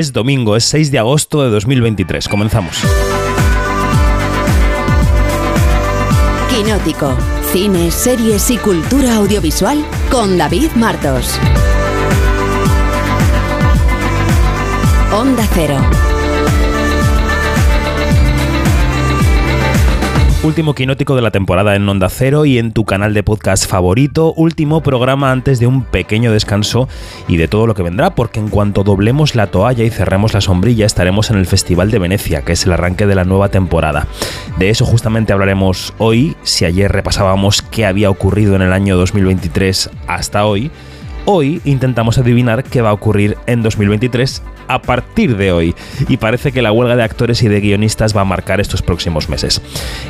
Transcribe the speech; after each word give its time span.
Es 0.00 0.14
domingo, 0.14 0.56
es 0.56 0.64
6 0.64 0.92
de 0.92 0.98
agosto 0.98 1.42
de 1.42 1.50
2023. 1.50 2.26
Comenzamos. 2.26 2.74
Quinótico. 6.48 7.14
Cine, 7.52 7.90
series 7.90 8.50
y 8.50 8.56
cultura 8.56 9.16
audiovisual 9.16 9.84
con 10.10 10.38
David 10.38 10.70
Martos. 10.74 11.38
Onda 15.12 15.46
Cero. 15.52 15.76
Último 20.42 20.74
quinótico 20.74 21.14
de 21.16 21.20
la 21.20 21.30
temporada 21.30 21.76
en 21.76 21.86
Onda 21.86 22.08
Cero 22.08 22.46
y 22.46 22.56
en 22.56 22.72
tu 22.72 22.86
canal 22.86 23.12
de 23.12 23.22
podcast 23.22 23.66
favorito. 23.66 24.32
Último 24.32 24.82
programa 24.82 25.32
antes 25.32 25.60
de 25.60 25.66
un 25.66 25.84
pequeño 25.84 26.32
descanso 26.32 26.88
y 27.28 27.36
de 27.36 27.46
todo 27.46 27.66
lo 27.66 27.74
que 27.74 27.82
vendrá, 27.82 28.14
porque 28.14 28.40
en 28.40 28.48
cuanto 28.48 28.82
doblemos 28.82 29.34
la 29.34 29.48
toalla 29.48 29.84
y 29.84 29.90
cerremos 29.90 30.32
la 30.32 30.40
sombrilla, 30.40 30.86
estaremos 30.86 31.28
en 31.30 31.36
el 31.36 31.44
Festival 31.44 31.90
de 31.90 31.98
Venecia, 31.98 32.40
que 32.40 32.52
es 32.52 32.64
el 32.64 32.72
arranque 32.72 33.06
de 33.06 33.16
la 33.16 33.24
nueva 33.24 33.50
temporada. 33.50 34.06
De 34.58 34.70
eso 34.70 34.86
justamente 34.86 35.34
hablaremos 35.34 35.92
hoy. 35.98 36.34
Si 36.42 36.64
ayer 36.64 36.90
repasábamos 36.90 37.60
qué 37.60 37.84
había 37.84 38.08
ocurrido 38.08 38.56
en 38.56 38.62
el 38.62 38.72
año 38.72 38.96
2023 38.96 39.90
hasta 40.06 40.46
hoy, 40.46 40.70
Hoy 41.26 41.60
intentamos 41.64 42.18
adivinar 42.18 42.64
qué 42.64 42.80
va 42.80 42.90
a 42.90 42.94
ocurrir 42.94 43.36
en 43.46 43.62
2023 43.62 44.42
a 44.68 44.80
partir 44.80 45.36
de 45.36 45.52
hoy. 45.52 45.74
Y 46.08 46.16
parece 46.16 46.50
que 46.50 46.62
la 46.62 46.72
huelga 46.72 46.96
de 46.96 47.02
actores 47.02 47.42
y 47.42 47.48
de 47.48 47.60
guionistas 47.60 48.16
va 48.16 48.22
a 48.22 48.24
marcar 48.24 48.60
estos 48.60 48.82
próximos 48.82 49.28
meses. 49.28 49.60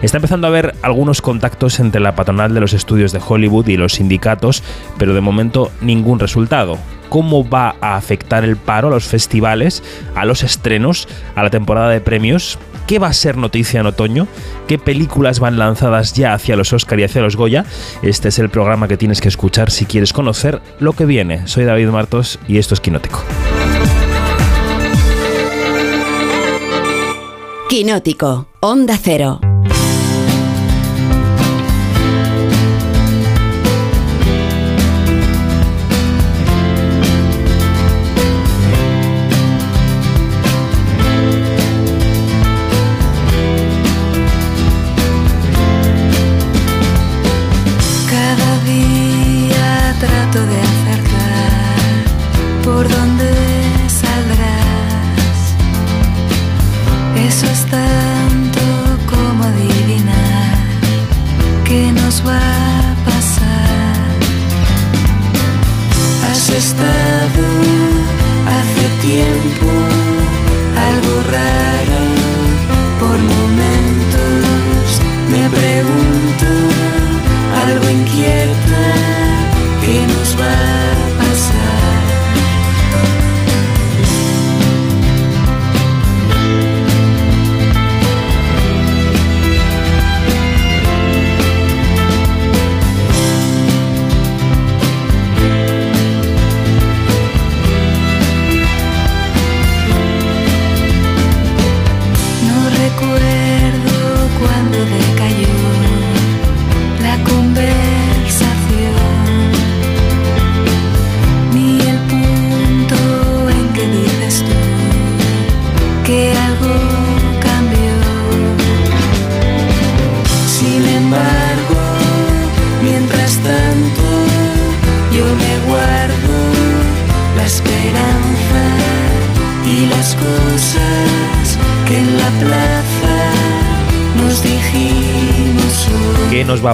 Está 0.03 0.19
empezando 0.19 0.47
a 0.47 0.51
haber 0.51 0.75
algunos 0.83 1.21
contactos 1.21 1.81
entre 1.81 2.01
la 2.01 2.15
patronal 2.15 2.55
de 2.55 2.61
los 2.61 2.73
estudios 2.73 3.13
de 3.13 3.21
Hollywood 3.27 3.69
y 3.69 3.77
los 3.77 3.95
sindicatos, 3.95 4.63
pero 4.99 5.15
de 5.15 5.21
momento 5.21 5.71
ningún 5.81 6.21
resultado. 6.21 6.79
Cómo 7.09 7.49
va 7.49 7.75
a 7.81 7.97
afectar 7.97 8.45
el 8.45 8.57
paro 8.57 8.89
a 8.89 8.93
los 8.93 9.05
festivales, 9.05 9.83
a 10.15 10.25
los 10.25 10.45
estrenos, 10.45 11.09
a 11.35 11.43
la 11.43 11.51
temporada 11.51 11.91
de 11.91 12.01
premios, 12.01 12.59
qué 12.87 12.98
va 12.98 13.09
a 13.09 13.12
ser 13.12 13.37
noticia 13.37 13.80
en 13.80 13.87
otoño, 13.87 14.27
qué 14.66 14.79
películas 14.79 15.41
van 15.41 15.59
lanzadas 15.59 16.13
ya 16.15 16.35
hacia 16.35 16.57
los 16.57 16.73
Oscar 16.73 17.01
y 17.01 17.05
hacia 17.05 17.23
los 17.23 17.37
Goya. 17.37 17.65
Este 18.02 18.29
es 18.29 18.38
el 18.38 18.49
programa 18.49 18.88
que 18.88 18.96
tienes 18.96 19.21
que 19.21 19.29
escuchar 19.29 19.71
si 19.71 19.87
quieres 19.87 20.13
conocer 20.13 20.60
lo 20.79 20.93
que 20.93 21.07
viene. 21.07 21.46
Soy 21.46 21.65
David 21.65 21.88
Martos 21.88 22.38
y 22.49 22.59
esto 22.59 22.74
es 22.74 22.80
Quinótico. 22.80 23.23
Quinótico, 27.68 28.46
Onda 28.60 28.99
Cero. 29.01 29.40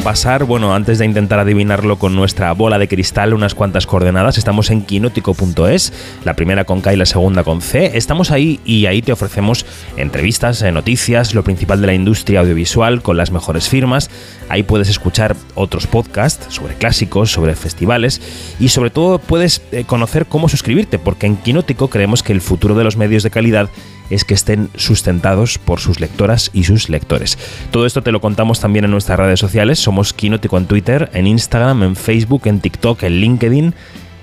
Pasar? 0.07 0.45
Bueno, 0.45 0.73
antes 0.73 1.01
de 1.01 1.05
intentar 1.05 1.41
adivinarlo 1.41 1.99
con 1.99 2.15
nuestra 2.15 2.53
bola 2.53 2.79
de 2.79 2.87
cristal, 2.87 3.35
unas 3.35 3.57
cuantas 3.57 3.89
coordenadas. 3.89 4.39
Estamos 4.39 4.71
en 4.71 4.83
quinótico.es, 4.83 5.93
la 6.25 6.37
primera 6.37 6.63
con 6.63 6.81
K 6.81 6.95
y 6.95 6.97
la 6.97 7.07
segunda 7.07 7.43
con 7.43 7.61
C. 7.61 7.91
Estamos 7.99 8.31
ahí 8.31 8.61
y 8.65 8.87
ahí 8.87 9.03
te 9.03 9.11
ofrecemos 9.11 9.67
entrevistas, 9.97 10.63
eh, 10.63 10.71
noticias, 10.71 11.35
lo 11.35 11.43
principal 11.43 11.81
de 11.81 11.89
la 11.89 11.95
industria 11.95 12.39
audiovisual 12.39 13.03
con 13.03 13.17
las 13.17 13.33
mejores 13.33 13.69
firmas. 13.69 14.09
Ahí 14.49 14.63
puedes 14.63 14.89
escuchar 14.89 15.35
otros 15.57 15.89
podcasts 15.89 16.55
sobre 16.55 16.77
clásicos, 16.77 17.33
sobre 17.33 17.57
festivales 17.57 18.21
y 18.61 18.69
sobre 18.69 18.91
todo 18.91 19.19
puedes 19.19 19.61
eh, 19.73 19.83
conocer 19.83 20.27
cómo 20.27 20.49
suscribirte, 20.49 21.01
porque 21.01 21.27
en 21.27 21.37
Quinótico 21.37 21.91
creemos 21.91 22.23
que 22.23 22.33
el 22.33 22.43
futuro 22.43 22.77
de 22.77 22.85
los 22.85 22.97
medios 22.97 23.25
de 23.25 23.31
calidad 23.31 23.71
es 24.11 24.25
que 24.25 24.35
estén 24.35 24.71
sustentados 24.75 25.59
por 25.59 25.81
sus 25.81 26.01
lectoras 26.01 26.51
y 26.53 26.65
sus 26.65 26.89
lectores. 26.89 27.39
Todo 27.71 27.87
esto 27.87 28.03
te 28.03 28.13
lo 28.13 28.21
contamos 28.21 28.61
también 28.61 28.85
en 28.85 28.91
nuestras 28.91 29.19
redes 29.19 29.41
sociales. 29.41 29.79
Somos 29.79 29.96
Quinótico 30.15 30.59
en 30.59 30.67
Twitter, 30.67 31.11
en 31.13 31.27
Instagram, 31.27 31.83
en 31.83 31.97
Facebook, 31.97 32.43
en 32.47 32.61
TikTok, 32.61 33.03
en 33.05 33.21
LinkedIn, 33.21 33.75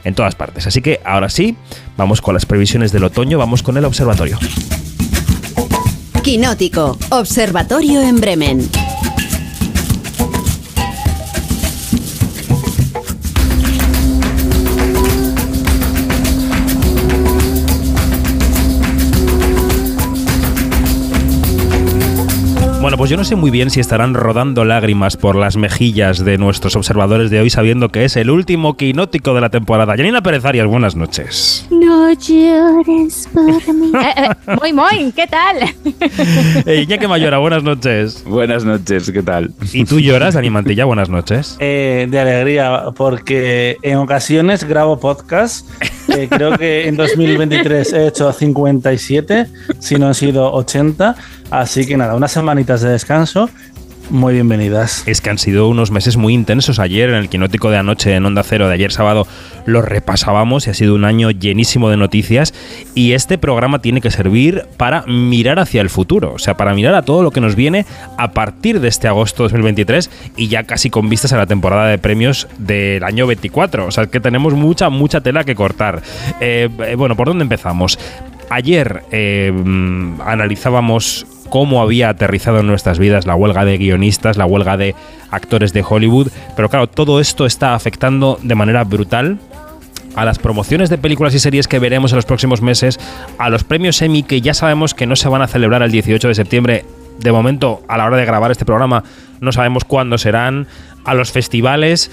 en 0.04 0.16
todas 0.16 0.36
partes. 0.36 0.68
Así 0.68 0.82
que 0.82 1.00
ahora 1.06 1.30
sí, 1.30 1.56
vamos 1.98 2.22
con 2.22 2.34
las 2.34 2.46
previsiones 2.46 2.92
del 2.92 3.04
otoño, 3.04 3.38
vamos 3.38 3.64
con 3.64 3.78
el 3.78 3.86
observatorio. 3.86 4.38
Quinótico, 6.24 6.98
Observatorio 7.10 8.02
en 8.02 8.22
Bremen. 8.22 8.70
Bueno, 22.84 22.98
pues 22.98 23.10
yo 23.10 23.16
no 23.16 23.24
sé 23.24 23.38
muy 23.38 23.50
bien 23.50 23.70
si 23.70 23.80
estarán 23.80 24.14
rodando 24.14 24.66
lágrimas 24.66 25.16
por 25.16 25.38
las 25.38 25.56
mejillas 25.56 26.26
de 26.26 26.38
nuestros 26.38 26.76
observadores 26.76 27.32
de 27.32 27.40
hoy 27.40 27.50
sabiendo 27.50 27.88
que 27.88 28.04
es 28.04 28.18
el 28.18 28.30
último 28.30 28.76
quinótico 28.76 29.34
de 29.34 29.40
la 29.40 29.48
temporada. 29.48 29.96
Janina 29.96 30.22
Pérez 30.22 30.44
Arias, 30.44 30.68
buenas 30.68 30.94
noches. 30.94 31.66
No 31.72 32.12
llores 32.12 33.30
por 33.34 33.46
mí. 33.74 33.90
Eh, 33.96 34.14
eh, 34.18 34.56
muy, 34.60 34.74
muy, 34.74 35.14
¿qué 35.14 35.28
tal? 35.28 35.60
Eh, 36.66 36.82
Iñaki 36.82 37.08
Mayora, 37.08 37.38
buenas 37.38 37.64
noches. 37.64 38.24
Buenas 38.26 38.66
noches, 38.66 39.10
¿qué 39.12 39.24
tal? 39.24 39.54
¿Y 39.72 39.86
tú 39.86 40.00
lloras, 40.00 40.34
Dani 40.34 40.50
Mantilla? 40.50 40.84
Buenas 40.84 41.08
noches. 41.10 41.58
Eh, 41.66 42.08
de 42.10 42.20
alegría, 42.20 42.88
porque 42.96 43.78
en 43.82 43.98
ocasiones 43.98 44.66
grabo 44.66 45.00
podcast. 45.00 45.66
Eh, 46.10 46.28
creo 46.30 46.58
que 46.58 46.88
en 46.88 46.98
2023 46.98 47.94
he 47.94 48.08
hecho 48.08 48.32
57, 48.34 49.48
si 49.80 49.96
no 49.96 50.08
han 50.08 50.14
sido 50.14 50.52
80. 50.52 51.16
Así 51.50 51.86
que 51.86 51.96
nada, 51.98 52.16
unas 52.16 52.36
de 52.82 52.90
descanso 52.90 53.50
muy 54.10 54.34
bienvenidas. 54.34 55.04
Es 55.08 55.22
que 55.22 55.30
han 55.30 55.38
sido 55.38 55.68
unos 55.68 55.92
meses 55.92 56.18
muy 56.18 56.34
intensos. 56.34 56.80
Ayer, 56.80 57.10
en 57.10 57.16
el 57.16 57.30
quinótico 57.30 57.70
de 57.70 57.78
anoche 57.78 58.14
en 58.14 58.26
Onda 58.26 58.44
Cero 58.44 58.68
de 58.68 58.74
ayer 58.74 58.92
sábado, 58.92 59.28
lo 59.66 59.82
repasábamos 59.82 60.68
y 60.68 60.70
ha 60.70 60.74
sido 60.74 60.96
un 60.96 61.06
año 61.06 61.32
llenísimo 61.32 61.90
de 61.90 61.98
noticias. 61.98 62.54
Y 62.96 63.14
este 63.14 63.38
programa 63.38 63.80
tiene 63.80 64.02
que 64.02 64.12
servir 64.12 64.66
para 64.78 65.04
mirar 65.08 65.60
hacia 65.60 65.82
el 65.82 65.90
futuro, 65.90 66.34
o 66.34 66.40
sea, 66.40 66.56
para 66.58 66.74
mirar 66.74 66.96
a 66.96 67.04
todo 67.04 67.24
lo 67.24 67.32
que 67.32 67.42
nos 67.42 67.56
viene 67.56 67.86
a 68.18 68.32
partir 68.32 68.80
de 68.80 68.88
este 68.88 69.08
agosto 69.08 69.44
2023 69.44 70.10
y 70.38 70.48
ya 70.48 70.64
casi 70.64 70.90
con 70.90 71.10
vistas 71.10 71.34
a 71.34 71.38
la 71.38 71.48
temporada 71.48 71.88
de 71.88 71.98
premios 71.98 72.48
del 72.58 73.04
año 73.04 73.26
24. 73.26 73.86
O 73.88 73.92
sea, 73.92 74.08
que 74.08 74.20
tenemos 74.20 74.54
mucha, 74.54 74.90
mucha 74.90 75.22
tela 75.22 75.44
que 75.44 75.56
cortar. 75.56 76.02
Eh, 76.40 76.70
eh, 76.86 76.96
bueno, 76.96 77.16
¿por 77.16 77.28
dónde 77.28 77.44
empezamos? 77.44 77.98
Ayer 78.50 79.04
eh, 79.12 79.52
mm, 79.52 80.22
analizábamos 80.22 81.26
cómo 81.54 81.84
había 81.84 82.10
aterrizado 82.10 82.62
en 82.62 82.66
nuestras 82.66 82.98
vidas 82.98 83.28
la 83.28 83.36
huelga 83.36 83.64
de 83.64 83.78
guionistas, 83.78 84.38
la 84.38 84.48
huelga 84.48 84.76
de 84.76 84.96
actores 85.30 85.72
de 85.72 85.86
Hollywood, 85.88 86.30
pero 86.56 86.68
claro, 86.68 86.88
todo 86.88 87.20
esto 87.20 87.46
está 87.46 87.76
afectando 87.76 88.40
de 88.42 88.56
manera 88.56 88.84
brutal 88.84 89.38
a 90.16 90.26
las 90.26 90.40
promociones 90.40 90.90
de 90.90 90.98
películas 90.98 91.36
y 91.36 91.40
series 91.40 91.68
que 91.68 91.78
veremos 91.78 92.12
en 92.12 92.16
los 92.16 92.26
próximos 92.26 92.64
meses, 92.64 93.00
a 93.38 93.52
los 93.52 93.64
premios 93.64 94.02
Emmy 94.02 94.24
que 94.24 94.42
ya 94.42 94.56
sabemos 94.56 94.96
que 94.96 95.06
no 95.06 95.16
se 95.16 95.30
van 95.30 95.44
a 95.44 95.48
celebrar 95.48 95.84
el 95.84 95.92
18 95.92 96.28
de 96.28 96.34
septiembre. 96.34 96.86
De 97.20 97.32
momento, 97.32 97.84
a 97.88 98.00
la 98.00 98.08
hora 98.08 98.18
de 98.18 98.26
grabar 98.26 98.50
este 98.50 98.66
programa, 98.66 99.04
no 99.40 99.52
sabemos 99.52 99.84
cuándo 99.84 100.18
serán, 100.18 100.66
a 101.06 101.14
los 101.14 101.32
festivales. 101.32 102.10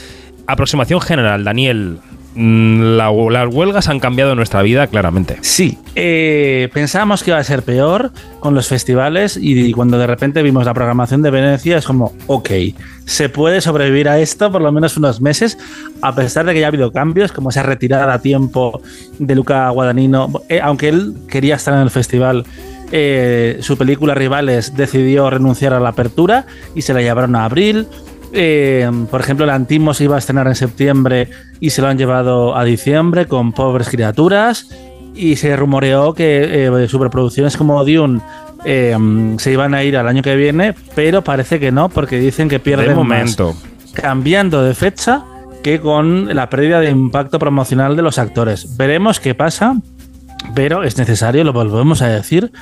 Aproximación 0.48 1.00
general, 1.00 1.44
Daniel. 1.44 2.00
Mm, 2.34 2.96
la- 2.96 3.10
las 3.30 3.54
huelgas 3.54 3.88
han 3.88 4.00
cambiado 4.00 4.34
nuestra 4.34 4.62
vida 4.62 4.86
claramente. 4.86 5.38
Sí, 5.40 5.78
eh, 5.94 6.68
pensábamos 6.72 7.22
que 7.22 7.30
iba 7.30 7.38
a 7.38 7.44
ser 7.44 7.62
peor 7.62 8.12
con 8.40 8.54
los 8.54 8.68
festivales 8.68 9.38
y 9.40 9.72
cuando 9.72 9.98
de 9.98 10.06
repente 10.06 10.42
vimos 10.42 10.64
la 10.64 10.74
programación 10.74 11.22
de 11.22 11.30
Venecia 11.30 11.78
es 11.78 11.84
como, 11.86 12.12
ok, 12.26 12.50
se 13.04 13.28
puede 13.28 13.60
sobrevivir 13.60 14.08
a 14.08 14.18
esto 14.20 14.50
por 14.52 14.62
lo 14.62 14.70
menos 14.72 14.96
unos 14.96 15.20
meses, 15.20 15.58
a 16.02 16.14
pesar 16.14 16.46
de 16.46 16.54
que 16.54 16.60
ya 16.60 16.66
ha 16.66 16.68
habido 16.68 16.92
cambios, 16.92 17.32
como 17.32 17.50
esa 17.50 17.62
retirada 17.62 18.12
a 18.14 18.20
tiempo 18.20 18.80
de 19.18 19.34
Luca 19.34 19.68
Guadagnino, 19.70 20.30
Eh, 20.48 20.60
aunque 20.62 20.88
él 20.88 21.14
quería 21.28 21.56
estar 21.56 21.74
en 21.74 21.80
el 21.80 21.90
festival. 21.90 22.44
eh, 22.92 23.58
su 23.60 23.76
película 23.78 24.14
Rivales 24.16 24.76
decidió 24.76 25.30
renunciar 25.30 25.74
a 25.74 25.78
la 25.80 25.90
apertura 25.90 26.46
y 26.74 26.82
se 26.82 26.92
la 26.92 27.00
llevaron 27.00 27.36
a 27.36 27.44
abril. 27.44 27.86
Eh, 28.32 28.88
por 29.10 29.20
ejemplo, 29.20 29.44
el 29.44 29.50
Antimo 29.50 29.94
se 29.94 30.04
iba 30.04 30.16
a 30.16 30.18
estrenar 30.18 30.46
en 30.46 30.54
septiembre 30.54 31.28
y 31.58 31.70
se 31.70 31.82
lo 31.82 31.88
han 31.88 31.98
llevado 31.98 32.56
a 32.56 32.64
diciembre 32.64 33.26
con 33.26 33.52
pobres 33.52 33.88
criaturas. 33.88 34.68
Y 35.14 35.36
se 35.36 35.56
rumoreó 35.56 36.14
que 36.14 36.66
eh, 36.66 36.88
superproducciones 36.88 37.56
como 37.56 37.84
Dune 37.84 38.20
eh, 38.64 38.96
se 39.38 39.52
iban 39.52 39.74
a 39.74 39.82
ir 39.82 39.96
al 39.96 40.06
año 40.08 40.22
que 40.22 40.36
viene, 40.36 40.74
pero 40.94 41.22
parece 41.22 41.58
que 41.58 41.72
no, 41.72 41.88
porque 41.88 42.18
dicen 42.18 42.48
que 42.48 42.60
pierden 42.60 42.88
De 42.88 42.94
más 42.94 42.98
momento. 42.98 43.56
cambiando 43.94 44.62
de 44.62 44.74
fecha 44.74 45.24
que 45.62 45.80
con 45.80 46.34
la 46.34 46.48
pérdida 46.48 46.80
de 46.80 46.90
impacto 46.90 47.38
promocional 47.38 47.96
de 47.96 48.02
los 48.02 48.18
actores. 48.18 48.76
Veremos 48.76 49.20
qué 49.20 49.34
pasa, 49.34 49.76
pero 50.54 50.84
es 50.84 50.96
necesario, 50.96 51.44
lo 51.44 51.52
volvemos 51.52 52.02
a 52.02 52.08
decir, 52.08 52.52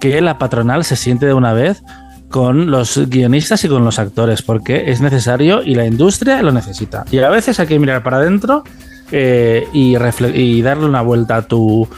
que 0.00 0.20
la 0.20 0.38
patronal 0.38 0.84
se 0.84 0.96
siente 0.96 1.26
de 1.26 1.34
una 1.34 1.52
vez 1.52 1.82
con 2.30 2.70
los 2.70 3.08
guionistas 3.08 3.64
y 3.64 3.68
con 3.68 3.84
los 3.84 3.98
actores, 3.98 4.42
porque 4.42 4.90
es 4.90 5.00
necesario 5.00 5.62
y 5.62 5.74
la 5.74 5.86
industria 5.86 6.42
lo 6.42 6.52
necesita. 6.52 7.04
Y 7.10 7.18
a 7.18 7.30
veces 7.30 7.58
hay 7.60 7.66
que 7.66 7.78
mirar 7.78 8.02
para 8.02 8.18
adentro 8.18 8.64
eh, 9.10 9.66
y, 9.72 9.96
y 10.34 10.62
darle 10.62 10.86
una 10.86 11.02
vuelta 11.02 11.36
a, 11.36 11.42
tu, 11.42 11.88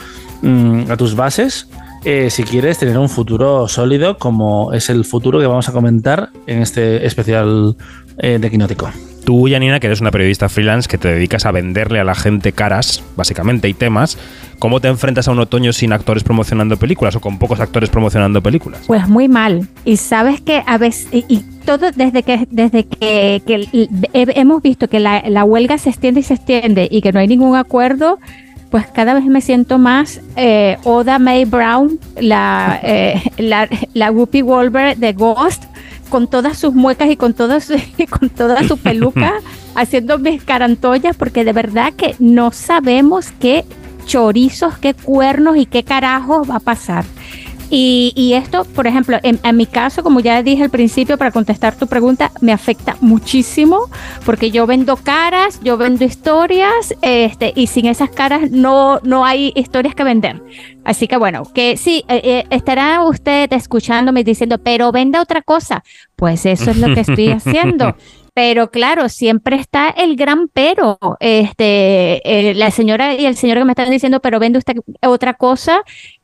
mm, 0.41 0.89
a 0.89 0.97
tus 0.97 1.15
bases 1.15 1.67
eh, 2.03 2.31
si 2.31 2.43
quieres 2.43 2.79
tener 2.79 2.97
un 2.97 3.09
futuro 3.09 3.67
sólido 3.67 4.17
como 4.17 4.73
es 4.73 4.89
el 4.89 5.05
futuro 5.05 5.39
que 5.39 5.45
vamos 5.45 5.69
a 5.69 5.71
comentar 5.71 6.29
en 6.47 6.61
este 6.61 7.05
especial 7.05 7.75
eh, 8.17 8.39
de 8.39 8.49
Quinótico. 8.49 8.89
Tú, 9.23 9.47
Janina, 9.49 9.79
que 9.79 9.87
eres 9.87 10.01
una 10.01 10.09
periodista 10.09 10.49
freelance 10.49 10.89
que 10.89 10.97
te 10.97 11.07
dedicas 11.07 11.45
a 11.45 11.51
venderle 11.51 11.99
a 11.99 12.03
la 12.03 12.15
gente 12.15 12.53
caras, 12.53 13.03
básicamente, 13.15 13.69
y 13.69 13.73
temas, 13.73 14.17
¿cómo 14.57 14.79
te 14.79 14.87
enfrentas 14.87 15.27
a 15.27 15.31
un 15.31 15.39
otoño 15.39 15.73
sin 15.73 15.93
actores 15.93 16.23
promocionando 16.23 16.77
películas 16.77 17.15
o 17.15 17.19
con 17.21 17.37
pocos 17.37 17.59
actores 17.59 17.89
promocionando 17.89 18.41
películas? 18.41 18.81
Pues 18.87 19.07
muy 19.07 19.27
mal. 19.27 19.67
Y 19.85 19.97
sabes 19.97 20.41
que 20.41 20.63
a 20.65 20.77
veces, 20.79 21.07
y, 21.11 21.43
todo 21.65 21.91
desde 21.91 22.23
que 22.23 22.47
desde 22.49 22.85
que, 22.85 23.41
hemos 24.13 24.61
visto 24.63 24.87
que 24.87 24.99
la, 24.99 25.43
huelga 25.43 25.77
se 25.77 25.89
extiende 25.91 26.21
y 26.21 26.23
se 26.23 26.33
extiende 26.33 26.87
y 26.89 27.01
que 27.01 27.11
no 27.11 27.19
hay 27.19 27.27
ningún 27.27 27.55
acuerdo, 27.55 28.17
pues 28.71 28.87
cada 28.87 29.13
vez 29.13 29.25
me 29.25 29.41
siento 29.41 29.77
más 29.77 30.21
eh, 30.35 30.77
Oda 30.83 31.19
May 31.19 31.45
Brown, 31.45 31.99
la, 32.19 32.79
eh, 32.81 33.21
la, 33.37 33.69
la 33.93 34.11
Whoopi 34.11 34.41
Wolver 34.41 34.97
de 34.97 35.13
Ghost, 35.13 35.65
con 36.11 36.27
todas 36.27 36.57
sus 36.57 36.75
muecas 36.75 37.09
y 37.09 37.15
con, 37.15 37.33
todas, 37.33 37.71
y 37.97 38.05
con 38.05 38.29
toda 38.29 38.67
su 38.67 38.77
peluca, 38.77 39.35
haciendo 39.75 40.19
mis 40.19 40.43
carantollas, 40.43 41.15
porque 41.15 41.43
de 41.43 41.53
verdad 41.53 41.93
que 41.93 42.15
no 42.19 42.51
sabemos 42.51 43.31
qué 43.39 43.65
chorizos, 44.05 44.77
qué 44.77 44.93
cuernos 44.93 45.57
y 45.57 45.65
qué 45.65 45.83
carajos 45.83 46.47
va 46.47 46.57
a 46.57 46.59
pasar. 46.59 47.05
Y, 47.73 48.11
y 48.15 48.33
esto, 48.33 48.65
por 48.65 48.85
ejemplo, 48.85 49.17
en, 49.23 49.39
en 49.43 49.57
mi 49.57 49.65
caso, 49.65 50.03
como 50.03 50.19
ya 50.19 50.43
dije 50.43 50.63
al 50.63 50.69
principio, 50.69 51.17
para 51.17 51.31
contestar 51.31 51.75
tu 51.75 51.87
pregunta, 51.87 52.31
me 52.41 52.51
afecta 52.51 52.97
muchísimo 52.99 53.89
porque 54.25 54.51
yo 54.51 54.67
vendo 54.67 54.97
caras, 54.97 55.59
yo 55.63 55.77
vendo 55.77 56.03
historias, 56.03 56.93
este, 57.01 57.53
y 57.55 57.67
sin 57.67 57.85
esas 57.85 58.09
caras 58.09 58.51
no, 58.51 58.99
no 59.03 59.25
hay 59.25 59.53
historias 59.55 59.95
que 59.95 60.03
vender. 60.03 60.41
Así 60.83 61.07
que 61.07 61.17
bueno, 61.17 61.43
que 61.53 61.77
sí, 61.77 62.03
eh, 62.07 62.21
eh, 62.23 62.43
estará 62.49 63.03
usted 63.05 63.51
escuchándome 63.53 64.23
diciendo, 64.23 64.57
pero 64.57 64.91
venda 64.91 65.21
otra 65.21 65.41
cosa. 65.41 65.83
Pues 66.15 66.45
eso 66.45 66.71
es 66.71 66.77
lo 66.77 66.93
que 66.93 67.01
estoy 67.01 67.29
haciendo. 67.31 67.95
Pero 68.33 68.71
claro, 68.71 69.09
siempre 69.09 69.57
está 69.57 69.89
el 69.89 70.15
gran 70.15 70.47
pero. 70.47 70.97
Este, 71.19 72.49
eh, 72.49 72.53
la 72.53 72.71
señora 72.71 73.13
y 73.15 73.25
el 73.25 73.35
señor 73.35 73.57
que 73.57 73.65
me 73.65 73.73
están 73.73 73.89
diciendo, 73.89 74.21
pero 74.21 74.39
vende 74.39 74.59
usted 74.59 74.75
otra 75.01 75.33
cosa. 75.33 75.83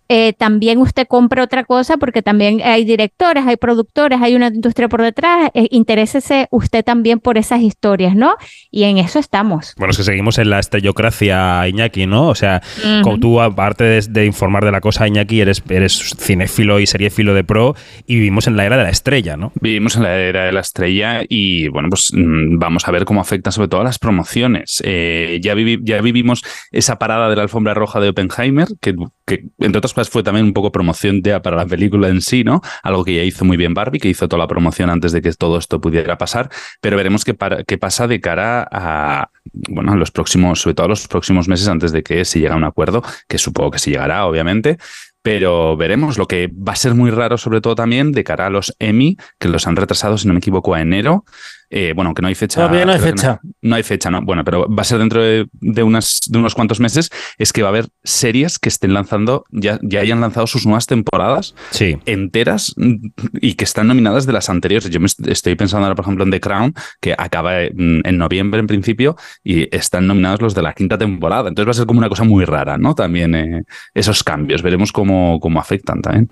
Eh, 0.09 0.33
también 0.33 0.77
usted 0.79 1.07
compra 1.07 1.43
otra 1.43 1.63
cosa 1.63 1.97
porque 1.97 2.21
también 2.21 2.61
hay 2.63 2.85
directores, 2.85 3.45
hay 3.45 3.57
productores, 3.57 4.19
hay 4.21 4.35
una 4.35 4.47
industria 4.47 4.87
por 4.87 5.01
detrás. 5.01 5.49
Eh, 5.53 5.67
interésese 5.71 6.47
usted 6.51 6.83
también 6.83 7.19
por 7.19 7.37
esas 7.37 7.61
historias, 7.61 8.15
¿no? 8.15 8.35
Y 8.71 8.83
en 8.83 8.97
eso 8.97 9.19
estamos. 9.19 9.73
Bueno, 9.77 9.91
es 9.91 9.97
que 9.97 10.03
seguimos 10.03 10.37
en 10.37 10.49
la 10.49 10.59
estrellocracia, 10.59 11.67
Iñaki, 11.67 12.07
¿no? 12.07 12.27
O 12.27 12.35
sea, 12.35 12.61
como 13.03 13.19
tú, 13.19 13.41
aparte 13.41 13.83
de, 13.83 14.01
de 14.09 14.25
informar 14.25 14.63
de 14.65 14.71
la 14.71 14.81
cosa, 14.81 15.07
Iñaki, 15.07 15.41
eres, 15.41 15.63
eres 15.69 16.15
cinéfilo 16.19 16.79
y 16.79 16.87
seriéfilo 16.87 17.33
de 17.33 17.43
pro 17.43 17.75
y 18.05 18.15
vivimos 18.15 18.47
en 18.47 18.57
la 18.57 18.65
era 18.65 18.77
de 18.77 18.83
la 18.83 18.89
estrella, 18.89 19.37
¿no? 19.37 19.51
Vivimos 19.61 19.95
en 19.95 20.03
la 20.03 20.15
era 20.17 20.45
de 20.45 20.51
la 20.51 20.61
estrella 20.61 21.21
y 21.27 21.67
bueno, 21.69 21.89
pues 21.89 22.11
mm, 22.13 22.57
vamos 22.57 22.87
a 22.87 22.91
ver 22.91 23.05
cómo 23.05 23.21
afectan 23.21 23.51
sobre 23.53 23.67
todo 23.67 23.81
a 23.81 23.83
las 23.83 23.99
promociones. 23.99 24.81
Eh, 24.85 25.39
ya, 25.41 25.53
vivi- 25.55 25.79
ya 25.83 26.01
vivimos 26.01 26.43
esa 26.71 26.97
parada 26.99 27.29
de 27.29 27.35
la 27.35 27.43
alfombra 27.43 27.73
roja 27.73 27.99
de 27.99 28.09
Oppenheimer, 28.09 28.67
que, 28.81 28.93
que, 29.27 29.45
entre 29.59 29.77
otras 29.77 29.93
cosas 29.93 30.09
fue 30.09 30.23
también 30.23 30.45
un 30.45 30.53
poco 30.53 30.71
promoción 30.71 31.21
ya 31.21 31.41
para 31.41 31.57
la 31.57 31.65
película 31.67 32.07
en 32.07 32.21
sí, 32.21 32.43
¿no? 32.43 32.61
Algo 32.81 33.03
que 33.03 33.13
ya 33.15 33.23
hizo 33.23 33.45
muy 33.45 33.57
bien 33.57 33.73
Barbie, 33.73 33.99
que 33.99 34.07
hizo 34.09 34.27
toda 34.27 34.39
la 34.41 34.47
promoción 34.47 34.89
antes 34.89 35.11
de 35.11 35.21
que 35.21 35.31
todo 35.33 35.59
esto 35.59 35.79
pudiera 35.81 36.17
pasar, 36.17 36.49
pero 36.81 36.97
veremos 36.97 37.25
qué, 37.25 37.33
para- 37.33 37.63
qué 37.63 37.77
pasa 37.77 38.07
de 38.07 38.19
cara 38.21 38.67
a, 38.71 39.29
bueno, 39.69 39.95
los 39.95 40.11
próximos, 40.11 40.61
sobre 40.61 40.75
todo 40.75 40.87
los 40.87 41.07
próximos 41.07 41.47
meses 41.47 41.67
antes 41.67 41.91
de 41.91 42.01
que 42.03 42.25
se 42.25 42.39
llegue 42.39 42.53
a 42.53 42.55
un 42.55 42.63
acuerdo, 42.63 43.03
que 43.27 43.37
supongo 43.37 43.71
que 43.71 43.79
se 43.79 43.91
llegará, 43.91 44.25
obviamente, 44.25 44.77
pero 45.21 45.75
veremos. 45.75 46.17
Lo 46.17 46.25
que 46.25 46.47
va 46.47 46.71
a 46.71 46.75
ser 46.77 46.93
muy 46.95 47.11
raro, 47.11 47.37
sobre 47.37 47.59
todo 47.59 47.75
también, 47.75 48.13
de 48.13 48.23
cara 48.23 48.45
a 48.45 48.49
los 48.49 48.73
Emmy, 48.79 49.17
que 49.39 49.49
los 49.49 49.67
han 49.67 49.75
retrasado, 49.75 50.17
si 50.17 50.25
no 50.25 50.33
me 50.33 50.39
equivoco, 50.39 50.73
a 50.73 50.79
enero. 50.81 51.25
Eh, 51.69 51.93
bueno, 51.95 52.13
que 52.13 52.21
no 52.21 52.27
hay 52.29 52.35
fecha. 52.35 52.61
Todavía 52.61 52.85
no 52.85 52.93
hay 52.93 52.99
fecha. 52.99 53.39
No, 53.61 53.75
hay 53.75 53.83
fecha, 53.83 54.09
¿no? 54.09 54.21
Bueno, 54.21 54.43
pero 54.45 54.67
va 54.73 54.81
a 54.81 54.85
ser 54.85 54.99
dentro 54.99 55.21
de, 55.21 55.47
de 55.53 55.83
unas, 55.83 56.21
de 56.27 56.37
unos 56.39 56.55
cuantos 56.55 56.79
meses. 56.79 57.09
Es 57.37 57.51
que 57.51 57.61
va 57.61 57.67
a 57.67 57.71
haber 57.71 57.87
series 58.03 58.57
que 58.59 58.69
estén 58.69 58.93
lanzando, 58.93 59.43
ya, 59.51 59.79
ya 59.83 59.99
hayan 59.99 60.21
lanzado 60.21 60.47
sus 60.47 60.65
nuevas 60.65 60.87
temporadas 60.87 61.55
Sí. 61.71 61.97
enteras 62.05 62.73
mm, 62.77 63.07
y 63.41 63.55
que 63.55 63.63
están 63.65 63.87
nominadas 63.87 64.25
de 64.25 64.33
las 64.33 64.49
anteriores. 64.49 64.89
Yo 64.89 64.99
me 64.99 65.07
est- 65.07 65.27
estoy 65.27 65.55
pensando 65.55 65.85
ahora, 65.85 65.95
por 65.95 66.05
ejemplo, 66.05 66.23
en 66.23 66.31
The 66.31 66.39
Crown, 66.39 66.73
que 67.01 67.13
acaba 67.17 67.61
en, 67.63 68.01
en 68.05 68.17
noviembre 68.17 68.59
en 68.59 68.67
principio 68.67 69.15
y 69.43 69.67
están 69.75 70.07
nominados 70.07 70.41
los 70.41 70.55
de 70.55 70.61
la 70.61 70.73
quinta 70.73 70.97
temporada. 70.97 71.49
Entonces 71.49 71.67
va 71.67 71.71
a 71.71 71.73
ser 71.75 71.85
como 71.85 71.99
una 71.99 72.09
cosa 72.09 72.23
muy 72.23 72.45
rara, 72.45 72.77
¿no? 72.77 72.95
También 72.95 73.35
eh, 73.35 73.63
esos 73.93 74.23
cambios. 74.23 74.61
Veremos 74.61 74.91
cómo, 74.91 75.39
cómo 75.41 75.59
afectan 75.59 76.01
también. 76.01 76.29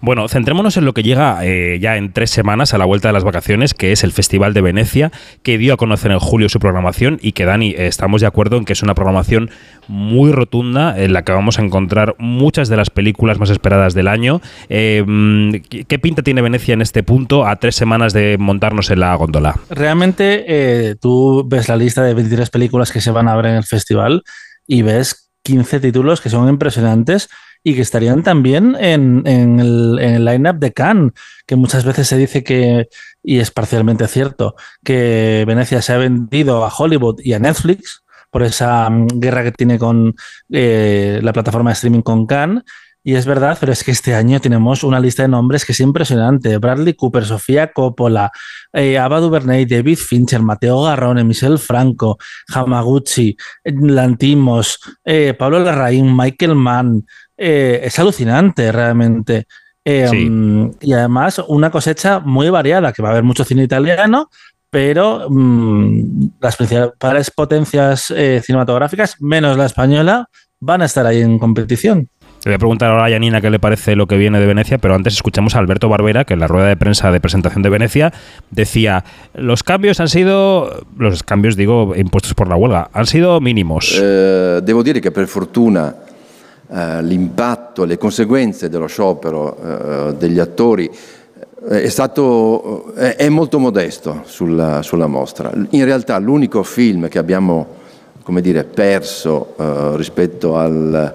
Bueno, 0.00 0.28
centrémonos 0.28 0.76
en 0.76 0.84
lo 0.84 0.92
que 0.94 1.02
llega 1.02 1.38
eh, 1.42 1.78
ya 1.80 1.96
en 1.96 2.12
tres 2.12 2.30
semanas 2.30 2.74
a 2.74 2.78
la 2.78 2.84
vuelta 2.84 3.08
de 3.08 3.14
las 3.14 3.24
vacaciones, 3.24 3.74
que 3.74 3.92
es 3.92 4.04
el 4.04 4.12
Festival 4.12 4.52
de 4.54 4.60
Venecia, 4.60 5.12
que 5.42 5.58
dio 5.58 5.74
a 5.74 5.76
conocer 5.76 6.10
en 6.10 6.18
julio 6.18 6.48
su 6.48 6.58
programación 6.58 7.18
y 7.22 7.32
que, 7.32 7.44
Dani, 7.44 7.74
estamos 7.76 8.20
de 8.20 8.26
acuerdo 8.26 8.56
en 8.56 8.64
que 8.64 8.72
es 8.72 8.82
una 8.82 8.94
programación 8.94 9.50
muy 9.88 10.32
rotunda 10.32 10.98
en 10.98 11.12
la 11.12 11.22
que 11.22 11.32
vamos 11.32 11.58
a 11.58 11.62
encontrar 11.62 12.14
muchas 12.18 12.68
de 12.68 12.76
las 12.76 12.90
películas 12.90 13.38
más 13.38 13.50
esperadas 13.50 13.94
del 13.94 14.08
año. 14.08 14.40
Eh, 14.68 15.04
¿qué- 15.68 15.84
¿Qué 15.84 15.98
pinta 15.98 16.22
tiene 16.22 16.42
Venecia 16.42 16.74
en 16.74 16.82
este 16.82 17.02
punto 17.02 17.46
a 17.46 17.56
tres 17.56 17.74
semanas 17.76 18.12
de 18.12 18.36
montarnos 18.38 18.90
en 18.90 19.00
la 19.00 19.14
góndola? 19.14 19.58
Realmente 19.70 20.44
eh, 20.48 20.96
tú 21.00 21.44
ves 21.46 21.68
la 21.68 21.76
lista 21.76 22.02
de 22.02 22.14
23 22.14 22.50
películas 22.50 22.90
que 22.92 23.00
se 23.00 23.10
van 23.10 23.28
a 23.28 23.36
ver 23.36 23.46
en 23.46 23.54
el 23.56 23.64
festival 23.64 24.22
y 24.66 24.82
ves 24.82 25.30
15 25.42 25.80
títulos 25.80 26.20
que 26.20 26.30
son 26.30 26.48
impresionantes 26.48 27.28
y 27.66 27.74
que 27.74 27.80
estarían 27.80 28.22
también 28.22 28.76
en, 28.78 29.26
en 29.26 29.58
el, 29.58 30.24
line-up 30.24 30.58
de 30.58 30.72
Cannes, 30.74 31.12
que 31.46 31.56
muchas 31.56 31.84
veces 31.84 32.06
se 32.06 32.18
dice 32.18 32.44
que, 32.44 32.88
y 33.22 33.38
es 33.38 33.50
parcialmente 33.50 34.06
cierto, 34.06 34.54
que 34.84 35.44
Venecia 35.46 35.80
se 35.80 35.94
ha 35.94 35.96
vendido 35.96 36.64
a 36.64 36.72
Hollywood 36.72 37.20
y 37.24 37.32
a 37.32 37.38
Netflix 37.38 38.04
por 38.30 38.42
esa 38.42 38.90
mm, 38.90 39.06
guerra 39.14 39.44
que 39.44 39.52
tiene 39.52 39.78
con 39.78 40.14
eh, 40.52 41.20
la 41.22 41.32
plataforma 41.32 41.70
de 41.70 41.74
streaming 41.74 42.02
con 42.02 42.26
Cannes. 42.26 42.64
Y 43.06 43.16
es 43.16 43.26
verdad, 43.26 43.58
pero 43.60 43.70
es 43.70 43.84
que 43.84 43.90
este 43.90 44.14
año 44.14 44.40
tenemos 44.40 44.82
una 44.82 44.98
lista 44.98 45.22
de 45.22 45.28
nombres 45.28 45.66
que 45.66 45.72
es 45.72 45.80
impresionante. 45.80 46.56
Bradley 46.56 46.94
Cooper, 46.94 47.26
Sofía 47.26 47.70
Coppola, 47.70 48.30
eh, 48.72 48.98
Ava 48.98 49.20
DuVernay, 49.20 49.66
David 49.66 49.98
Fincher, 49.98 50.40
Mateo 50.40 50.82
Garrone, 50.82 51.22
Michelle 51.22 51.58
Franco, 51.58 52.16
Hamaguchi, 52.48 53.36
Lantimos, 53.64 54.80
eh, 55.04 55.34
Pablo 55.38 55.60
Larraín, 55.60 56.16
Michael 56.16 56.54
Mann, 56.54 57.06
eh, 57.36 57.82
es 57.84 57.98
alucinante 57.98 58.72
realmente. 58.72 59.46
Eh, 59.84 60.08
Sí. 60.10 60.30
Y 60.80 60.92
además 60.94 61.42
una 61.46 61.70
cosecha 61.70 62.20
muy 62.20 62.48
variada, 62.48 62.90
que 62.90 63.02
va 63.02 63.08
a 63.08 63.12
haber 63.12 63.24
mucho 63.24 63.44
cine 63.44 63.64
italiano, 63.64 64.30
pero 64.70 65.28
mm, 65.28 66.30
las 66.40 66.56
principales 66.56 67.30
potencias 67.30 68.10
eh, 68.10 68.40
cinematográficas, 68.42 69.20
menos 69.20 69.58
la 69.58 69.66
española, 69.66 70.26
van 70.58 70.82
a 70.82 70.86
estar 70.86 71.06
ahí 71.06 71.20
en 71.20 71.38
competición. 71.38 72.08
Le 72.44 72.50
voy 72.50 72.56
a 72.56 72.58
preguntar 72.58 72.90
ahora 72.90 73.06
a 73.06 73.08
Janina 73.08 73.40
qué 73.40 73.48
le 73.48 73.58
parece 73.58 73.96
lo 73.96 74.06
que 74.06 74.18
viene 74.18 74.38
de 74.38 74.44
Venecia, 74.44 74.76
pero 74.76 74.94
antes 74.94 75.14
escuchamos 75.14 75.56
a 75.56 75.60
Alberto 75.60 75.88
Barbera, 75.88 76.26
que 76.26 76.34
en 76.34 76.40
la 76.40 76.46
rueda 76.46 76.68
de 76.68 76.76
prensa 76.76 77.10
de 77.10 77.18
presentación 77.18 77.62
de 77.62 77.70
Venecia 77.70 78.12
decía, 78.50 79.02
los 79.32 79.62
cambios 79.62 79.98
han 79.98 80.10
sido, 80.10 80.84
los 80.98 81.22
cambios 81.22 81.56
digo, 81.56 81.94
impuestos 81.96 82.34
por 82.34 82.48
la 82.48 82.56
huelga, 82.56 82.90
han 82.92 83.06
sido 83.06 83.40
mínimos. 83.40 83.98
Eh, 83.98 84.60
devo 84.62 84.82
dire 84.82 85.00
che 85.00 85.10
per 85.10 85.26
fortuna 85.26 85.96
eh, 86.70 87.02
l'impatto, 87.02 87.86
le 87.86 87.96
conseguenze 87.96 88.68
dello 88.68 88.88
sciopero 88.88 89.56
eh, 89.56 90.14
degli 90.18 90.38
attori 90.38 90.90
eh, 91.70 91.82
è 91.82 91.88
stato 91.88 92.92
è, 92.94 93.16
è 93.16 93.28
molto 93.30 93.58
modesto 93.58 94.20
sulla, 94.26 94.82
sulla 94.82 95.06
mostra. 95.06 95.50
In 95.70 95.84
realtà 95.86 96.18
l'unico 96.18 96.62
film 96.62 97.08
che 97.08 97.18
abbiamo 97.18 97.80
come 98.22 98.42
dire, 98.42 98.64
perso 98.64 99.54
eh, 99.58 99.96
rispetto 99.96 100.58
al, 100.58 101.14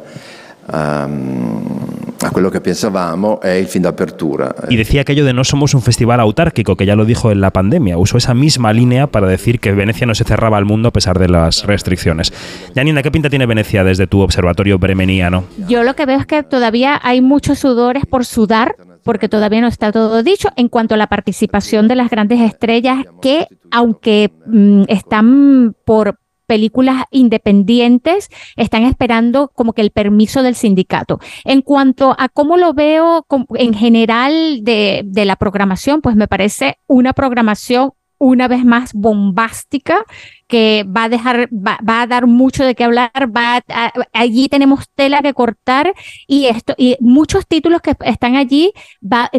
a 2.21 2.31
quello 2.31 2.49
che 2.49 2.59
pensavamo 2.61 3.39
è 3.39 3.51
il 3.51 3.67
film 3.67 3.83
d'apertura. 3.83 4.53
Y 4.69 4.75
decía 4.75 5.01
aquello 5.01 5.25
de 5.25 5.33
no 5.33 5.43
somos 5.43 5.73
un 5.73 5.81
festival 5.81 6.19
autárquico, 6.19 6.75
que 6.75 6.85
ya 6.85 6.95
lo 6.95 7.05
dijo 7.05 7.31
en 7.31 7.41
la 7.41 7.51
pandemia. 7.51 7.97
Usó 7.97 8.17
esa 8.17 8.33
misma 8.33 8.73
línea 8.73 9.07
para 9.07 9.27
decir 9.27 9.59
que 9.59 9.71
Venecia 9.71 10.05
no 10.05 10.15
se 10.15 10.23
cerraba 10.23 10.57
al 10.57 10.65
mundo 10.65 10.89
a 10.89 10.91
pesar 10.91 11.17
de 11.19 11.29
las 11.29 11.65
restricciones. 11.65 12.33
Janina, 12.75 13.01
¿qué 13.01 13.11
pinta 13.11 13.29
tiene 13.29 13.45
Venecia 13.45 13.83
desde 13.83 14.07
tu 14.07 14.19
observatorio 14.21 14.77
bremeniano? 14.77 15.45
Yo 15.67 15.83
lo 15.83 15.95
que 15.95 16.05
veo 16.05 16.19
es 16.19 16.25
que 16.25 16.43
todavía 16.43 16.99
hay 17.01 17.21
muchos 17.21 17.59
sudores 17.59 18.05
por 18.05 18.25
sudar, 18.25 18.75
porque 19.03 19.29
todavía 19.29 19.61
no 19.61 19.67
está 19.67 19.91
todo 19.91 20.21
dicho 20.23 20.49
en 20.55 20.67
cuanto 20.67 20.95
a 20.95 20.97
la 20.97 21.07
participación 21.07 21.87
de 21.87 21.95
las 21.95 22.09
grandes 22.09 22.41
estrellas 22.41 23.05
que, 23.21 23.47
aunque 23.71 24.31
mm, 24.45 24.83
están 24.87 25.75
por 25.85 26.19
películas 26.53 27.03
independientes, 27.11 28.29
están 28.57 28.83
esperando 28.83 29.49
como 29.55 29.73
que 29.73 29.83
el 29.83 29.91
permiso 29.91 30.41
del 30.43 30.55
sindicato. 30.55 31.19
En 31.45 31.61
cuanto 31.61 32.15
a 32.17 32.27
cómo 32.27 32.57
lo 32.57 32.73
veo 32.73 33.25
en 33.55 33.73
general 33.73 34.31
de, 34.63 35.03
de 35.05 35.25
la 35.25 35.35
programación, 35.35 36.01
pues 36.01 36.15
me 36.15 36.27
parece 36.27 36.77
una 36.87 37.13
programación 37.13 37.91
una 38.21 38.47
vez 38.49 38.65
más 38.65 38.91
bombástica 38.93 40.03
que 40.47 40.83
va 40.85 41.03
a 41.05 41.09
dejar, 41.09 41.47
va, 41.53 41.77
a 42.01 42.07
dar 42.07 42.27
mucho 42.27 42.65
de 42.65 42.75
qué 42.75 42.83
hablar, 42.83 43.11
va 43.33 43.61
a- 43.69 43.93
allí 44.13 44.49
tenemos 44.49 44.87
tela 44.95 45.21
que 45.21 45.33
cortar 45.33 45.93
y 46.27 46.47
esto, 46.47 46.73
y 46.77 46.97
muchos 46.99 47.47
títulos 47.47 47.81
que 47.81 47.93
están 48.03 48.35
allí, 48.35 48.73
va, 49.01 49.29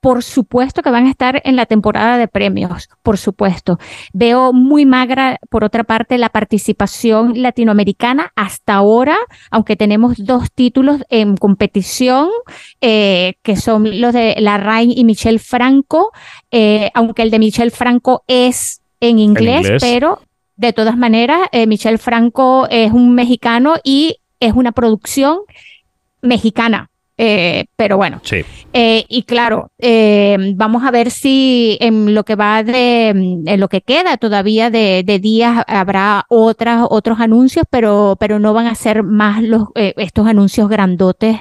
por 0.00 0.22
supuesto 0.22 0.82
que 0.82 0.90
van 0.90 1.06
a 1.06 1.10
estar 1.10 1.42
en 1.44 1.56
la 1.56 1.66
temporada 1.66 2.16
de 2.16 2.26
premios, 2.26 2.88
por 3.02 3.18
supuesto. 3.18 3.78
Veo 4.12 4.52
muy 4.52 4.86
magra, 4.86 5.38
por 5.50 5.62
otra 5.62 5.84
parte, 5.84 6.16
la 6.18 6.30
participación 6.30 7.42
latinoamericana 7.42 8.32
hasta 8.34 8.74
ahora, 8.74 9.16
aunque 9.50 9.76
tenemos 9.76 10.16
dos 10.24 10.50
títulos 10.52 11.02
en 11.10 11.36
competición, 11.36 12.28
eh, 12.80 13.34
que 13.42 13.56
son 13.56 14.00
los 14.00 14.14
de 14.14 14.36
Larraín 14.38 14.92
y 14.96 15.04
Michel 15.04 15.38
Franco, 15.38 16.12
eh, 16.50 16.90
aunque 16.94 17.22
el 17.22 17.30
de 17.30 17.38
Michel 17.38 17.70
Franco 17.70 18.24
es 18.26 18.80
en 19.00 19.18
inglés, 19.18 19.66
inglés. 19.66 19.82
pero 19.82 20.20
de 20.56 20.72
todas 20.72 20.96
maneras, 20.96 21.40
eh, 21.52 21.66
Michel 21.66 21.98
Franco 21.98 22.66
es 22.70 22.92
un 22.92 23.14
mexicano 23.14 23.76
y 23.84 24.16
es 24.40 24.52
una 24.54 24.72
producción 24.72 25.40
mexicana. 26.22 26.89
Eh, 27.22 27.66
pero 27.76 27.98
bueno, 27.98 28.20
Sí. 28.24 28.42
eh, 28.72 29.04
y 29.06 29.24
claro, 29.24 29.68
eh, 29.78 30.38
vamos 30.54 30.84
a 30.84 30.90
ver 30.90 31.10
si 31.10 31.76
en 31.78 32.14
lo 32.14 32.24
que 32.24 32.34
va 32.34 32.62
de, 32.62 33.08
en 33.10 33.60
lo 33.60 33.68
que 33.68 33.82
queda 33.82 34.16
todavía 34.16 34.70
de, 34.70 35.02
de 35.04 35.18
días 35.18 35.62
habrá 35.66 36.24
otras, 36.30 36.86
otros 36.88 37.20
anuncios, 37.20 37.66
pero, 37.68 38.16
pero 38.18 38.38
no 38.38 38.54
van 38.54 38.68
a 38.68 38.74
ser 38.74 39.02
más 39.02 39.42
los, 39.42 39.64
eh, 39.74 39.92
estos 39.98 40.26
anuncios 40.26 40.70
grandotes 40.70 41.36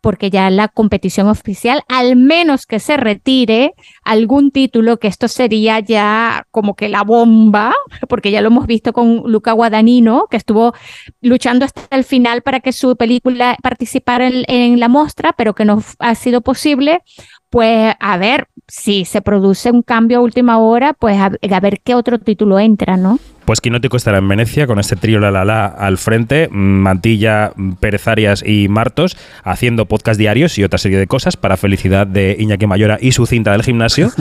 porque 0.00 0.30
ya 0.30 0.50
la 0.50 0.68
competición 0.68 1.28
oficial, 1.28 1.82
al 1.88 2.16
menos 2.16 2.66
que 2.66 2.80
se 2.80 2.96
retire 2.96 3.74
algún 4.04 4.50
título, 4.50 4.98
que 4.98 5.08
esto 5.08 5.28
sería 5.28 5.80
ya 5.80 6.46
como 6.50 6.74
que 6.74 6.88
la 6.88 7.02
bomba, 7.02 7.74
porque 8.08 8.30
ya 8.30 8.40
lo 8.40 8.48
hemos 8.48 8.66
visto 8.66 8.92
con 8.92 9.22
Luca 9.30 9.52
Guadagnino, 9.52 10.26
que 10.30 10.36
estuvo 10.36 10.74
luchando 11.20 11.64
hasta 11.64 11.96
el 11.96 12.04
final 12.04 12.42
para 12.42 12.60
que 12.60 12.72
su 12.72 12.96
película 12.96 13.56
participara 13.62 14.28
en, 14.28 14.80
la 14.80 14.88
muestra, 14.88 15.32
pero 15.32 15.54
que 15.54 15.64
no 15.64 15.82
ha 15.98 16.14
sido 16.14 16.40
posible. 16.40 17.02
Pues 17.50 17.94
a 18.00 18.18
ver, 18.18 18.48
si 18.66 19.04
se 19.04 19.22
produce 19.22 19.70
un 19.70 19.82
cambio 19.82 20.18
a 20.18 20.22
última 20.22 20.58
hora, 20.58 20.92
pues 20.92 21.18
a 21.18 21.60
ver 21.60 21.80
qué 21.80 21.94
otro 21.94 22.18
título 22.18 22.58
entra, 22.58 22.96
¿no? 22.96 23.18
Pues 23.46 23.60
Quinótico 23.60 23.96
estará 23.96 24.18
en 24.18 24.26
Venecia 24.26 24.66
con 24.66 24.80
este 24.80 24.96
trío 24.96 25.20
La 25.20 25.30
La 25.30 25.44
La 25.44 25.66
al 25.66 25.98
frente, 25.98 26.48
Mantilla, 26.50 27.52
Pérez 27.78 28.08
Arias 28.08 28.42
y 28.44 28.66
Martos, 28.66 29.16
haciendo 29.44 29.86
podcast 29.86 30.18
diarios 30.18 30.58
y 30.58 30.64
otra 30.64 30.78
serie 30.78 30.98
de 30.98 31.06
cosas 31.06 31.36
para 31.36 31.56
felicidad 31.56 32.08
de 32.08 32.36
Iñaki 32.40 32.66
Mayora 32.66 32.98
y 33.00 33.12
su 33.12 33.24
cinta 33.24 33.52
del 33.52 33.62
gimnasio. 33.62 34.10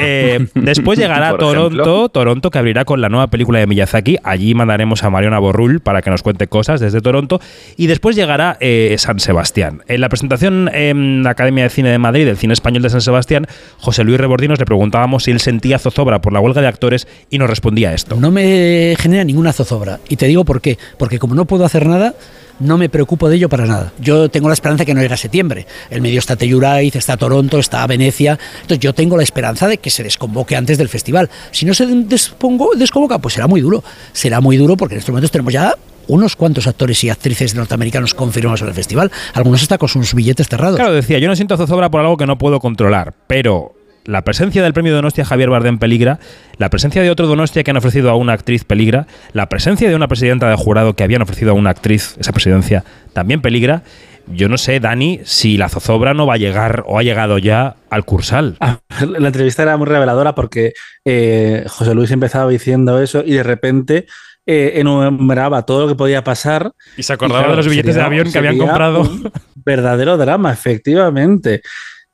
Eh, 0.00 0.46
después 0.54 0.96
llegará 0.96 1.30
Por 1.30 1.40
Toronto, 1.40 1.82
ejemplo. 1.82 2.08
Toronto 2.08 2.50
que 2.50 2.58
abrirá 2.58 2.84
con 2.84 3.00
la 3.00 3.08
nueva 3.08 3.26
película 3.26 3.58
de 3.58 3.66
Miyazaki. 3.66 4.16
Allí 4.22 4.54
mandaremos 4.54 5.02
a 5.02 5.10
Mariona 5.10 5.40
Borrul 5.40 5.80
para 5.80 6.02
que 6.02 6.10
nos 6.10 6.22
cuente 6.22 6.46
cosas 6.46 6.78
desde 6.78 7.00
Toronto. 7.00 7.40
Y 7.76 7.88
después 7.88 8.14
llegará 8.14 8.56
eh, 8.60 8.94
San 8.98 9.18
Sebastián. 9.18 9.82
En 9.88 10.00
la 10.00 10.08
presentación 10.08 10.70
en 10.72 11.24
la 11.24 11.30
Academia 11.30 11.64
de 11.64 11.70
Cine 11.70 11.90
de 11.90 11.98
Madrid 11.98 12.26
del 12.26 12.36
Cine 12.36 12.52
Español 12.52 12.82
de 12.82 12.90
San 12.90 13.00
Sebastián, 13.00 13.46
José 13.78 14.04
Luis 14.04 14.18
Rebordinos 14.18 14.60
le 14.60 14.66
preguntábamos 14.66 15.24
si 15.24 15.32
él 15.32 15.40
sentía 15.40 15.80
zozobra 15.80 16.20
por 16.20 16.32
la 16.32 16.38
huelga 16.38 16.60
de 16.60 16.68
actores 16.68 17.08
y 17.28 17.38
nos 17.38 17.50
respondía 17.50 17.92
esto. 17.92 18.16
No 18.16 18.30
me 18.30 18.57
genera 18.98 19.24
ninguna 19.24 19.52
zozobra. 19.52 20.00
Y 20.08 20.16
te 20.16 20.26
digo 20.26 20.44
por 20.44 20.60
qué. 20.60 20.78
Porque 20.98 21.18
como 21.18 21.34
no 21.34 21.44
puedo 21.44 21.64
hacer 21.64 21.86
nada, 21.86 22.14
no 22.60 22.76
me 22.78 22.88
preocupo 22.88 23.28
de 23.28 23.36
ello 23.36 23.48
para 23.48 23.66
nada. 23.66 23.92
Yo 24.00 24.28
tengo 24.30 24.48
la 24.48 24.54
esperanza 24.54 24.84
que 24.84 24.94
no 24.94 25.00
llega 25.00 25.16
septiembre. 25.16 25.66
El 25.90 26.00
medio 26.00 26.18
está 26.18 26.34
Telluraiz, 26.36 26.96
está 26.96 27.16
Toronto, 27.16 27.58
está 27.58 27.86
Venecia. 27.86 28.38
Entonces 28.62 28.80
yo 28.80 28.92
tengo 28.94 29.16
la 29.16 29.22
esperanza 29.22 29.68
de 29.68 29.78
que 29.78 29.90
se 29.90 30.02
desconvoque 30.02 30.56
antes 30.56 30.76
del 30.78 30.88
festival. 30.88 31.30
Si 31.52 31.64
no 31.66 31.74
se 31.74 31.86
despongo- 31.86 32.74
desconvoca, 32.76 33.18
pues 33.18 33.34
será 33.34 33.46
muy 33.46 33.60
duro. 33.60 33.84
Será 34.12 34.40
muy 34.40 34.56
duro 34.56 34.76
porque 34.76 34.94
en 34.94 34.98
estos 34.98 35.12
momentos 35.12 35.30
tenemos 35.30 35.52
ya 35.52 35.74
unos 36.08 36.36
cuantos 36.36 36.66
actores 36.66 37.04
y 37.04 37.10
actrices 37.10 37.54
norteamericanos 37.54 38.14
confirmados 38.14 38.62
en 38.62 38.68
el 38.68 38.74
festival. 38.74 39.12
Algunos 39.34 39.60
hasta 39.62 39.76
con 39.78 39.88
sus 39.90 40.14
billetes 40.14 40.48
cerrados. 40.48 40.76
Claro, 40.76 40.94
decía, 40.94 41.18
yo 41.18 41.28
no 41.28 41.36
siento 41.36 41.56
zozobra 41.56 41.90
por 41.90 42.00
algo 42.00 42.16
que 42.16 42.26
no 42.26 42.38
puedo 42.38 42.60
controlar, 42.60 43.12
pero 43.26 43.74
la 44.08 44.22
presencia 44.22 44.62
del 44.62 44.72
premio 44.72 44.94
Donostia 44.94 45.24
Javier 45.24 45.50
Bardem 45.50 45.78
peligra, 45.78 46.18
la 46.56 46.70
presencia 46.70 47.02
de 47.02 47.10
otro 47.10 47.26
Donostia 47.26 47.62
que 47.62 47.70
han 47.70 47.76
ofrecido 47.76 48.08
a 48.10 48.14
una 48.16 48.32
actriz 48.32 48.64
peligra, 48.64 49.06
la 49.34 49.48
presencia 49.50 49.88
de 49.88 49.94
una 49.94 50.08
presidenta 50.08 50.48
de 50.48 50.56
jurado 50.56 50.94
que 50.94 51.04
habían 51.04 51.20
ofrecido 51.20 51.50
a 51.50 51.54
una 51.54 51.70
actriz 51.70 52.16
esa 52.18 52.32
presidencia 52.32 52.84
también 53.12 53.42
peligra. 53.42 53.82
Yo 54.30 54.48
no 54.48 54.58
sé, 54.58 54.80
Dani, 54.80 55.20
si 55.24 55.56
la 55.56 55.68
zozobra 55.68 56.14
no 56.14 56.26
va 56.26 56.34
a 56.34 56.36
llegar 56.38 56.84
o 56.86 56.98
ha 56.98 57.02
llegado 57.02 57.38
ya 57.38 57.76
al 57.90 58.04
Cursal. 58.04 58.56
Ah, 58.60 58.78
La 59.06 59.26
entrevista 59.28 59.62
era 59.62 59.76
muy 59.76 59.86
reveladora 59.86 60.34
porque 60.34 60.72
eh, 61.04 61.64
José 61.68 61.94
Luis 61.94 62.10
empezaba 62.10 62.50
diciendo 62.50 63.00
eso 63.00 63.22
y 63.24 63.32
de 63.32 63.42
repente 63.42 64.06
eh, 64.46 64.72
enumeraba 64.76 65.62
todo 65.66 65.82
lo 65.82 65.88
que 65.88 65.94
podía 65.94 66.24
pasar. 66.24 66.72
Y 66.96 67.02
se 67.02 67.12
Y 67.12 67.14
acordaba 67.14 67.40
claro, 67.40 67.52
de 67.52 67.56
los 67.58 67.68
billetes 67.68 67.94
sería- 67.94 68.02
de 68.08 68.14
avión 68.14 68.32
que 68.32 68.38
habían 68.38 68.58
comprado. 68.58 69.00
un 69.02 69.30
verdadero 69.64 70.16
drama, 70.18 70.52
efectivamente. 70.52 71.62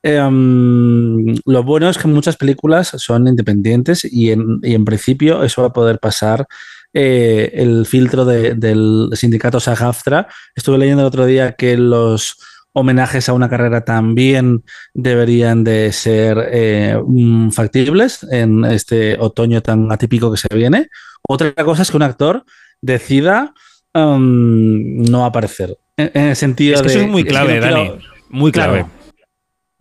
Eh, 0.07 0.21
mm, 0.21 1.37
lo 1.45 1.63
bueno 1.63 1.89
es 1.89 1.97
que 1.97 2.07
muchas 2.07 2.37
películas 2.37 2.89
son 2.97 3.27
independientes 3.27 4.05
y 4.05 4.29
en, 4.29 4.59
y 4.61 4.75
en 4.75 4.85
principio 4.85 5.41
eso 5.43 5.63
va 5.63 5.69
a 5.69 5.73
poder 5.73 5.97
pasar 5.97 6.45
eh, 6.93 7.51
el 7.55 7.87
filtro 7.87 8.23
de- 8.23 8.53
del 8.53 9.09
sindicato 9.13 9.59
SAG-AFTRA. 9.59 10.27
Estuve 10.55 10.77
leyendo 10.77 11.01
el 11.01 11.07
otro 11.07 11.25
día 11.25 11.53
que 11.53 11.75
los 11.75 12.37
homenajes 12.73 13.29
a 13.29 13.33
una 13.33 13.49
carrera 13.49 13.83
también 13.83 14.63
deberían 14.93 15.63
de 15.63 15.91
ser 15.91 16.37
eh, 16.51 16.97
mm, 17.03 17.49
factibles 17.49 18.23
en 18.29 18.63
este 18.65 19.17
otoño 19.19 19.61
tan 19.61 19.91
atípico 19.91 20.31
que 20.31 20.37
se 20.37 20.53
viene. 20.53 20.89
Otra 21.27 21.51
cosa 21.55 21.81
es 21.81 21.89
que 21.89 21.97
un 21.97 22.03
actor 22.03 22.43
decida 22.79 23.53
um, 23.93 25.01
no 25.03 25.25
aparecer. 25.25 25.77
En, 25.97 26.11
en 26.13 26.23
el 26.29 26.35
sentido 26.35 26.75
Es 26.75 26.81
que 26.83 26.87
eso 26.89 26.99
de. 26.99 27.05
es 27.05 27.11
muy 27.11 27.23
que 27.23 27.29
clave, 27.29 27.59
quiero- 27.59 27.75
Dani. 27.75 27.91
Muy 28.29 28.51
clave. 28.51 28.79
Claro. 28.79 28.94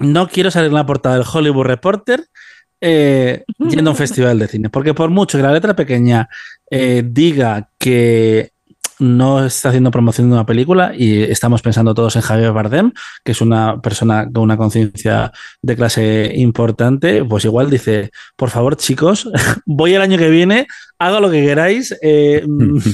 No 0.04 0.28
quiero 0.28 0.50
salir 0.50 0.68
en 0.68 0.74
la 0.74 0.86
portada 0.86 1.16
del 1.16 1.26
Hollywood 1.30 1.66
Reporter 1.66 2.26
eh, 2.80 3.44
yendo 3.58 3.90
a 3.90 3.92
un 3.92 3.96
festival 3.98 4.38
de 4.38 4.48
cine. 4.48 4.70
Porque 4.70 4.94
por 4.94 5.10
mucho 5.10 5.38
que 5.38 5.42
la 5.42 5.52
letra 5.52 5.74
pequeña 5.74 6.28
eh, 6.70 7.02
diga 7.04 7.70
que 7.78 8.52
no 8.98 9.44
está 9.44 9.70
haciendo 9.70 9.90
promoción 9.90 10.28
de 10.28 10.34
una 10.34 10.46
película 10.46 10.92
y 10.96 11.22
estamos 11.22 11.62
pensando 11.62 11.94
todos 11.94 12.14
en 12.16 12.22
Javier 12.22 12.52
Bardem, 12.52 12.92
que 13.24 13.32
es 13.32 13.40
una 13.40 13.80
persona 13.80 14.28
con 14.32 14.44
una 14.44 14.56
conciencia 14.56 15.32
de 15.62 15.76
clase 15.76 16.32
importante, 16.36 17.24
pues 17.24 17.44
igual 17.44 17.70
dice, 17.70 18.10
por 18.36 18.50
favor 18.50 18.76
chicos, 18.76 19.28
voy 19.66 19.94
el 19.94 20.02
año 20.02 20.18
que 20.18 20.30
viene, 20.30 20.66
hago 20.98 21.20
lo 21.20 21.30
que 21.30 21.42
queráis, 21.42 21.96
eh, 22.02 22.46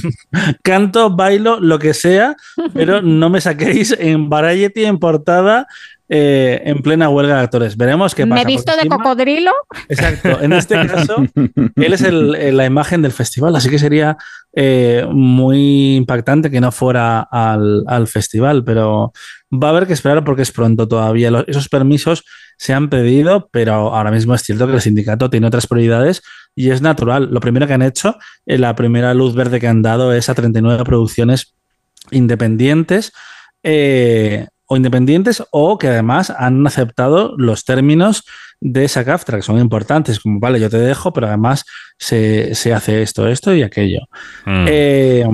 canto, 0.63 1.15
bailo, 1.15 1.59
lo 1.59 1.77
que 1.77 1.93
sea, 1.93 2.35
pero 2.73 3.01
no 3.01 3.29
me 3.29 3.41
saquéis 3.41 3.95
en 3.97 4.29
Variety 4.29 4.85
en 4.85 4.97
portada 4.97 5.67
eh, 6.13 6.61
en 6.65 6.81
plena 6.81 7.07
huelga 7.07 7.37
de 7.37 7.41
actores. 7.43 7.77
Veremos 7.77 8.13
qué 8.13 8.27
pasa. 8.27 8.35
Me 8.35 8.41
he 8.41 8.45
visto 8.45 8.73
de 8.75 8.89
cocodrilo. 8.89 9.53
Exacto. 9.87 10.41
En 10.41 10.51
este 10.51 10.75
caso, 10.87 11.25
él 11.35 11.93
es 11.93 12.01
el, 12.01 12.57
la 12.57 12.65
imagen 12.65 13.01
del 13.01 13.13
festival, 13.13 13.55
así 13.55 13.69
que 13.69 13.79
sería 13.79 14.17
eh, 14.53 15.07
muy 15.09 15.95
impactante 15.95 16.51
que 16.51 16.59
no 16.59 16.73
fuera 16.73 17.21
al, 17.21 17.85
al, 17.87 18.09
festival, 18.09 18.65
pero 18.65 19.13
va 19.53 19.69
a 19.69 19.71
haber 19.71 19.87
que 19.87 19.93
esperar 19.93 20.25
porque 20.25 20.41
es 20.41 20.51
pronto 20.51 20.85
todavía. 20.85 21.31
Los, 21.31 21.47
esos 21.47 21.69
permisos 21.69 22.25
se 22.57 22.73
han 22.73 22.89
pedido, 22.89 23.47
pero 23.49 23.95
ahora 23.95 24.11
mismo 24.11 24.35
es 24.35 24.41
cierto 24.41 24.67
que 24.67 24.73
el 24.73 24.81
sindicato 24.81 25.29
tiene 25.29 25.47
otras 25.47 25.65
prioridades 25.65 26.23
y 26.53 26.71
es 26.71 26.81
natural. 26.81 27.29
Lo 27.31 27.39
primero 27.39 27.67
que 27.67 27.73
han 27.73 27.83
hecho, 27.83 28.17
eh, 28.45 28.57
la 28.57 28.75
primera 28.75 29.13
luz 29.13 29.33
verde 29.33 29.61
que 29.61 29.69
han 29.69 29.81
dado 29.81 30.11
es 30.11 30.27
a 30.27 30.35
39 30.35 30.83
producciones 30.83 31.55
independientes. 32.11 33.13
Eh, 33.63 34.47
o 34.71 34.77
independientes 34.77 35.43
o 35.51 35.77
que 35.77 35.89
además 35.89 36.29
han 36.29 36.65
aceptado 36.65 37.35
los 37.37 37.65
términos 37.65 38.23
de 38.61 38.85
esa 38.85 39.03
CAFTRA, 39.03 39.39
que 39.39 39.43
son 39.43 39.59
importantes, 39.59 40.21
como 40.21 40.39
vale, 40.39 40.61
yo 40.61 40.69
te 40.69 40.77
dejo, 40.77 41.11
pero 41.11 41.27
además 41.27 41.65
se, 41.97 42.55
se 42.55 42.73
hace 42.73 43.01
esto, 43.01 43.27
esto 43.27 43.53
y 43.53 43.63
aquello. 43.63 43.99
Mm. 44.45 44.65
Eh, 44.69 45.25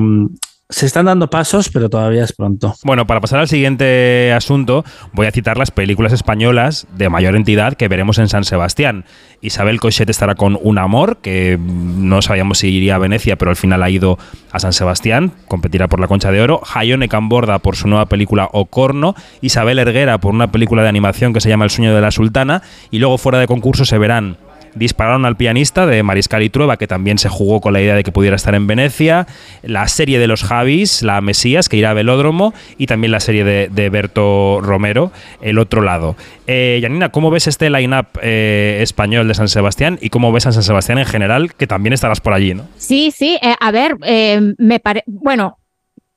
se 0.70 0.86
están 0.86 1.06
dando 1.06 1.30
pasos, 1.30 1.70
pero 1.70 1.90
todavía 1.90 2.26
es 2.26 2.34
pronto. 2.34 2.76
Bueno, 2.84 3.08
para 3.08 3.22
pasar 3.22 3.40
al 3.40 3.48
siguiente 3.48 4.34
asunto, 4.34 4.84
voy 5.14 5.28
a 5.28 5.32
citar 5.32 5.58
las 5.58 5.72
películas 5.72 6.12
españolas 6.12 6.88
de 6.94 7.08
mayor 7.10 7.38
entidad 7.38 7.76
que 7.76 7.88
veremos 7.88 8.18
en 8.18 8.28
San 8.28 8.44
Sebastián. 8.44 9.06
Isabel 9.40 9.80
Cochet 9.80 10.10
estará 10.10 10.36
con 10.36 10.60
Un 10.62 10.78
Amor, 10.78 11.18
que 11.18 11.58
no 11.58 12.22
sabíamos 12.22 12.60
si 12.60 12.68
iría 12.68 12.96
a 12.96 13.00
Venecia, 13.00 13.38
pero 13.38 13.50
al 13.50 13.56
final 13.56 13.82
ha 13.82 13.90
ido 13.90 14.18
a 14.52 14.60
San 14.60 14.74
Sebastián, 14.74 15.32
competirá 15.48 15.88
por 15.88 16.02
la 16.02 16.08
Concha 16.08 16.32
de 16.32 16.42
Oro. 16.42 16.62
Hayone 16.74 17.08
Camborda 17.08 17.60
por 17.60 17.78
su 17.78 17.88
nueva 17.88 18.08
película 18.08 18.50
Ocorno. 18.52 19.16
Isabel 19.40 19.80
Erguera 19.80 20.18
por 20.18 20.34
una 20.34 20.52
película 20.52 20.84
de 20.84 20.90
animación 20.90 21.32
que 21.32 21.40
se 21.40 21.48
llama 21.48 21.64
El 21.64 21.72
sueño 21.72 21.96
de 21.96 22.02
la 22.02 22.12
sultana. 22.12 22.62
Y 22.92 23.00
luego 23.00 23.18
fuera 23.18 23.40
de 23.40 23.48
concurso 23.48 23.86
se 23.86 23.98
verán 23.98 24.38
dispararon 24.78 25.26
al 25.26 25.36
pianista 25.36 25.86
de 25.86 26.04
Mariscal 26.04 26.44
y 26.44 26.50
Trueba, 26.50 26.78
que 26.78 26.88
también 26.88 27.18
se 27.18 27.30
jugó 27.30 27.62
con 27.62 27.74
la 27.74 27.82
idea 27.82 27.96
de 27.96 28.04
que 28.04 28.12
pudiera 28.12 28.36
estar 28.36 28.56
en 28.56 28.68
Venecia, 28.68 29.28
la 29.64 29.88
serie 29.88 30.20
de 30.20 30.28
los 30.28 30.44
Javis, 30.44 31.02
la 31.04 31.20
Mesías, 31.22 31.70
que 31.70 31.78
irá 31.78 31.92
a 31.92 31.94
Velódromo, 31.94 32.54
y 32.78 32.88
también 32.88 33.12
la 33.12 33.20
serie 33.20 33.44
de, 33.44 33.90
Berto 33.90 34.60
Romero, 34.62 35.12
El 35.42 35.60
otro 35.60 35.82
lado. 35.82 36.16
Eh, 36.46 36.80
Janina, 36.82 37.10
¿cómo 37.10 37.30
ves 37.30 37.48
este 37.48 37.70
line-up 37.70 38.08
eh, 38.22 38.80
español 38.82 39.28
de 39.28 39.34
San 39.34 39.48
Sebastián 39.48 39.98
y 40.02 40.10
cómo 40.10 40.32
ves 40.32 40.46
a 40.48 40.52
San 40.52 40.64
Sebastián 40.64 40.98
en 40.98 41.06
general, 41.06 41.54
que 41.54 41.68
también 41.68 41.94
estarás 41.94 42.22
por 42.22 42.34
allí, 42.34 42.54
¿no? 42.54 42.68
Sí, 42.78 43.12
sí, 43.12 43.38
eh, 43.42 43.56
a 43.60 43.72
ver, 43.72 43.96
me 44.58 44.80
parece, 44.80 45.06
bueno, 45.08 45.58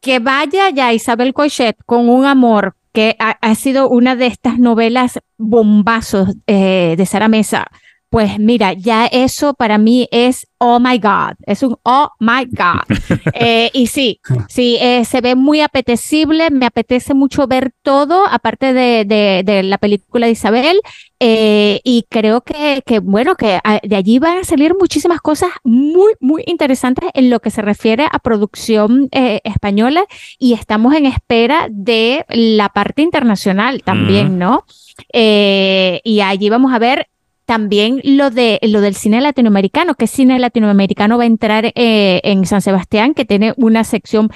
que 0.01 0.19
vaya 0.19 0.71
ya 0.71 0.93
Isabel 0.93 1.33
Cochet 1.33 1.77
con 1.87 2.09
un 2.09 2.25
amor 2.25 2.75
que 2.93 3.17
ha, 3.19 3.55
sido 3.55 3.89
una 3.89 4.17
de 4.17 4.27
estas 4.27 4.59
novelas 4.59 5.21
bombazos 5.39 6.31
de 6.47 7.07
Sara 7.07 7.29
Mesa 7.29 7.69
pues 8.11 8.41
mira, 8.41 8.73
ya 8.73 9.07
eso 9.07 9.55
para 9.55 9.79
mí 9.79 10.09
es 10.11 10.49
oh 10.59 10.79
my 10.79 10.99
God, 10.99 11.37
es 11.47 11.63
un 11.63 11.77
oh 11.85 12.11
my 12.19 12.45
God. 12.45 12.85
Eh, 13.33 13.71
y 13.73 13.87
sí, 13.87 14.21
sí, 14.49 14.77
eh, 14.81 15.05
se 15.05 15.21
ve 15.21 15.35
muy 15.35 15.61
apetecible, 15.61 16.51
me 16.51 16.67
apetece 16.67 17.15
mucho 17.15 17.47
ver 17.47 17.73
todo, 17.83 18.27
aparte 18.27 18.75
de, 18.75 19.63
la 19.65 19.79
película 19.79 20.27
de 20.27 20.33
Isabel, 20.33 20.81
eh, 21.21 21.81
y 21.85 22.07
creo 22.11 22.43
que, 22.43 22.83
bueno, 23.03 23.37
que 23.37 23.59
ah, 23.63 23.81
de 23.83 23.97
allí 23.97 24.19
van 24.19 24.39
a 24.39 24.45
salir 24.45 24.75
muchísimas 24.79 25.21
cosas 25.21 25.51
muy, 25.65 26.13
muy 26.21 26.43
interesantes 26.47 27.09
en 27.15 27.31
lo 27.31 27.41
que 27.41 27.51
se 27.51 27.63
refiere 27.63 28.07
a 28.11 28.19
producción 28.19 29.09
española, 29.13 30.05
y 30.39 30.53
estamos 30.53 30.95
en 30.95 31.07
espera 31.07 31.69
de 31.71 32.27
la 32.29 32.69
parte 32.71 33.03
internacional 33.03 33.83
también, 33.83 34.39
¿no? 34.39 34.65
y 35.13 36.21
allí 36.21 36.51
vamos 36.51 36.75
a 36.75 36.79
ver 36.79 37.09
también 37.51 38.01
lo, 38.05 38.31
de, 38.31 38.61
lo 38.63 38.81
del 38.81 38.95
cine 38.95 39.21
latinoamericano, 39.21 39.97
que 39.97 40.07
cine 40.07 40.39
latinoamericano 40.39 41.19
va 41.19 41.25
a 41.25 41.27
entrar 41.27 41.65
eh, 41.75 42.21
en 42.23 42.47
San 42.47 42.63
Sebastián, 42.63 43.13
que 43.13 43.25
tiene 43.25 43.55
una 43.57 43.83
sección 43.83 44.31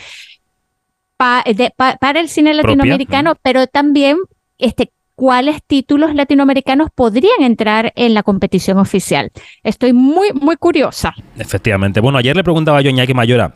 para 1.16 2.18
el 2.18 2.28
cine 2.28 2.54
latinoamericano, 2.54 3.36
pero 3.40 3.68
también 3.68 4.16
este, 4.58 4.90
cuáles 5.14 5.62
títulos 5.64 6.12
latinoamericanos 6.12 6.88
podrían 6.92 7.40
entrar 7.42 7.92
en 7.94 8.14
la 8.14 8.24
competición 8.24 8.78
oficial. 8.78 9.30
Estoy 9.62 9.92
muy, 9.92 10.32
muy 10.32 10.56
curiosa. 10.56 11.14
Efectivamente. 11.38 12.00
Bueno, 12.00 12.18
ayer 12.18 12.34
le 12.34 12.42
preguntaba 12.42 12.80
yo 12.80 12.88
a 12.88 12.90
Iñaki 12.90 13.14
Mayora 13.14 13.54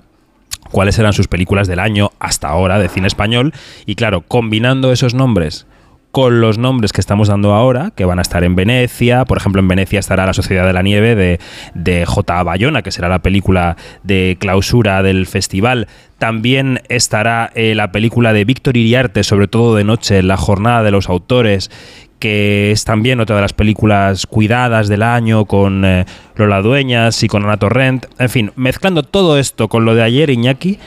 cuáles 0.71 1.01
eran 1.01 1.13
sus 1.13 1.27
películas 1.27 1.67
del 1.67 1.81
año 1.81 2.13
hasta 2.21 2.47
ahora 2.47 2.79
de 2.79 2.89
cine 2.89 3.09
español 3.09 3.53
y 3.87 3.97
claro, 3.97 4.21
combinando 4.21 4.93
esos 4.93 5.15
nombres 5.15 5.67
con 6.11 6.41
los 6.41 6.59
nombres 6.59 6.93
que 6.93 7.01
estamos 7.01 7.29
dando 7.29 7.53
ahora, 7.53 7.93
que 7.95 8.05
van 8.05 8.19
a 8.19 8.23
estar 8.23 8.43
en 8.45 8.55
Venecia. 8.55 9.25
Por 9.25 9.39
ejemplo, 9.39 9.61
en 9.61 9.69
Venecia 9.69 10.01
estará 10.01 10.27
La 10.27 10.33
Sociedad 10.33 10.67
de 10.67 10.73
la 10.73 10.83
Nieve 10.83 11.15
de, 11.15 11.39
de 11.75 12.07
J. 12.07 12.43
Bayona, 12.43 12.83
que 12.83 12.91
será 12.91 13.09
la 13.09 13.21
película 13.21 13.77
de 14.03 14.37
clausura 14.41 15.03
del 15.03 15.27
festival. 15.27 15.87
También 16.19 16.81
estará 16.89 17.51
eh, 17.55 17.75
la 17.75 17.93
película 17.93 18.33
de 18.33 18.45
Víctor 18.45 18.77
Iriarte, 18.77 19.23
sobre 19.23 19.49
todo 19.49 19.77
de 19.77 19.85
noche, 19.85 20.23
La 20.23 20.37
Jornada 20.37 20.83
de 20.83 20.91
los 20.91 21.09
Autores, 21.09 21.71
que 22.19 22.73
es 22.73 22.85
también 22.85 23.21
otra 23.21 23.37
de 23.37 23.43
las 23.43 23.53
películas 23.53 24.27
cuidadas 24.27 24.89
del 24.89 25.03
año 25.03 25.45
con 25.45 25.85
eh, 25.85 26.05
Lola 26.35 26.63
Dueñas 26.63 27.23
y 27.23 27.29
con 27.29 27.45
Ana 27.45 27.59
Torrent. 27.59 28.07
En 28.19 28.29
fin, 28.29 28.51
mezclando 28.57 29.03
todo 29.03 29.39
esto 29.39 29.69
con 29.69 29.85
lo 29.85 29.95
de 29.95 30.03
ayer, 30.03 30.31
Iñaki 30.31 30.79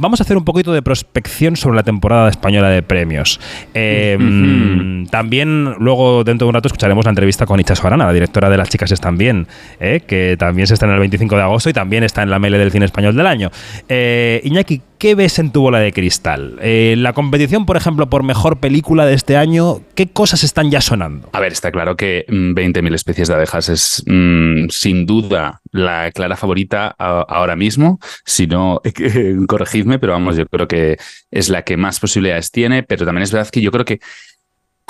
vamos 0.00 0.20
a 0.20 0.24
hacer 0.24 0.36
un 0.36 0.44
poquito 0.44 0.72
de 0.72 0.82
prospección 0.82 1.56
sobre 1.56 1.76
la 1.76 1.82
temporada 1.82 2.28
española 2.28 2.70
de 2.70 2.82
premios. 2.82 3.38
Eh, 3.74 5.06
también 5.10 5.74
luego, 5.78 6.24
dentro 6.24 6.46
de 6.46 6.48
un 6.48 6.54
rato, 6.54 6.68
escucharemos 6.68 7.04
la 7.04 7.10
entrevista 7.10 7.46
con 7.46 7.60
Icha 7.60 7.76
Soarana, 7.76 8.06
la 8.06 8.12
directora 8.12 8.48
de 8.48 8.56
Las 8.56 8.70
Chicas 8.70 8.90
Están 8.90 9.18
Bien, 9.18 9.46
eh, 9.78 10.00
que 10.06 10.36
también 10.38 10.66
se 10.66 10.74
está 10.74 10.86
en 10.86 10.92
el 10.92 10.98
25 10.98 11.36
de 11.36 11.42
agosto 11.42 11.70
y 11.70 11.72
también 11.72 12.02
está 12.02 12.22
en 12.22 12.30
la 12.30 12.38
mele 12.38 12.58
del 12.58 12.72
cine 12.72 12.86
español 12.86 13.14
del 13.14 13.26
año. 13.26 13.50
Eh, 13.88 14.40
Iñaki, 14.44 14.80
¿qué 15.00 15.14
ves 15.16 15.38
en 15.40 15.50
tu 15.50 15.62
bola 15.62 15.80
de 15.80 15.92
cristal? 15.92 16.58
Eh, 16.60 16.94
la 16.96 17.14
competición, 17.14 17.66
por 17.66 17.76
ejemplo, 17.76 18.08
por 18.08 18.22
mejor 18.22 18.58
película 18.58 19.06
de 19.06 19.14
este 19.14 19.36
año, 19.36 19.80
¿qué 19.96 20.08
cosas 20.08 20.44
están 20.44 20.70
ya 20.70 20.80
sonando? 20.80 21.30
A 21.32 21.40
ver, 21.40 21.52
está 21.52 21.72
claro 21.72 21.96
que 21.96 22.26
20.000 22.28 22.82
mm, 22.82 22.94
especies 22.94 23.28
de 23.28 23.34
abejas 23.34 23.70
es 23.70 24.04
mm, 24.06 24.68
sin 24.68 25.06
duda 25.06 25.62
la 25.72 26.12
clara 26.12 26.36
favorita 26.36 26.88
ahora 26.98 27.56
mismo. 27.56 27.98
Si 28.26 28.46
no, 28.46 28.82
corregidme, 29.48 29.98
pero 29.98 30.12
vamos, 30.12 30.36
yo 30.36 30.46
creo 30.46 30.68
que 30.68 30.98
es 31.30 31.48
la 31.48 31.62
que 31.62 31.78
más 31.78 31.98
posibilidades 31.98 32.50
tiene, 32.50 32.82
pero 32.82 33.06
también 33.06 33.22
es 33.22 33.32
verdad 33.32 33.50
que 33.50 33.62
yo 33.62 33.72
creo 33.72 33.86
que 33.86 34.00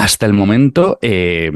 hasta 0.00 0.24
el 0.24 0.32
momento, 0.32 0.98
eh, 1.02 1.52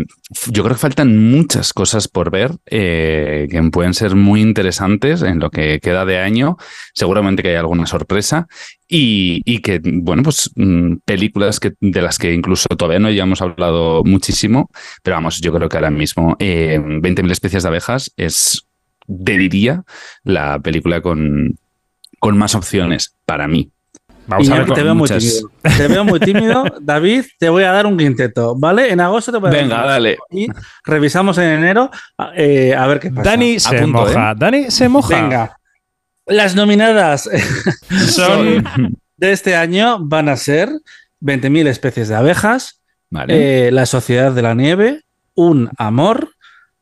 yo 0.49 0.63
creo 0.63 0.75
que 0.75 0.81
faltan 0.81 1.31
muchas 1.31 1.73
cosas 1.73 2.09
por 2.09 2.31
ver 2.31 2.53
eh, 2.67 3.49
que 3.51 3.63
pueden 3.71 3.95
ser 3.95 4.17
muy 4.17 4.43
interesantes 4.43 5.23
en 5.23 5.39
lo 5.39 5.49
que 5.49 5.81
queda 5.81 6.05
de 6.05 6.19
año. 6.19 6.59
Seguramente 6.93 7.43
que 7.43 7.49
hay 7.49 7.55
alguna 7.55 7.87
sorpresa 7.87 8.47
y, 8.87 9.61
que, 9.61 9.81
bueno, 9.83 10.23
pues 10.25 10.51
mm, 10.57 10.97
películas 11.07 11.59
que, 11.59 11.73
de 11.81 12.03
las 12.03 12.19
que 12.19 12.35
incluso 12.35 12.69
todavía 12.69 12.99
no 12.99 13.09
hayamos 13.09 13.41
hablado 13.41 14.05
muchísimo, 14.05 14.71
pero 15.03 15.17
vamos, 15.17 15.41
yo 15.41 15.51
creo 15.51 15.71
que 15.71 15.79
ahora 15.79 15.91
mismo 15.91 16.37
eh, 16.39 16.79
20.000 16.79 17.31
especies 17.31 17.63
de 17.63 17.69
abejas 17.71 18.13
es, 18.19 18.67
diría, 19.07 19.85
la 20.23 20.59
película 20.59 21.01
con, 21.01 21.59
con 22.19 22.37
más 22.37 22.55
opciones 22.55 23.17
para 23.25 23.49
mí. 23.49 23.71
Vamos 24.27 24.49
a 24.51 24.59
ver 24.59 24.73
te 24.73 24.83
veo, 24.83 24.95
muy 24.95 25.09
tímido. 25.09 25.51
te 25.63 25.89
veo 25.89 26.05
muy 26.05 26.21
tímido. 26.21 26.65
David, 26.81 27.25
te 27.39 27.49
voy 27.49 27.65
a 27.65 27.73
dar 27.73 27.87
un 27.87 27.97
quinteto, 27.97 28.55
¿vale? 28.57 28.91
En 28.91 29.01
agosto 29.01 29.33
te 29.33 29.39
voy 29.39 29.49
a 29.49 29.53
Venga, 29.53 29.87
dale. 29.87 30.19
Y 30.31 30.49
revisamos 30.85 31.37
en 31.39 31.45
enero 31.45 31.91
eh, 32.35 32.75
a 32.75 32.87
ver 32.87 33.01
qué 33.01 33.11
pasa. 33.11 33.31
Dani 33.31 33.61
se 33.61 33.87
moja. 33.87 34.31
¿eh? 34.31 34.35
Dani 34.37 34.71
se 34.71 34.89
moja. 34.89 35.23
Venga. 35.23 35.59
Las 36.27 36.55
nominadas 36.55 37.29
son 38.09 38.65
de 39.17 39.33
este 39.33 39.57
año 39.57 39.99
van 40.01 40.29
a 40.29 40.37
ser 40.37 40.71
20.000 41.21 41.67
especies 41.67 42.09
de 42.09 42.15
abejas, 42.15 42.83
eh, 43.29 43.71
La 43.73 43.87
Sociedad 43.87 44.33
de 44.33 44.43
la 44.43 44.55
Nieve, 44.55 45.03
Un 45.35 45.71
Amor, 45.77 46.34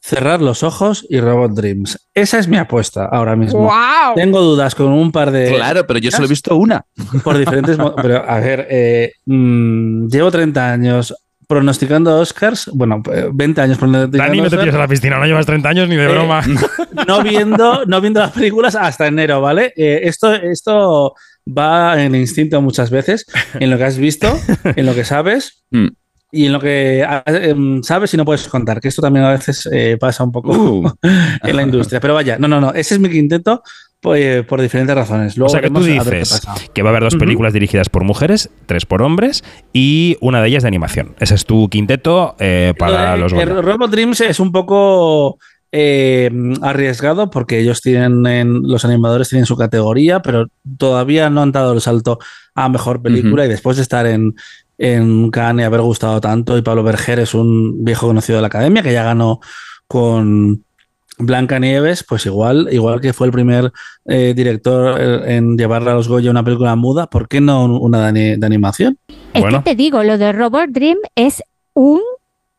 Cerrar 0.04 0.42
los 0.42 0.64
ojos 0.64 1.06
y 1.08 1.20
Robot 1.20 1.52
Dreams. 1.52 2.08
Esa 2.12 2.40
es 2.40 2.48
mi 2.48 2.56
apuesta 2.56 3.04
ahora 3.06 3.36
mismo. 3.36 3.70
Tengo 4.16 4.40
dudas 4.40 4.74
con 4.74 4.88
un 4.88 5.12
par 5.12 5.30
de. 5.30 5.54
Claro, 5.54 5.86
pero 5.86 6.00
yo 6.00 6.10
solo 6.10 6.24
he 6.24 6.28
visto 6.28 6.56
una. 6.56 6.84
Por 7.22 7.38
diferentes. 7.38 7.78
pero 8.02 8.28
a 8.28 8.40
ver, 8.40 8.66
eh, 8.68 9.12
mm, 9.26 10.08
llevo 10.08 10.32
30 10.32 10.72
años 10.72 11.14
pronosticando 11.46 12.18
Oscars, 12.18 12.68
bueno, 12.72 13.00
eh, 13.12 13.28
20 13.32 13.60
años 13.60 13.78
pronosticando 13.78 14.18
Dani, 14.18 14.38
no 14.38 14.42
te 14.44 14.46
Oscars, 14.48 14.62
tires 14.62 14.74
a 14.74 14.78
la 14.78 14.88
piscina, 14.88 15.18
no 15.18 15.26
llevas 15.26 15.46
30 15.46 15.68
años 15.68 15.88
ni 15.88 15.94
de 15.96 16.04
Eh, 16.04 16.08
broma. 16.08 16.42
no 17.06 17.22
viendo, 17.22 17.84
no 17.86 18.00
viendo 18.00 18.20
las 18.20 18.32
películas 18.32 18.74
hasta 18.74 19.06
enero, 19.06 19.40
¿vale? 19.40 19.72
Eh, 19.76 20.00
esto, 20.04 20.32
esto 20.34 21.14
va 21.46 22.02
en 22.02 22.14
instinto 22.16 22.60
muchas 22.60 22.90
veces, 22.90 23.26
en 23.54 23.70
lo 23.70 23.78
que 23.78 23.84
has 23.84 23.98
visto, 23.98 24.36
en 24.64 24.84
lo 24.86 24.94
que 24.94 25.04
sabes 25.04 25.62
Mm. 25.72 25.86
Y 26.34 26.46
en 26.46 26.52
lo 26.52 26.58
que 26.60 27.04
ah, 27.06 27.22
em, 27.26 27.82
sabes 27.82 28.12
y 28.14 28.16
no 28.16 28.24
puedes 28.24 28.48
contar, 28.48 28.80
que 28.80 28.88
esto 28.88 29.02
también 29.02 29.26
a 29.26 29.32
veces 29.32 29.68
eh, 29.70 29.98
pasa 30.00 30.24
un 30.24 30.32
poco 30.32 30.52
Uh. 30.52 30.90
en 31.44 31.56
la 31.56 31.62
industria. 31.62 32.00
Pero 32.00 32.14
vaya, 32.14 32.38
no, 32.38 32.48
no, 32.48 32.58
no, 32.60 32.72
ese 32.72 32.94
es 32.94 33.00
mi 33.00 33.10
quinteto 33.10 33.62
pues, 34.00 34.44
por 34.46 34.60
diferentes 34.60 34.96
razones. 34.96 35.36
Luego 35.36 35.50
o 35.50 35.52
sea 35.52 35.60
que 35.60 35.70
tú 35.70 35.84
dices 35.84 36.40
que 36.74 36.82
va 36.82 36.88
a 36.88 36.92
haber 36.92 37.04
dos 37.04 37.16
películas 37.16 37.52
dirigidas 37.52 37.88
por 37.90 38.02
mujeres, 38.02 38.50
tres 38.66 38.86
por 38.86 39.02
hombres 39.02 39.44
y 39.74 40.16
una 40.22 40.40
de 40.42 40.48
ellas 40.48 40.62
de 40.62 40.68
animación. 40.68 41.14
Ese 41.20 41.34
es 41.34 41.44
tu 41.44 41.68
quinteto 41.68 42.34
eh, 42.40 42.72
para 42.78 43.16
Lo 43.16 43.28
los 43.28 43.32
Robot 43.64 43.90
Dreams 43.90 44.22
es 44.22 44.40
un 44.40 44.50
poco 44.50 45.38
eh, 45.70 46.30
arriesgado 46.62 47.30
porque 47.30 47.58
ellos 47.60 47.80
tienen, 47.80 48.26
en- 48.26 48.62
los 48.62 48.84
animadores 48.84 49.28
tienen 49.28 49.46
su 49.46 49.56
categoría, 49.56 50.20
pero 50.20 50.46
todavía 50.78 51.30
no 51.30 51.42
han 51.42 51.52
dado 51.52 51.72
el 51.72 51.80
salto 51.80 52.18
a 52.54 52.68
mejor 52.68 53.00
película 53.00 53.46
y 53.46 53.48
después 53.48 53.76
de 53.76 53.82
estar 53.82 54.06
en, 54.06 54.34
en 54.84 55.30
Cannes 55.30 55.62
y 55.62 55.66
haber 55.66 55.80
gustado 55.80 56.20
tanto 56.20 56.58
y 56.58 56.62
Pablo 56.62 56.82
Berger 56.82 57.20
es 57.20 57.34
un 57.34 57.84
viejo 57.84 58.08
conocido 58.08 58.38
de 58.38 58.40
la 58.42 58.48
academia 58.48 58.82
que 58.82 58.92
ya 58.92 59.04
ganó 59.04 59.38
con 59.86 60.64
Blanca 61.18 61.58
Nieves, 61.60 62.04
pues 62.08 62.26
igual, 62.26 62.68
igual 62.72 63.00
que 63.00 63.12
fue 63.12 63.28
el 63.28 63.32
primer 63.32 63.72
eh, 64.06 64.32
director 64.34 65.00
eh, 65.00 65.36
en 65.36 65.56
llevarle 65.56 65.90
a 65.90 65.94
los 65.94 66.08
Goya 66.08 66.30
una 66.30 66.42
película 66.42 66.74
muda, 66.74 67.06
¿por 67.06 67.28
qué 67.28 67.40
no 67.40 67.64
una 67.66 68.00
de, 68.02 68.06
ani- 68.08 68.36
de 68.40 68.46
animación? 68.46 68.98
Es 69.32 69.40
Bueno. 69.42 69.58
que 69.62 69.70
te 69.70 69.76
digo, 69.76 70.02
lo 70.02 70.18
de 70.18 70.32
Robot 70.32 70.70
Dream 70.70 70.98
es 71.14 71.42
un, 71.74 72.00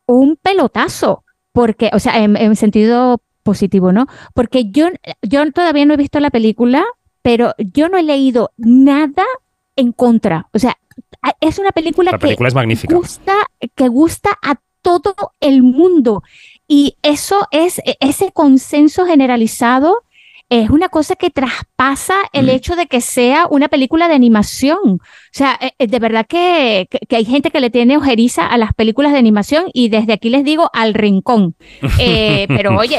un 0.06 0.36
pelotazo, 0.40 1.24
porque, 1.52 1.90
o 1.92 1.98
sea, 1.98 2.22
en, 2.22 2.36
en 2.36 2.56
sentido 2.56 3.20
positivo, 3.42 3.92
¿no? 3.92 4.06
Porque 4.32 4.70
yo, 4.70 4.86
yo 5.20 5.52
todavía 5.52 5.84
no 5.84 5.92
he 5.94 5.98
visto 5.98 6.18
la 6.20 6.30
película, 6.30 6.84
pero 7.20 7.52
yo 7.58 7.88
no 7.90 7.98
he 7.98 8.02
leído 8.02 8.52
nada 8.56 9.24
en 9.76 9.92
contra. 9.92 10.48
O 10.52 10.58
sea, 10.58 10.76
es 11.40 11.58
una 11.58 11.70
película 11.72 12.12
La 12.12 12.18
que 12.18 12.26
es 12.48 12.54
magnífica. 12.54 12.94
gusta, 12.94 13.34
que 13.74 13.88
gusta 13.88 14.30
a 14.42 14.56
todo 14.82 15.14
el 15.40 15.62
mundo. 15.62 16.22
Y 16.68 16.96
eso 17.02 17.46
es, 17.50 17.78
e- 17.80 17.96
ese 18.00 18.30
consenso 18.32 19.06
generalizado 19.06 20.02
es 20.50 20.70
una 20.70 20.88
cosa 20.88 21.16
que 21.16 21.30
traspasa 21.30 21.64
el 22.32 22.46
Mm. 22.46 22.50
hecho 22.50 22.76
de 22.76 22.86
que 22.86 23.00
sea 23.00 23.46
una 23.50 23.68
película 23.68 24.08
de 24.08 24.14
animación. 24.14 24.78
O 24.84 24.98
sea, 25.32 25.58
eh, 25.60 25.72
eh, 25.78 25.86
de 25.86 25.98
verdad 25.98 26.26
que, 26.28 26.86
que- 26.90 26.98
que 27.08 27.16
hay 27.16 27.24
gente 27.24 27.50
que 27.50 27.60
le 27.60 27.70
tiene 27.70 27.96
ojeriza 27.96 28.46
a 28.46 28.56
las 28.56 28.72
películas 28.74 29.12
de 29.12 29.18
animación 29.18 29.64
y 29.72 29.88
desde 29.88 30.12
aquí 30.12 30.30
les 30.30 30.44
digo 30.44 30.70
al 30.72 30.94
rincón. 30.94 31.54
Eh, 31.98 32.46
pero 32.48 32.76
oye, 32.78 32.98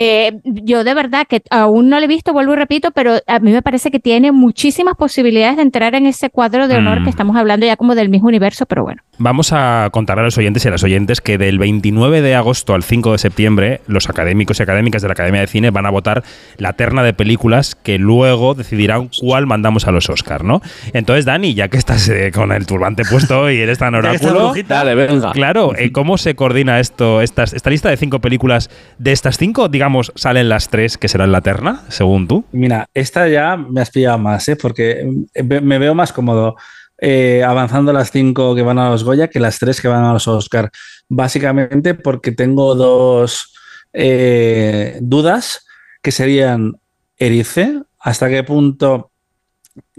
eh, 0.00 0.32
yo 0.44 0.84
de 0.84 0.94
verdad 0.94 1.26
que 1.28 1.42
aún 1.50 1.88
no 1.88 1.98
lo 1.98 2.04
he 2.04 2.08
visto, 2.08 2.32
vuelvo 2.32 2.52
y 2.54 2.56
repito, 2.56 2.90
pero 2.90 3.14
a 3.26 3.38
mí 3.38 3.52
me 3.52 3.62
parece 3.62 3.90
que 3.90 4.00
tiene 4.00 4.32
muchísimas 4.32 4.96
posibilidades 4.96 5.56
de 5.56 5.62
entrar 5.62 5.94
en 5.94 6.06
ese 6.06 6.30
cuadro 6.30 6.68
de 6.68 6.76
honor 6.76 7.00
Mm. 7.00 7.04
que 7.04 7.10
estamos 7.10 7.36
hablando 7.36 7.66
ya 7.66 7.76
como 7.76 7.94
del 7.94 8.08
mismo 8.08 8.28
universo, 8.28 8.66
pero 8.66 8.82
bueno. 8.82 9.02
Vamos 9.18 9.52
a 9.52 9.88
contar 9.92 10.18
a 10.18 10.22
los 10.22 10.36
oyentes 10.38 10.64
y 10.64 10.68
a 10.68 10.70
las 10.72 10.84
oyentes 10.84 11.20
que 11.20 11.38
del 11.38 11.58
29 11.58 12.20
de 12.20 12.34
agosto 12.34 12.74
al 12.74 12.82
5 12.82 13.12
de 13.12 13.18
septiembre 13.18 13.80
los 13.86 14.08
académicos 14.10 14.60
y 14.60 14.62
académicas 14.62 15.02
de 15.02 15.08
la 15.08 15.12
Academia 15.12 15.40
de 15.40 15.46
Cine 15.46 15.70
van 15.70 15.86
a 15.86 15.90
votar 15.90 16.22
la 16.58 16.74
terna 16.74 17.02
de 17.02 17.14
películas 17.14 17.74
que 17.86 17.98
luego 17.98 18.54
decidirán 18.54 19.10
cuál 19.20 19.46
mandamos 19.46 19.86
a 19.86 19.92
los 19.92 20.10
Oscar, 20.10 20.42
¿no? 20.42 20.60
Entonces, 20.92 21.24
Dani, 21.24 21.54
ya 21.54 21.68
que 21.68 21.76
estás 21.76 22.08
eh, 22.08 22.32
con 22.34 22.50
el 22.50 22.66
turbante 22.66 23.04
puesto 23.08 23.48
y 23.48 23.60
eres 23.60 23.78
tan 23.78 23.94
oráculo, 23.94 24.46
brujita, 24.48 24.82
Dale, 24.82 24.96
venga. 24.96 25.30
Claro, 25.30 25.72
eh, 25.76 25.92
¿cómo 25.92 26.18
se 26.18 26.34
coordina 26.34 26.80
esto? 26.80 27.22
Esta 27.22 27.70
lista 27.70 27.88
de 27.88 27.96
cinco 27.96 28.20
películas, 28.20 28.70
de 28.98 29.12
estas 29.12 29.38
cinco, 29.38 29.68
digamos, 29.68 30.10
salen 30.16 30.48
las 30.48 30.68
tres 30.68 30.98
que 30.98 31.06
serán 31.06 31.30
la 31.30 31.42
terna, 31.42 31.82
según 31.86 32.26
tú. 32.26 32.44
Mira, 32.50 32.88
esta 32.92 33.28
ya 33.28 33.56
me 33.56 33.80
has 33.80 33.90
pillado 33.90 34.18
más, 34.18 34.48
¿eh? 34.48 34.56
porque 34.56 35.08
eh, 35.32 35.42
me 35.44 35.78
veo 35.78 35.94
más 35.94 36.12
cómodo 36.12 36.56
eh, 36.98 37.44
avanzando 37.44 37.92
las 37.92 38.10
cinco 38.10 38.54
que 38.56 38.62
van 38.62 38.80
a 38.80 38.90
los 38.90 39.04
Goya 39.04 39.28
que 39.28 39.38
las 39.38 39.60
tres 39.60 39.80
que 39.80 39.86
van 39.86 40.02
a 40.02 40.12
los 40.12 40.26
Oscar. 40.26 40.70
Básicamente 41.08 41.94
porque 41.94 42.32
tengo 42.32 42.74
dos 42.74 43.54
eh, 43.92 44.98
dudas 45.02 45.66
que 46.02 46.10
serían 46.10 46.72
Erice, 47.18 47.82
hasta 47.98 48.28
qué 48.28 48.42
punto 48.42 49.10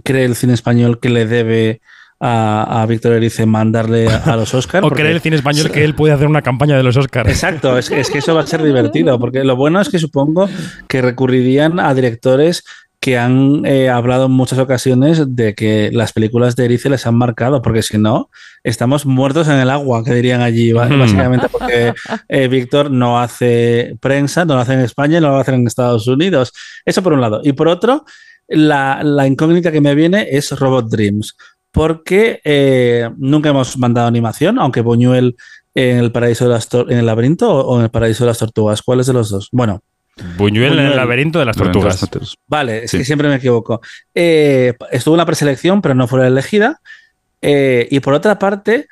cree 0.03 0.25
el 0.25 0.35
cine 0.35 0.53
español 0.53 0.99
que 0.99 1.09
le 1.09 1.25
debe 1.25 1.81
a, 2.19 2.81
a 2.81 2.85
Víctor 2.85 3.13
Erice 3.13 3.45
mandarle 3.45 4.07
a, 4.09 4.17
a 4.17 4.35
los 4.35 4.53
Oscar. 4.53 4.83
O 4.85 4.89
cree 4.89 5.11
el 5.11 5.21
cine 5.21 5.35
español 5.35 5.71
que 5.71 5.83
él 5.83 5.95
puede 5.95 6.13
hacer 6.13 6.27
una 6.27 6.41
campaña 6.41 6.77
de 6.77 6.83
los 6.83 6.97
Oscars. 6.97 7.29
Exacto, 7.29 7.77
es, 7.77 7.91
es 7.91 8.09
que 8.09 8.19
eso 8.19 8.33
va 8.33 8.41
a 8.41 8.47
ser 8.47 8.63
divertido, 8.63 9.19
porque 9.19 9.43
lo 9.43 9.55
bueno 9.55 9.79
es 9.81 9.89
que 9.89 9.99
supongo 9.99 10.49
que 10.87 11.01
recurrirían 11.01 11.79
a 11.79 11.93
directores 11.93 12.63
que 13.07 13.17
han 13.17 13.65
eh, 13.65 13.87
hablado 13.87 14.25
en 14.25 14.33
muchas 14.33 14.59
ocasiones 14.59 15.33
de 15.33 15.55
que 15.55 15.91
las 15.93 16.11
películas 16.11 16.57
de 16.57 16.65
Erice 16.65 16.89
les 16.89 17.07
han 17.07 17.15
marcado, 17.15 17.61
porque 17.61 17.81
si 17.81 17.97
no, 17.97 18.29
estamos 18.65 19.05
muertos 19.05 19.47
en 19.47 19.53
el 19.55 19.69
agua, 19.69 20.03
que 20.03 20.13
dirían 20.13 20.41
allí, 20.41 20.73
Ujú. 20.73 20.97
básicamente 20.99 21.47
porque 21.47 21.93
eh, 22.27 22.47
Víctor 22.49 22.91
no 22.91 23.17
hace 23.17 23.95
prensa, 24.01 24.43
no 24.43 24.55
lo 24.55 24.59
hace 24.59 24.73
en 24.73 24.81
España 24.81 25.21
no 25.21 25.29
lo 25.29 25.37
hace 25.37 25.53
en 25.53 25.65
Estados 25.65 26.05
Unidos. 26.05 26.51
Eso 26.83 27.01
por 27.01 27.13
un 27.13 27.21
lado. 27.21 27.39
Y 27.45 27.53
por 27.53 27.69
otro, 27.69 28.03
la, 28.49 29.01
la 29.01 29.25
incógnita 29.25 29.71
que 29.71 29.79
me 29.79 29.95
viene 29.95 30.27
es 30.29 30.51
Robot 30.51 30.89
Dreams, 30.89 31.37
porque 31.71 32.41
eh, 32.43 33.09
nunca 33.15 33.51
hemos 33.51 33.77
mandado 33.77 34.09
animación, 34.09 34.59
aunque 34.59 34.81
Buñuel 34.81 35.37
en 35.75 35.99
el 35.99 36.11
paraíso 36.11 36.43
de 36.43 36.49
las 36.49 36.67
en 36.73 36.97
el 36.97 37.05
laberinto 37.05 37.49
o 37.49 37.61
o 37.61 37.77
en 37.77 37.85
el 37.85 37.89
paraíso 37.89 38.25
de 38.25 38.31
las 38.31 38.39
tortugas. 38.39 38.81
¿Cuál 38.81 38.99
es 38.99 39.07
de 39.07 39.13
los 39.13 39.29
dos? 39.29 39.47
Bueno, 39.53 39.81
Buñuel 40.37 40.79
en 40.79 40.85
el 40.87 40.95
laberinto 40.95 41.39
de 41.39 41.45
las 41.45 41.57
tortugas. 41.57 42.07
vale, 42.47 42.83
es 42.85 42.91
Sí. 42.91 42.97
que 42.99 43.05
siempre 43.05 43.27
me 43.29 43.35
equivoco. 43.35 43.81
Eh, 44.15 44.73
estuvo 44.91 45.15
en 45.15 45.19
la 45.19 45.25
preselección, 45.25 45.81
pero 45.81 45.95
no 45.95 46.07
fue 46.07 46.25
elegida. 46.25 46.79
Eh, 47.41 47.87
y 47.91 47.99
por 47.99 48.13
otra 48.13 48.39
parte, 48.39 48.87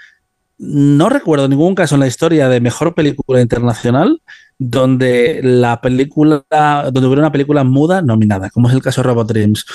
no 0.57 1.09
recuerdo 1.09 1.47
ningún 1.47 1.75
caso 1.75 1.95
en 1.95 2.01
la 2.01 2.07
historia 2.07 2.47
de 2.47 2.59
mejor 2.61 2.93
película 2.93 3.41
internacional 3.41 4.21
donde 4.57 5.41
la 5.43 5.81
película, 5.81 6.43
donde 6.49 7.05
hubiera 7.07 7.21
una 7.21 7.31
película 7.31 7.63
muda 7.63 8.01
nominada, 8.01 8.49
como 8.49 8.69
es 8.69 8.73
el 8.73 8.81
caso 8.81 9.01
de 9.01 9.07
Robot 9.07 9.27
Dreams. 9.27 9.65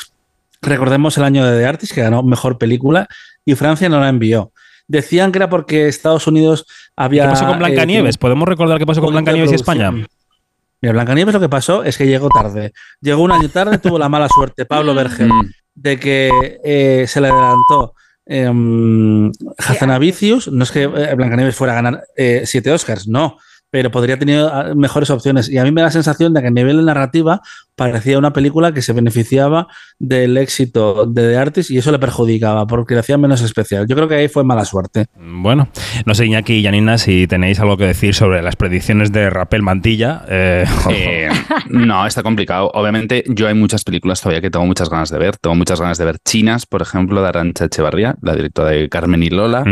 Recordemos 0.63 1.17
el 1.19 1.25
año 1.25 1.45
de 1.45 1.59
The 1.59 1.67
Artist, 1.67 1.95
que 1.95 2.03
ganó 2.03 2.23
mejor 2.23 2.59
película, 2.59 3.09
y 3.45 3.55
Francia 3.55 3.89
no 3.89 4.01
la 4.01 4.09
envió. 4.09 4.53
Decían 4.89 5.33
que 5.33 5.39
era 5.39 5.49
porque 5.49 5.87
Estados 5.89 6.27
Unidos 6.27 6.67
había. 6.97 7.25
¿Qué 7.25 7.31
pasó 7.31 7.47
con 7.47 7.57
eh, 7.57 7.59
Blancanieves? 7.59 8.19
¿Podemos 8.19 8.49
recordar 8.49 8.79
qué 8.79 8.87
pasó 8.87 9.01
con 9.01 9.13
Blancanieves 9.13 9.53
y 9.53 9.55
producción. 9.63 9.87
España? 9.87 10.07
Mira, 10.83 10.93
Blancanieves 10.93 11.35
lo 11.35 11.41
que 11.41 11.49
pasó 11.49 11.85
es 11.85 11.99
que 11.99 12.07
llegó 12.07 12.29
tarde. 12.29 12.73
Llegó 13.01 13.23
un 13.23 13.33
año 13.33 13.49
tarde, 13.49 13.79
tuvo 13.79 13.99
la 13.99 14.09
mala 14.09 14.29
suerte, 14.29 14.65
Pablo 14.65 14.95
Berger, 14.95 15.29
Mm. 15.29 15.51
de 15.75 15.99
que 15.99 16.59
eh, 16.65 17.05
se 17.07 17.21
le 17.21 17.29
adelantó 17.29 17.95
eh, 18.27 18.51
Hazanavicius. 19.59 20.49
No 20.49 20.65
es 20.65 20.73
que 20.73 20.83
eh, 20.85 21.15
Blancanieves 21.15 21.57
fuera 21.57 21.73
a 21.75 21.77
ganar 21.77 22.05
eh, 22.17 22.43
siete 22.45 22.71
Oscars, 22.73 23.09
no, 23.09 23.39
pero 23.71 23.91
podría 23.91 24.19
tener 24.19 24.45
ah, 24.51 24.73
mejores 24.75 25.11
opciones. 25.11 25.49
Y 25.49 25.59
a 25.59 25.65
mí 25.65 25.71
me 25.71 25.81
da 25.81 25.89
la 25.89 25.93
sensación 25.93 26.35
de 26.35 26.41
que 26.41 26.49
a 26.49 26.51
nivel 26.51 26.79
de 26.79 26.83
narrativa 26.83 27.41
parecía 27.81 28.19
una 28.19 28.35
película 28.35 28.75
que 28.75 28.83
se 28.83 28.93
beneficiaba 28.93 29.67
del 29.99 30.37
éxito 30.37 31.07
de 31.07 31.31
The 31.31 31.37
Artist 31.39 31.71
y 31.71 31.79
eso 31.79 31.91
le 31.91 31.99
perjudicaba 31.99 32.67
porque 32.67 32.93
le 32.93 33.01
hacía 33.01 33.17
menos 33.17 33.41
especial. 33.41 33.87
Yo 33.89 33.97
creo 33.97 34.07
que 34.07 34.17
ahí 34.17 34.29
fue 34.29 34.45
mala 34.45 34.67
suerte. 34.67 35.07
Bueno, 35.19 35.71
no 36.05 36.15
sé, 36.15 36.27
Iñaki 36.27 36.57
y 36.57 36.63
Janina, 36.63 36.99
si 36.99 37.27
tenéis 37.27 37.59
algo 37.59 37.79
que 37.79 37.87
decir 37.87 38.15
sobre 38.15 38.43
las 38.43 38.55
predicciones 38.57 39.13
de 39.13 39.31
Rapel 39.31 39.63
Mantilla. 39.63 40.27
eh, 40.29 40.67
Eh, 40.91 41.31
no, 41.71 42.07
está 42.07 42.23
complicado. 42.23 42.71
Obviamente, 42.75 43.25
yo 43.29 43.49
hay 43.49 43.55
muchas 43.55 43.83
películas 43.83 44.21
todavía 44.21 44.43
que 44.43 44.51
tengo 44.51 44.67
muchas 44.67 44.91
ganas 44.91 45.09
de 45.09 45.19
ver. 45.19 45.39
Tengo 45.39 45.57
muchas 45.57 45.81
ganas 45.81 45.97
de 45.97 46.05
ver 46.05 46.19
Chinas, 46.23 46.67
por 46.67 46.83
ejemplo, 46.83 47.23
de 47.23 47.29
Arancha 47.29 47.65
Echevarría, 47.65 48.15
la 48.21 48.37
directora 48.37 48.69
de 48.73 48.91
Carmen 48.91 49.23
y 49.23 49.31
Lola. 49.31 49.65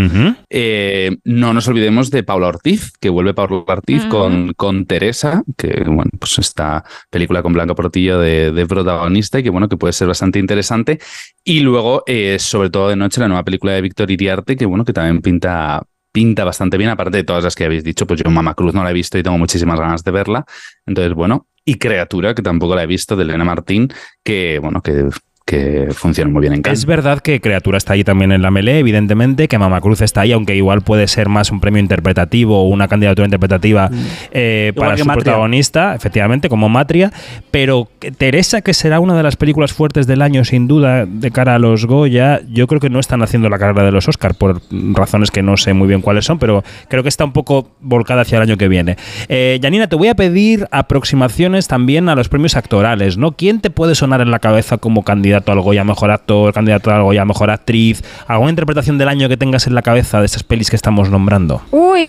Eh, 0.49 1.19
no 1.25 1.53
nos 1.53 1.69
olvidemos 1.69 2.11
de 2.11 2.23
Paula 2.23 2.49
Ortiz, 2.49 2.91
que 2.99 3.11
vuelve 3.11 3.35
Paula 3.35 3.65
Ortiz 3.67 4.07
con, 4.07 4.55
con 4.55 4.87
Teresa, 4.87 5.43
que 5.59 5.85
bueno, 5.87 6.11
pues 6.19 6.39
esta 6.39 6.85
película 7.11 7.43
con 7.43 7.53
Blanca 7.53 7.75
De, 7.99 8.67
protagonista 8.69 9.39
y 9.39 9.43
que 9.43 9.51
bueno, 9.51 9.69
que 9.69 9.77
puede 9.77 9.93
ser 9.93 10.09
bastante 10.09 10.39
interesante. 10.39 10.99
Y 11.45 11.61
luego, 11.61 12.05
eh, 12.07 12.39
sobre 12.39 12.71
todo 12.71 12.89
de 12.89 12.97
noche, 12.97 13.21
la 13.21 13.29
nueva 13.29 13.45
película 13.45 13.73
de 13.73 13.81
Víctor 13.83 14.11
Iriarte, 14.11 14.57
que 14.57 14.67
bueno, 14.67 14.85
que 14.85 14.93
también 14.93 15.21
pinta, 15.21 15.83
pinta 16.13 16.45
bastante 16.45 16.77
bien, 16.79 16.91
aparte 16.91 17.19
de 17.19 17.25
todas 17.25 17.45
las 17.45 17.55
que 17.55 17.65
habéis 17.65 17.85
dicho, 17.85 18.07
pues 18.07 18.21
yo 18.23 18.31
Mama 18.31 18.55
Cruz 18.55 18.75
no 18.75 18.85
la 18.85 18.91
he 18.91 18.95
visto 18.95 19.19
y 19.19 19.23
tengo 19.23 19.39
muchísimas 19.39 19.81
ganas 19.81 20.05
de 20.05 20.11
verla. 20.11 20.45
Entonces, 20.87 21.15
bueno, 21.15 21.47
y 21.65 21.75
Criatura, 21.75 22.35
que 22.35 22.43
tampoco 22.43 22.75
la 22.75 22.85
he 22.85 22.87
visto, 22.87 23.17
de 23.17 23.25
Elena 23.25 23.45
Martín, 23.45 23.93
que 24.25 24.59
bueno, 24.59 24.81
que 24.81 25.09
que 25.49 25.89
funciona 25.93 26.31
muy 26.31 26.43
bien 26.43 26.53
en 26.53 26.61
Cannes. 26.61 26.81
Es 26.81 26.85
verdad 26.85 27.21
que 27.21 27.41
Criatura 27.41 27.79
está 27.79 27.95
ahí 27.95 28.05
también 28.05 28.33
en 28.33 28.43
la 28.43 28.51
melee, 28.51 28.81
evidentemente, 28.81 29.49
que 29.49 29.57
Mama 29.57 29.81
Cruz 29.81 30.03
está 30.03 30.21
ahí, 30.21 30.33
aunque 30.33 30.55
igual 30.55 30.83
puede 30.83 31.09
ser 31.09 31.31
más 31.31 31.51
un 31.51 31.59
premio 31.59 31.81
interpretativo 31.81 32.61
o 32.61 32.69
una 32.69 32.87
candidatura 32.87 33.25
interpretativa 33.25 33.91
eh, 34.31 34.73
Igual 34.75 34.89
para 34.89 34.99
su 34.99 35.07
Matria. 35.07 35.25
protagonista, 35.25 35.95
efectivamente, 35.95 36.51
como 36.51 36.69
Matria. 36.69 37.11
Pero 37.51 37.89
que 37.99 38.13
Teresa, 38.13 38.61
que 38.61 38.75
será 38.75 39.01
una 39.01 39.17
de 39.17 39.23
las 39.23 39.37
películas 39.37 39.73
fuertes 39.73 40.07
del 40.07 40.21
año, 40.21 40.45
sin 40.45 40.69
duda, 40.69 41.07
de 41.07 41.31
cara 41.31 41.55
a 41.55 41.59
los 41.59 41.87
Goya, 41.87 42.43
yo 42.53 42.67
creo 42.67 42.79
que 42.79 42.91
no 42.91 43.01
están 43.01 43.23
haciendo 43.23 43.49
la 43.49 43.59
carrera 43.59 43.85
de 43.85 43.93
los 43.93 44.07
Oscar 44.07 44.35
por 44.35 44.61
razones 44.71 45.31
que 45.31 45.43
no 45.43 45.57
sé 45.57 45.73
muy 45.73 45.89
bien 45.89 46.03
cuáles 46.03 46.27
son, 46.27 46.39
pero 46.39 46.63
creo 46.89 47.03
que 47.03 47.09
está 47.09 47.25
un 47.25 47.33
poco 47.33 47.71
volcada 47.81 48.21
hacia 48.21 48.37
el 48.37 48.43
año 48.43 48.59
que 48.59 48.69
viene. 48.69 48.99
Eh, 49.31 49.59
Janina, 49.63 49.87
te 49.87 49.97
voy 49.97 50.09
a 50.09 50.15
pedir 50.15 50.67
aproximaciones 50.73 51.69
también 51.69 52.11
a 52.11 52.15
los 52.15 52.29
premios 52.29 52.55
actorales, 52.55 53.17
¿no? 53.17 53.33
¿Quién 53.33 53.61
te 53.61 53.71
puede 53.71 53.95
sonar 53.95 54.21
en 54.21 54.31
la 54.31 54.41
cabeza 54.41 54.77
como 54.77 55.05
candidato 55.05 55.38
al 55.47 55.61
Goya 55.61 55.85
Mejor 55.85 56.11
Actor, 56.11 56.53
candidato 56.53 56.91
al 56.91 57.03
Goya 57.03 57.25
Mejor 57.25 57.51
Actriz? 57.51 58.03
¿Alguna 58.27 58.51
interpretación 58.51 58.99
del 58.99 59.09
año 59.09 59.29
que 59.29 59.37
tengas 59.37 59.67
en 59.67 59.75
la 59.75 59.83
cabeza 59.83 60.21
de 60.21 60.27
estas 60.27 60.43
pelis 60.43 60.71
que 60.71 60.77
estamos 60.77 61.11
nombrando? 61.11 61.63
Uy, 61.71 62.09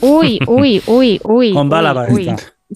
uy, 0.00 0.38
uy, 0.46 0.82
uy, 0.86 1.20
uy. 1.24 1.52
Con 1.52 1.68
bala. 1.68 2.06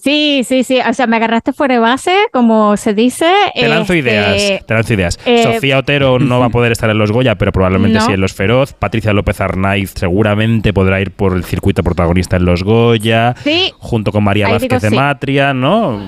Sí, 0.01 0.43
sí, 0.47 0.63
sí. 0.63 0.79
O 0.87 0.93
sea, 0.93 1.07
me 1.07 1.17
agarraste 1.17 1.51
fuera 1.51 1.73
de 1.73 1.79
base, 1.81 2.15
como 2.31 2.77
se 2.77 2.93
dice. 2.93 3.25
Te 3.53 3.67
lanzo 3.67 3.93
Este, 3.93 3.97
ideas, 4.09 4.65
te 4.65 4.73
lanzo 4.73 4.93
ideas. 4.93 5.19
eh, 5.25 5.43
Sofía 5.43 5.77
Otero 5.79 6.19
no 6.19 6.39
va 6.39 6.45
a 6.45 6.49
poder 6.49 6.71
estar 6.71 6.89
en 6.89 6.97
los 6.97 7.11
Goya, 7.11 7.35
pero 7.35 7.51
probablemente 7.51 7.97
No. 7.99 8.05
sí 8.05 8.13
en 8.13 8.21
los 8.21 8.33
Feroz. 8.33 8.71
Patricia 8.73 9.11
López 9.11 9.41
Arnaiz 9.41 9.91
seguramente 9.95 10.71
podrá 10.71 11.01
ir 11.01 11.11
por 11.11 11.35
el 11.35 11.43
circuito 11.43 11.83
protagonista 11.83 12.37
en 12.37 12.45
los 12.45 12.63
Goya, 12.63 13.35
Sí, 13.43 13.73
junto 13.79 14.11
con 14.13 14.23
María 14.23 14.45
Ahí 14.45 14.53
Vázquez 14.53 14.69
digo 14.69 14.79
de 14.81 14.89
sí. 14.89 14.95
Matria, 14.95 15.53
¿no? 15.53 15.99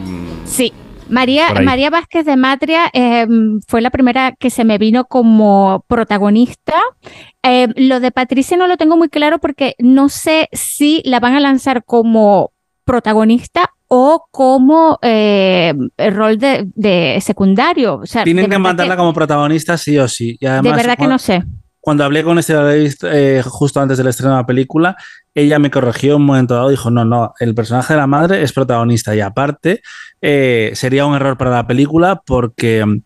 sí. 0.46 0.72
María. 1.12 1.54
María 1.64 1.90
Vázquez 1.90 2.26
de 2.26 2.38
Matria 2.38 2.90
eh, 2.94 3.28
fue 3.68 3.82
la 3.82 3.90
primera 3.90 4.34
que 4.40 4.50
se 4.50 4.64
me 4.64 4.78
vino 4.78 5.06
como 5.06 5.86
protagonista. 5.88 6.76
Eh, 7.44 7.68
lo 7.76 8.00
de 8.00 8.12
Patricia 8.12 8.58
no 8.58 8.68
lo 8.68 8.78
tengo 8.78 8.98
muy 8.98 9.10
claro 9.10 9.40
porque 9.40 9.76
no 9.80 10.10
sé 10.10 10.48
si 10.54 11.02
la 11.06 11.20
van 11.20 11.36
a 11.36 11.40
lanzar 11.40 11.84
como 11.84 12.52
protagonista 12.86 13.72
o 13.88 14.26
como 14.32 15.00
eh, 15.02 15.74
el 15.98 16.16
rol 16.16 16.38
de, 16.38 16.66
de 16.76 17.20
secundario. 17.22 17.96
O 17.96 18.06
sea, 18.06 18.24
Tienen 18.24 18.46
de 18.46 18.52
que 18.52 18.58
mandarla 18.58 18.96
como 18.96 19.14
protagonista 19.14 19.78
sí 19.78 19.98
o 19.98 20.08
sí. 20.08 20.38
Y 20.40 20.46
de 20.46 20.62
verdad 20.62 20.98
que 20.98 21.08
no 21.08 21.20
sé. 21.20 21.44
cuando 21.82 22.06
hablé 22.06 22.24
con 22.24 22.40
este 22.40 22.54
David 22.54 22.94
eh, 23.04 23.44
justo 23.46 23.82
antes 23.82 23.98
del 23.98 24.08
estreno 24.08 24.32
de 24.32 24.42
la 24.42 24.46
película, 24.46 24.96
ella 25.34 25.60
me 25.60 25.72
corrigió 25.72 26.16
en 26.16 26.22
un 26.22 26.26
momento 26.28 26.56
dado, 26.56 26.70
dijo, 26.70 26.90
no, 26.92 27.06
no, 27.06 27.34
el 27.40 27.56
personaje 27.56 27.94
de 27.94 28.00
la 28.00 28.08
madre 28.08 28.44
es 28.44 28.52
protagonista 28.54 29.16
y 29.16 29.22
aparte 29.22 29.82
eh, 30.22 30.72
sería 30.74 31.06
un 31.06 31.16
error 31.16 31.38
para 31.38 31.52
la 31.52 31.66
película 31.68 32.22
porque 32.26 32.86
mm, 32.86 33.02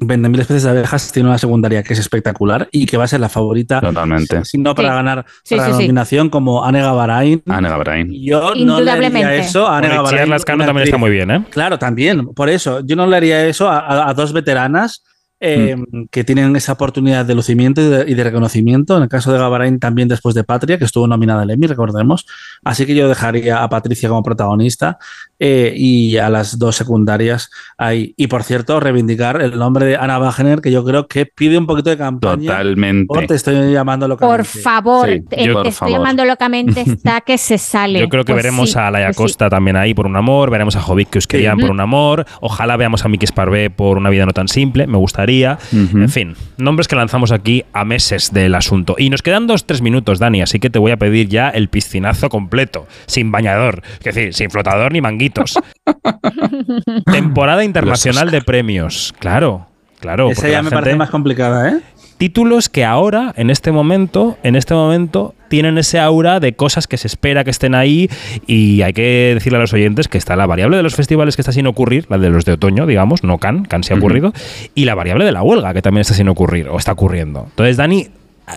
20.000 0.00 0.40
especies 0.40 0.62
de 0.64 0.70
abejas 0.70 1.12
tiene 1.12 1.28
una 1.28 1.38
secundaria 1.38 1.82
que 1.84 1.92
es 1.92 1.98
espectacular 2.00 2.68
y 2.72 2.86
que 2.86 2.96
va 2.96 3.04
a 3.04 3.08
ser 3.08 3.20
la 3.20 3.28
favorita, 3.28 3.80
Totalmente. 3.80 4.44
si 4.44 4.58
no 4.58 4.74
para 4.74 4.88
Sí. 4.90 4.94
ganar 4.96 5.24
Sí, 5.44 5.54
para 5.54 5.66
sí, 5.66 5.70
la 5.70 5.76
sí. 5.78 5.82
nominación 5.84 6.28
como 6.28 6.64
Anne 6.64 6.80
Gavarain. 6.82 7.42
Anne 7.48 7.68
Gavarain. 7.68 8.10
Yo 8.12 8.52
no 8.56 8.80
le 8.80 8.90
haría 8.90 9.34
eso 9.36 9.66
a 9.68 9.78
Anne 9.78 9.88
Gavarain. 9.88 10.28
Lascano 10.28 10.64
también 10.64 10.84
está 10.88 10.98
muy 10.98 11.10
bien, 11.10 11.30
¿eh? 11.30 11.44
Claro, 11.50 11.78
también. 11.78 12.26
Por 12.34 12.48
eso, 12.50 12.80
yo 12.80 12.96
no 12.96 13.06
le 13.06 13.16
haría 13.16 13.46
eso 13.46 13.68
a, 13.68 13.78
a- 13.78 14.08
a 14.10 14.14
dos 14.14 14.32
veteranas 14.32 15.04
eh, 15.44 15.76
que 16.12 16.22
tienen 16.22 16.54
esa 16.54 16.72
oportunidad 16.72 17.26
de 17.26 17.34
lucimiento 17.34 17.80
y 17.82 17.84
de, 17.86 18.04
y 18.10 18.14
de 18.14 18.22
reconocimiento. 18.24 18.96
En 18.96 19.02
el 19.02 19.08
caso 19.08 19.32
de 19.32 19.38
Gavarain, 19.40 19.80
también 19.80 20.06
después 20.06 20.34
de 20.36 20.44
Patria, 20.44 20.78
que 20.78 20.84
estuvo 20.84 21.06
nominada 21.08 21.42
al 21.42 21.50
Emmy, 21.50 21.66
recordemos. 21.66 22.24
Así 22.64 22.86
que 22.86 22.94
yo 22.94 23.08
dejaría 23.08 23.62
a 23.62 23.68
Patricia 23.68 24.08
como 24.08 24.22
protagonista 24.22 24.98
eh, 25.40 25.74
y 25.76 26.16
a 26.18 26.30
las 26.30 26.58
dos 26.60 26.76
secundarias 26.76 27.50
ahí. 27.76 28.14
Y 28.16 28.28
por 28.28 28.44
cierto, 28.44 28.78
reivindicar 28.78 29.42
el 29.42 29.58
nombre 29.58 29.84
de 29.84 29.96
Anna 29.96 30.18
Wagner, 30.18 30.60
que 30.60 30.70
yo 30.70 30.84
creo 30.84 31.08
que 31.08 31.26
pide 31.26 31.58
un 31.58 31.66
poquito 31.66 31.90
de 31.90 31.98
campaña. 31.98 32.46
Totalmente. 32.46 33.06
Por 33.06 33.26
te 33.26 33.34
estoy 33.34 33.72
llamando 33.72 34.06
Por 34.06 34.10
locamente. 34.20 34.58
favor, 34.60 35.08
Sí, 35.10 35.20
te, 35.28 35.36
yo- 35.38 35.42
te 35.46 35.52
por 35.54 35.66
estoy 35.66 35.72
favor. 35.72 35.92
llamando 35.98 36.24
locamente, 36.24 36.80
está 36.86 37.20
que 37.20 37.36
se 37.36 37.58
sale. 37.58 37.98
Yo 37.98 38.08
creo 38.08 38.24
que 38.24 38.32
Pues 38.32 38.44
veremos 38.44 38.70
sí, 38.70 38.78
a 38.78 38.90
Laia 38.92 39.06
pues 39.08 39.16
sí. 39.16 39.22
Costa 39.24 39.50
también 39.50 39.76
ahí 39.76 39.92
por 39.92 40.06
un 40.06 40.16
amor, 40.16 40.50
veremos 40.50 40.76
a 40.76 40.80
Jovic 40.80 41.08
que 41.10 41.18
querían 41.20 41.56
Sí. 41.56 41.62
por 41.62 41.70
un 41.72 41.80
amor, 41.80 42.24
ojalá 42.40 42.76
veamos 42.76 43.04
a 43.04 43.08
Miki 43.08 43.26
Sparvé 43.26 43.70
por 43.70 43.96
una 43.98 44.08
vida 44.10 44.24
no 44.24 44.32
tan 44.32 44.46
simple, 44.46 44.86
me 44.86 44.98
gustaría. 44.98 45.31
En 45.40 46.08
fin, 46.08 46.34
nombres 46.58 46.88
que 46.88 46.96
lanzamos 46.96 47.32
aquí 47.32 47.64
a 47.72 47.84
meses 47.84 48.32
del 48.32 48.54
asunto. 48.54 48.94
Y 48.98 49.10
nos 49.10 49.22
quedan 49.22 49.46
dos, 49.46 49.64
tres 49.66 49.80
minutos, 49.82 50.18
Dani, 50.18 50.42
así 50.42 50.58
que 50.60 50.70
te 50.70 50.78
voy 50.78 50.92
a 50.92 50.96
pedir 50.96 51.28
ya 51.28 51.48
el 51.48 51.68
piscinazo 51.68 52.28
completo, 52.28 52.86
sin 53.06 53.30
bañador, 53.32 53.82
es 53.98 54.14
decir, 54.14 54.34
sin 54.34 54.50
flotador 54.50 54.92
ni 54.92 55.00
manguitos. 55.00 55.58
Temporada 57.10 57.64
internacional 57.64 58.30
de 58.30 58.42
premios, 58.42 59.14
claro. 59.18 59.66
Claro, 60.00 60.30
Esa 60.32 60.48
ya 60.48 60.62
me 60.62 60.70
gente- 60.70 60.74
parece 60.82 60.96
más 60.96 61.10
complicada, 61.10 61.68
¿eh? 61.68 61.80
Títulos 62.22 62.68
que 62.68 62.84
ahora, 62.84 63.34
en 63.36 63.50
este 63.50 63.72
momento, 63.72 64.38
en 64.44 64.54
este 64.54 64.74
momento, 64.74 65.34
tienen 65.48 65.76
ese 65.76 65.98
aura 65.98 66.38
de 66.38 66.52
cosas 66.52 66.86
que 66.86 66.96
se 66.96 67.08
espera 67.08 67.42
que 67.42 67.50
estén 67.50 67.74
ahí 67.74 68.08
y 68.46 68.82
hay 68.82 68.92
que 68.92 69.32
decirle 69.34 69.58
a 69.58 69.60
los 69.60 69.72
oyentes 69.72 70.06
que 70.06 70.18
está 70.18 70.36
la 70.36 70.46
variable 70.46 70.76
de 70.76 70.84
los 70.84 70.94
festivales 70.94 71.34
que 71.34 71.42
está 71.42 71.50
sin 71.50 71.66
ocurrir, 71.66 72.06
la 72.08 72.18
de 72.18 72.30
los 72.30 72.44
de 72.44 72.52
otoño, 72.52 72.86
digamos, 72.86 73.24
no 73.24 73.38
Can, 73.38 73.64
Can 73.64 73.82
se 73.82 73.92
ha 73.92 73.96
ocurrido, 73.96 74.32
y 74.76 74.84
la 74.84 74.94
variable 74.94 75.24
de 75.24 75.32
la 75.32 75.42
huelga 75.42 75.74
que 75.74 75.82
también 75.82 76.02
está 76.02 76.14
sin 76.14 76.28
ocurrir 76.28 76.68
o 76.68 76.78
está 76.78 76.92
ocurriendo. 76.92 77.46
Entonces, 77.48 77.76
Dani, 77.76 78.06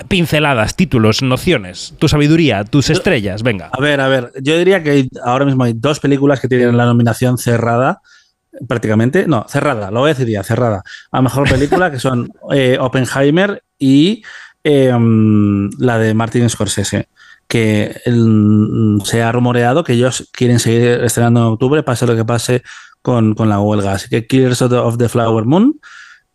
pinceladas, 0.09 0.75
títulos, 0.75 1.23
nociones, 1.23 1.95
tu 1.97 2.07
sabiduría, 2.07 2.65
tus 2.65 2.91
estrellas, 2.91 3.41
venga. 3.41 3.71
A 3.73 3.81
ver, 3.81 3.99
a 3.99 4.07
ver, 4.07 4.31
yo 4.43 4.59
diría 4.59 4.83
que 4.83 5.07
ahora 5.23 5.43
mismo 5.43 5.63
hay 5.63 5.73
dos 5.73 5.99
películas 5.99 6.39
que 6.39 6.47
tienen 6.47 6.77
la 6.77 6.85
nominación 6.85 7.39
cerrada, 7.39 8.03
prácticamente, 8.67 9.27
no, 9.27 9.45
cerrada, 9.47 9.91
lo 9.91 10.01
voy 10.01 10.11
a 10.11 10.13
decir 10.13 10.27
ya, 10.27 10.43
cerrada, 10.43 10.83
a 11.11 11.21
mejor 11.21 11.49
película, 11.49 11.91
que 11.91 11.99
son 11.99 12.31
eh, 12.51 12.77
Oppenheimer 12.79 13.63
y 13.77 14.23
mm, 14.63 15.69
la 15.79 15.97
de 15.97 16.13
Martin 16.13 16.49
Scorsese, 16.49 17.07
que 17.47 18.01
mm, 18.05 19.01
se 19.01 19.21
ha 19.21 19.31
rumoreado 19.31 19.83
que 19.83 19.93
ellos 19.93 20.29
quieren 20.31 20.59
seguir 20.59 21.03
estrenando 21.03 21.41
en 21.41 21.45
octubre, 21.47 21.83
pase 21.83 22.05
lo 22.05 22.15
que 22.15 22.25
pase 22.25 22.63
con, 23.01 23.35
con 23.35 23.49
la 23.49 23.59
huelga. 23.59 23.93
Así 23.93 24.09
que 24.09 24.27
Killers 24.27 24.61
of 24.61 24.97
the 24.97 25.09
Flower 25.09 25.45
Moon, 25.45 25.79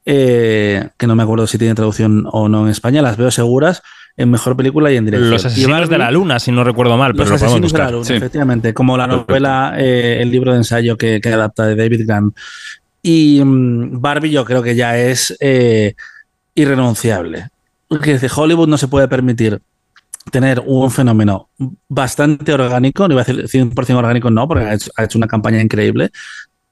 eh, 0.06 0.90
que 0.96 1.06
no 1.06 1.14
me 1.14 1.22
acuerdo 1.22 1.46
si 1.46 1.59
tiene 1.59 1.74
traducción 1.74 2.26
o 2.30 2.48
no 2.48 2.64
en 2.64 2.70
España, 2.70 3.02
las 3.02 3.16
veo 3.16 3.30
seguras 3.30 3.83
en 4.16 4.31
mejor 4.31 4.57
película 4.57 4.92
y 4.92 4.96
en 4.96 5.07
dirección. 5.07 5.31
Los 5.31 5.44
asesinos 5.44 5.88
de 5.88 5.99
la 5.99 6.11
luna, 6.11 6.38
si 6.38 6.53
no 6.53 6.62
recuerdo 6.64 6.96
mal, 6.96 7.12
pero 7.12 7.31
los 7.31 7.40
lo 7.40 7.46
asesinos 7.46 7.73
de 7.73 7.79
la 7.79 7.90
luna, 7.90 8.05
Sí. 8.05 8.14
efectivamente, 8.14 8.75
como 8.75 8.96
la 8.96 9.07
novela, 9.07 9.75
eh, 9.79 10.18
el 10.20 10.31
libro 10.31 10.53
de 10.53 10.59
ensayo 10.59 10.96
que, 10.96 11.20
que 11.20 11.29
adapta 11.33 11.66
de 11.66 11.77
David 11.77 12.07
Gunn. 12.07 12.35
Y 13.03 13.42
mm, 13.42 14.01
Barbie 14.01 14.31
yo 14.31 14.44
creo 14.44 14.62
que 14.62 14.75
ya 14.75 14.99
es 14.99 15.37
eh, 15.40 15.94
irrenunciable. 16.55 17.49
Porque 17.88 18.12
dice, 18.14 18.29
Hollywood 18.35 18.68
no 18.68 18.79
se 18.79 18.88
puede 18.88 19.09
permitir 19.09 19.61
tener 20.31 20.62
un 20.64 20.90
fenómeno 20.90 21.49
bastante 21.88 22.53
orgánico, 22.53 23.09
no 23.09 23.14
iba 23.14 23.23
a 23.23 23.25
decir 23.25 23.44
100% 23.49 23.96
orgánico, 23.96 24.31
no, 24.31 24.46
porque 24.46 24.64
ha 24.64 24.75
hecho, 24.75 24.90
ha 24.96 25.05
hecho 25.05 25.18
una 25.18 25.27
campaña 25.27 25.61
increíble 25.61 26.11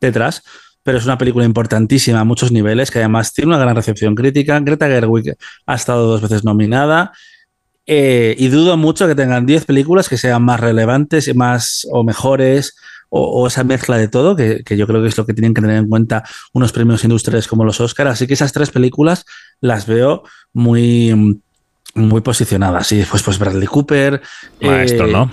detrás, 0.01 0.43
pero 0.89 0.97
es 0.97 1.05
una 1.05 1.19
película 1.19 1.45
importantísima 1.45 2.21
a 2.21 2.25
muchos 2.25 2.51
niveles, 2.51 2.91
que 2.91 2.99
además 2.99 3.35
tiene 3.35 3.51
una 3.51 3.59
gran 3.59 3.77
recepción 3.77 4.15
crítica. 4.15 4.59
Greta 4.61 4.87
Gerwig 4.87 5.37
ha 5.67 5.75
estado 5.75 6.07
dos 6.07 6.23
veces 6.23 6.45
nominada. 6.45 7.13
Eh, 7.85 8.35
y 8.39 8.49
dudo 8.49 8.79
mucho 8.79 9.07
que 9.07 9.15
tengan 9.15 9.45
10 9.45 9.67
películas 9.67 10.09
que 10.09 10.17
sean 10.17 10.43
más 10.43 10.59
relevantes 10.59 11.29
y 11.29 11.35
más 11.35 11.87
o 11.93 12.05
mejores 12.05 12.75
o, 13.11 13.21
o 13.21 13.47
esa 13.49 13.65
mezcla 13.65 13.99
de 13.99 14.09
todo, 14.09 14.35
que, 14.35 14.63
que 14.65 14.79
yo 14.79 14.87
creo 14.87 15.03
que 15.03 15.09
es 15.09 15.19
lo 15.19 15.27
que 15.27 15.35
tienen 15.35 15.53
que 15.53 15.61
tener 15.61 15.77
en 15.77 15.91
cuenta 15.91 16.25
unos 16.55 16.73
premios 16.73 17.05
industriales 17.05 17.49
como 17.49 17.67
los 17.67 17.83
Oscars. 17.83 18.13
Así 18.13 18.27
que 18.27 18.33
esas 18.33 18.55
tres 18.55 18.71
películas 18.71 19.27
las 19.61 19.87
veo 19.87 20.23
muy, 20.55 21.43
muy 21.97 22.21
posicionadas. 22.23 22.91
Y 22.93 22.97
después, 22.97 23.23
pues 23.23 23.39
Bradley 23.39 23.69
Cooper. 23.69 24.23
Maestro, 24.63 25.07
¿no? 25.07 25.31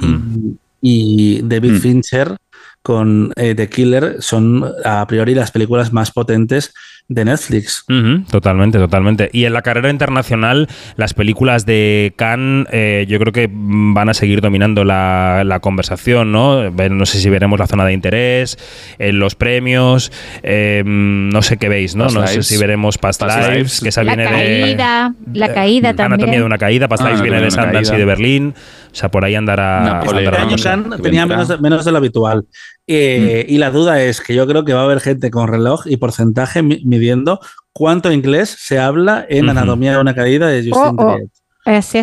Y, 0.82 1.38
y 1.38 1.42
David 1.44 1.72
Mm. 1.72 1.80
Fincher 1.80 2.38
con 2.86 3.34
eh, 3.36 3.56
The 3.56 3.68
Killer 3.68 4.18
son 4.20 4.64
a 4.86 5.08
priori 5.08 5.34
las 5.34 5.50
películas 5.50 5.92
más 5.92 6.12
potentes 6.12 6.72
de 7.08 7.26
Netflix. 7.26 7.84
Totalmente, 8.32 8.78
totalmente. 8.80 9.30
Y 9.32 9.46
en 9.46 9.54
la 9.54 9.62
carrera 9.64 9.90
internacional, 9.92 10.68
las 10.96 11.14
películas 11.14 11.66
de 11.66 12.14
Cannes, 12.16 12.68
eh, 12.72 13.06
yo 13.08 13.20
creo 13.20 13.32
que 13.34 13.48
van 13.52 14.10
a 14.10 14.14
seguir 14.16 14.42
dominando 14.42 14.84
la, 14.84 15.44
la 15.46 15.60
conversación, 15.60 16.32
¿no? 16.32 16.70
No 16.72 17.06
sé 17.06 17.20
si 17.20 17.30
veremos 17.30 17.60
la 17.60 17.68
zona 17.68 17.86
de 17.86 17.94
interés, 17.94 18.58
en 19.00 19.20
los 19.20 19.36
premios, 19.36 20.12
eh, 20.44 20.84
mm, 20.86 21.30
no 21.30 21.42
sé 21.44 21.58
qué 21.58 21.70
veis, 21.70 21.96
¿no? 21.96 22.06
Past 22.06 22.16
no 22.16 22.28
sé 22.28 22.44
si 22.44 22.58
veremos 22.58 22.98
Past, 22.98 23.20
Past 23.22 23.38
Lives, 23.38 23.56
Lives. 23.56 23.80
que 23.82 23.90
esa 23.90 24.04
La 24.04 24.16
viene 24.16 24.32
caída, 24.32 25.14
la 25.34 25.54
caída 25.54 25.94
de 25.94 26.04
Anatomía 26.04 26.26
también. 26.26 26.42
de 26.42 26.46
una 26.46 26.58
caída, 26.58 26.88
Past 26.88 27.04
Ah, 27.04 27.10
Lives 27.10 27.22
viene 27.22 27.38
de 27.38 27.44
Anatomía 27.46 27.66
de 27.66 27.68
Sundance 27.86 27.96
y 27.96 27.98
de 28.00 28.06
Berlín, 28.06 28.54
o 28.92 28.96
sea, 28.96 29.10
por 29.12 29.26
ahí 29.26 29.36
andará. 29.36 29.82
Napoleón. 29.82 30.34
andará 30.34 30.38
Este 30.56 30.70
año. 30.70 30.84
Cannes 30.84 31.02
tenía 31.04 31.26
menos 31.28 31.48
de, 31.50 31.58
menos 31.60 31.86
de 31.86 31.92
lo 31.92 31.98
habitual. 32.00 32.46
Eh, 32.88 33.46
Y 33.50 33.58
la 33.58 33.72
duda 33.72 34.02
es 34.04 34.22
que 34.22 34.36
yo 34.36 34.46
creo 34.48 34.64
que 34.64 34.74
va 34.74 34.82
a 34.82 34.84
haber 34.86 35.00
gente 35.00 35.32
con 35.32 35.48
reloj 35.48 35.88
y 35.88 35.98
porcentaje 35.98 36.62
mi- 36.62 36.82
midiendo 36.86 37.40
cuánto 37.74 38.12
inglés 38.12 38.56
se 38.60 38.78
habla 38.80 39.26
en. 39.30 39.50
Anatomía 39.50 39.94
de 39.94 40.00
una 40.00 40.14
caída 40.16 40.48
de 40.48 40.60
Justin 40.70 40.96
Oh, 41.00 41.18
oh. 41.18 41.20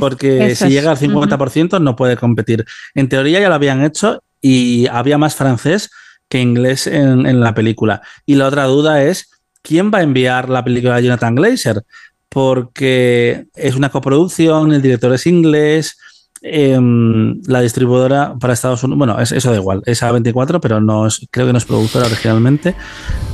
Porque 0.00 0.46
eso 0.52 0.66
si 0.66 0.72
es. 0.74 0.80
llega 0.80 0.90
al 0.90 0.96
50% 0.98 1.80
no 1.80 1.94
puede 1.94 2.16
competir. 2.16 2.64
En 2.94 3.08
teoría 3.08 3.38
ya 3.40 3.48
lo 3.48 3.54
habían 3.54 3.82
hecho 3.84 4.20
y 4.40 4.88
había 4.88 5.18
más 5.18 5.36
francés 5.36 5.88
que 6.28 6.40
inglés 6.40 6.88
en, 6.88 7.26
en 7.26 7.38
la 7.40 7.54
película. 7.54 8.02
Y 8.26 8.34
la 8.34 8.48
otra 8.48 8.64
duda 8.64 9.04
es 9.04 9.30
¿quién 9.62 9.92
va 9.94 9.98
a 9.98 10.02
enviar 10.02 10.48
la 10.48 10.64
película 10.64 10.96
de 10.96 11.04
Jonathan 11.04 11.36
Glazer? 11.36 11.82
Porque 12.28 13.46
es 13.54 13.76
una 13.76 13.90
coproducción, 13.90 14.72
el 14.72 14.82
director 14.82 15.12
es 15.14 15.26
inglés, 15.26 15.96
em, 16.42 17.40
la 17.46 17.60
distribuidora 17.60 18.34
para 18.40 18.52
Estados 18.52 18.82
Unidos, 18.84 18.98
bueno, 18.98 19.20
es- 19.20 19.32
eso 19.32 19.50
da 19.50 19.56
igual, 19.56 19.82
es 19.86 20.02
A24, 20.02 20.60
pero 20.60 20.80
no 20.80 21.06
es, 21.06 21.26
creo 21.30 21.46
que 21.46 21.52
no 21.52 21.58
es 21.58 21.64
productora 21.64 22.06
originalmente. 22.06 22.74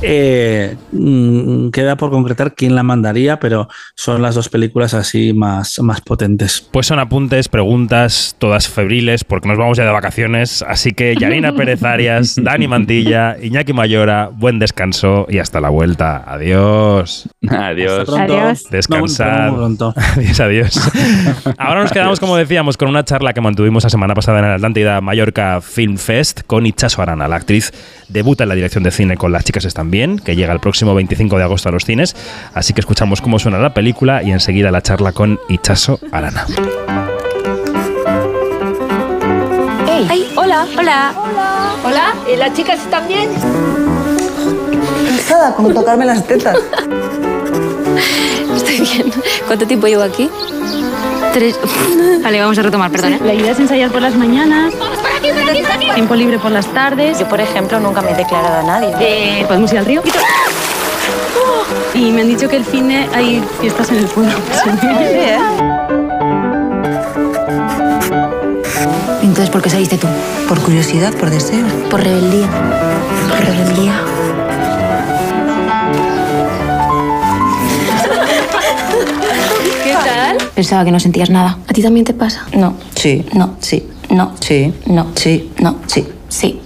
Eh, 0.01 0.75
mm, 0.91 1.69
queda 1.69 1.95
por 1.97 2.11
concretar 2.11 2.53
quién 2.55 2.75
la 2.75 2.83
mandaría, 2.83 3.39
pero 3.39 3.67
son 3.95 4.21
las 4.21 4.35
dos 4.35 4.49
películas 4.49 4.93
así 4.93 5.33
más, 5.33 5.79
más 5.81 6.01
potentes. 6.01 6.61
Pues 6.71 6.87
son 6.87 6.99
apuntes, 6.99 7.49
preguntas, 7.49 8.35
todas 8.39 8.67
febriles, 8.67 9.23
porque 9.23 9.47
nos 9.47 9.57
vamos 9.57 9.77
ya 9.77 9.85
de 9.85 9.91
vacaciones. 9.91 10.63
Así 10.67 10.91
que 10.91 11.15
Yanina 11.15 11.53
Pérez 11.53 11.83
Arias, 11.83 12.35
Dani 12.41 12.67
Mantilla, 12.67 13.35
Iñaki 13.41 13.73
Mayora, 13.73 14.29
buen 14.33 14.59
descanso 14.59 15.25
y 15.29 15.39
hasta 15.39 15.59
la 15.59 15.69
vuelta. 15.69 16.23
Adiós. 16.25 17.27
Adiós. 17.49 17.99
Hasta 17.99 18.05
pronto. 18.15 18.33
Adiós. 18.39 18.63
No, 19.49 19.55
pronto. 19.55 19.93
Adiós, 20.15 20.39
adiós. 20.39 20.79
Ahora 21.57 21.81
nos 21.81 21.91
quedamos, 21.91 22.19
como 22.19 22.35
decíamos, 22.37 22.77
con 22.77 22.87
una 22.89 22.98
charla 23.03 23.33
que 23.33 23.41
mantuvimos 23.41 23.83
la 23.83 23.89
semana 23.89 24.13
pasada 24.13 24.39
en 24.39 24.45
el 24.45 24.51
Atlántida 24.51 25.01
Mallorca 25.01 25.61
Film 25.61 25.97
Fest 25.97 26.41
con 26.45 26.65
Itchaso 26.65 27.01
Arana. 27.01 27.27
La 27.27 27.35
actriz 27.35 27.71
debuta 28.07 28.43
en 28.43 28.49
la 28.49 28.55
dirección 28.55 28.83
de 28.83 28.91
cine 28.91 29.17
con 29.17 29.31
Las 29.31 29.43
chicas 29.43 29.65
están 29.65 29.91
bien, 29.91 30.19
que 30.19 30.35
llega 30.35 30.53
el 30.53 30.59
próximo 30.59 30.95
25 30.95 31.37
de 31.37 31.43
agosto 31.43 31.69
a 31.69 31.71
los 31.71 31.85
cines. 31.85 32.15
Así 32.53 32.73
que 32.73 32.81
escuchamos 32.81 33.21
cómo 33.21 33.39
suena 33.39 33.59
la 33.59 33.73
película 33.73 34.23
y 34.23 34.31
enseguida 34.31 34.71
la 34.71 34.81
charla 34.81 35.11
con 35.11 35.39
Itchaso 35.49 35.99
Arana. 36.11 36.45
Ay, 40.07 40.31
hola. 40.35 40.65
Hola. 40.77 41.13
Hola. 41.83 42.13
¿Y 42.33 42.37
las 42.37 42.53
chicas 42.53 42.79
están 42.79 43.07
bien? 43.07 43.29
Cansada 45.05 45.55
con 45.55 45.73
tocarme 45.73 46.05
las 46.05 46.25
tetas. 46.25 46.57
Estoy 48.55 48.79
bien. 48.79 49.11
¿Cuánto 49.47 49.67
tiempo 49.67 49.87
llevo 49.87 50.03
aquí? 50.03 50.29
Tres. 51.39 51.57
Vale, 52.21 52.41
vamos 52.41 52.59
a 52.59 52.63
retomar, 52.63 52.91
perdón. 52.91 53.13
¿eh? 53.13 53.19
La 53.23 53.33
idea 53.33 53.53
es 53.53 53.59
ensayar 53.59 53.89
por 53.91 54.01
las 54.01 54.13
mañanas, 54.13 54.73
tiempo 55.95 56.13
libre 56.13 56.37
por 56.37 56.51
las 56.51 56.67
tardes. 56.73 57.17
Yo, 57.17 57.29
por 57.29 57.39
ejemplo, 57.39 57.79
nunca 57.79 58.01
me 58.01 58.11
he 58.11 58.15
declarado 58.15 58.59
a 58.59 58.63
nadie. 58.63 58.93
Eh, 58.99 59.45
podemos 59.47 59.71
ir 59.71 59.79
al 59.79 59.85
río. 59.85 60.03
Y 61.93 62.11
me 62.11 62.23
han 62.23 62.27
dicho 62.27 62.49
que 62.49 62.57
el 62.57 62.65
fin 62.65 62.89
de 62.89 63.07
hay 63.13 63.41
fiestas 63.61 63.89
en 63.91 63.99
el 63.99 64.07
pueblo. 64.07 64.33
Entonces, 69.21 69.49
¿por 69.49 69.61
qué 69.61 69.69
saliste 69.69 69.97
tú? 69.97 70.07
Por 70.49 70.59
curiosidad, 70.59 71.13
por 71.13 71.29
deseo. 71.29 71.65
Por 71.89 72.03
rebeldía. 72.03 72.49
Por 73.29 73.39
rebeldía. 73.39 73.93
Pensaba 80.59 80.83
que 80.83 80.91
no 80.91 80.99
sentías 80.99 81.29
nada. 81.29 81.57
¿A 81.69 81.73
ti 81.73 81.81
también 81.81 82.05
te 82.05 82.13
pasa? 82.13 82.45
No. 82.53 82.73
Sí. 82.93 83.25
No. 83.33 83.55
Sí. 83.61 83.87
No. 84.09 84.33
Sí. 84.41 84.73
No. 84.87 85.07
Sí. 85.15 85.51
No. 85.61 85.77
Sí. 85.87 86.05
Sí. 86.27 86.59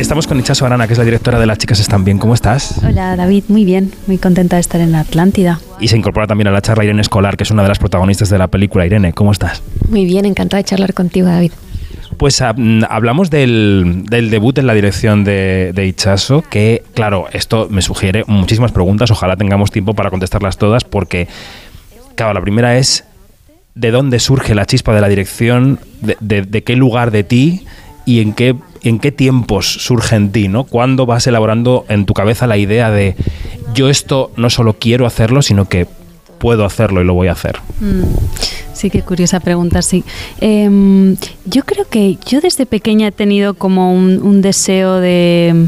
Estamos 0.00 0.26
con 0.26 0.40
Itchaso 0.40 0.66
Arana, 0.66 0.88
que 0.88 0.94
es 0.94 0.98
la 0.98 1.04
directora 1.04 1.38
de 1.38 1.46
Las 1.46 1.58
chicas 1.58 1.78
están 1.78 2.02
bien. 2.04 2.18
¿Cómo 2.18 2.34
estás? 2.34 2.82
Hola 2.84 3.14
David, 3.14 3.44
muy 3.46 3.64
bien, 3.64 3.92
muy 4.08 4.18
contenta 4.18 4.56
de 4.56 4.60
estar 4.60 4.80
en 4.80 4.90
la 4.90 4.98
Atlántida. 4.98 5.60
Y 5.78 5.86
se 5.86 5.96
incorpora 5.96 6.26
también 6.26 6.48
a 6.48 6.50
la 6.50 6.62
charla 6.62 6.82
Irene 6.82 7.00
Escolar, 7.00 7.36
que 7.36 7.44
es 7.44 7.50
una 7.52 7.62
de 7.62 7.68
las 7.68 7.78
protagonistas 7.78 8.28
de 8.28 8.36
la 8.36 8.48
película. 8.48 8.84
Irene, 8.84 9.12
¿cómo 9.12 9.30
estás? 9.30 9.62
Muy 9.88 10.06
bien, 10.06 10.24
encantada 10.24 10.60
de 10.60 10.64
charlar 10.64 10.94
contigo, 10.94 11.28
David. 11.28 11.52
Pues 12.20 12.42
ah, 12.42 12.52
mm, 12.54 12.82
hablamos 12.90 13.30
del, 13.30 14.04
debut 14.10 14.58
en 14.58 14.66
la 14.66 14.74
dirección 14.74 15.24
de, 15.24 15.72
de 15.74 15.86
Itchaso, 15.86 16.42
que 16.42 16.82
claro, 16.92 17.28
esto 17.32 17.68
me 17.70 17.80
sugiere 17.80 18.24
muchísimas 18.26 18.72
preguntas, 18.72 19.10
ojalá 19.10 19.38
tengamos 19.38 19.70
tiempo 19.70 19.94
para 19.94 20.10
contestarlas 20.10 20.58
todas, 20.58 20.84
porque, 20.84 21.28
claro, 22.16 22.34
la 22.34 22.42
primera 22.42 22.76
es, 22.76 23.04
¿de 23.74 23.90
dónde 23.90 24.18
surge 24.18 24.54
la 24.54 24.66
chispa 24.66 24.94
de 24.94 25.00
la 25.00 25.08
dirección? 25.08 25.80
¿De, 26.02 26.18
de- 26.20 26.42
de 26.42 26.62
qué 26.62 26.76
lugar 26.76 27.10
de 27.10 27.24
ti? 27.24 27.64
¿Y 28.04 28.20
en 28.20 28.34
qué, 28.34 28.54
en 28.82 28.98
qué 28.98 29.12
tiempos 29.12 29.72
surge 29.82 30.14
en 30.16 30.30
ti? 30.30 30.48
¿no? 30.48 30.64
¿Cuándo 30.64 31.06
vas 31.06 31.26
elaborando 31.26 31.86
en 31.88 32.04
tu 32.04 32.12
cabeza 32.12 32.46
la 32.46 32.58
idea 32.58 32.90
de, 32.90 33.16
yo 33.72 33.88
esto 33.88 34.30
no 34.36 34.50
solo 34.50 34.74
quiero 34.74 35.06
hacerlo, 35.06 35.40
sino 35.40 35.70
que 35.70 35.86
puedo 36.40 36.64
hacerlo 36.64 37.00
y 37.00 37.04
lo 37.04 37.14
voy 37.14 37.28
a 37.28 37.32
hacer? 37.32 37.58
Mm, 37.80 38.02
Sí, 38.72 38.88
qué 38.88 39.02
curiosa 39.02 39.40
pregunta, 39.40 39.82
sí. 39.82 40.04
Em, 40.40 41.14
yo 41.44 41.64
creo 41.64 41.84
que 41.84 42.16
yo 42.26 42.40
desde 42.40 42.64
pequeña 42.64 43.08
he 43.08 43.12
tenido 43.12 43.52
como 43.52 43.92
un, 43.92 44.22
un 44.22 44.40
deseo 44.40 45.00
de, 45.00 45.66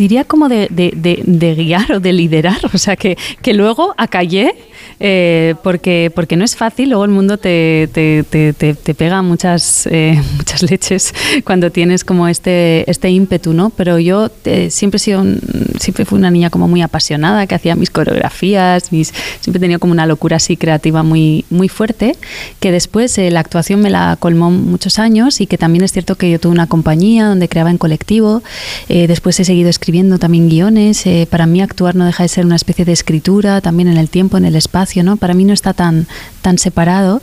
diría 0.00 0.24
como 0.24 0.48
de, 0.48 0.66
de- 0.70 0.94
de- 0.96 1.22
de 1.26 1.54
guiar 1.54 1.92
o 1.92 2.00
de 2.00 2.12
liderar, 2.14 2.58
o 2.72 2.78
sea, 2.78 2.96
que, 2.96 3.18
que 3.42 3.52
luego 3.52 3.94
acallé, 3.98 4.54
eh, 4.98 5.54
porque, 5.62 6.10
porque 6.14 6.36
no 6.36 6.44
es 6.44 6.56
fácil, 6.56 6.88
luego 6.88 7.04
el 7.04 7.10
mundo 7.10 7.36
te, 7.36 7.88
te, 7.92 8.24
te- 8.24 8.54
te- 8.54 8.94
pega 8.94 9.20
muchas, 9.20 9.86
eh, 9.90 10.18
muchas 10.38 10.62
leches 10.62 11.12
cuando 11.44 11.70
tienes 11.70 12.02
como 12.02 12.28
este, 12.28 12.90
este 12.90 13.10
ímpetu, 13.10 13.52
¿no? 13.52 13.68
Pero 13.70 13.98
yo 13.98 14.30
eh, 14.46 14.70
siempre 14.70 14.96
he 14.96 15.00
sido, 15.00 15.20
un- 15.20 15.38
siempre 15.78 16.06
fui 16.06 16.18
una 16.18 16.30
niña 16.30 16.48
como 16.48 16.66
muy 16.66 16.80
apasionada, 16.80 17.46
que 17.46 17.54
hacía 17.54 17.76
mis 17.76 17.90
coreografías, 17.90 18.92
mis, 18.92 19.12
siempre 19.40 19.58
he 19.58 19.60
tenido 19.60 19.80
como 19.80 19.92
una 19.92 20.06
locura 20.06 20.36
así 20.36 20.56
creativa 20.56 21.02
muy, 21.02 21.44
muy 21.50 21.68
fuerte, 21.68 22.16
que 22.58 22.72
después 22.72 23.18
eh, 23.18 23.30
la 23.30 23.40
actuación 23.40 23.82
me 23.82 23.90
la 23.90 24.16
colmó 24.18 24.50
muchos 24.50 24.98
años 24.98 25.42
y 25.42 25.46
que 25.46 25.58
también 25.58 25.84
es 25.84 25.92
cierto 25.92 26.14
que 26.16 26.30
yo 26.30 26.38
tuve 26.40 26.52
una 26.52 26.66
compañía 26.68 27.26
donde 27.26 27.48
creaba 27.50 27.70
en 27.70 27.76
colectivo, 27.76 28.42
eh, 28.88 29.06
después 29.06 29.38
he 29.40 29.44
seguido 29.44 29.68
escribiendo 29.68 29.89
también 30.18 30.48
guiones, 30.48 31.06
eh, 31.06 31.26
para 31.30 31.46
mí 31.46 31.60
actuar 31.60 31.94
no 31.94 32.04
deja 32.04 32.22
de 32.22 32.28
ser 32.28 32.46
una 32.46 32.56
especie 32.56 32.84
de 32.84 32.92
escritura, 32.92 33.60
también 33.60 33.88
en 33.88 33.96
el 33.96 34.08
tiempo, 34.08 34.36
en 34.36 34.44
el 34.44 34.56
espacio, 34.56 35.02
¿no? 35.02 35.16
Para 35.16 35.34
mí 35.34 35.44
no 35.44 35.52
está 35.52 35.74
tan, 35.74 36.06
tan 36.42 36.58
separado, 36.58 37.22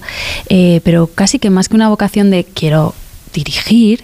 eh, 0.50 0.82
pero 0.84 1.08
casi 1.08 1.40
que 1.40 1.50
más 1.50 1.70
que 1.70 1.76
una 1.76 1.90
vocación 1.90 2.30
de 2.30 2.44
quiero 2.44 2.94
dirigir, 3.34 4.04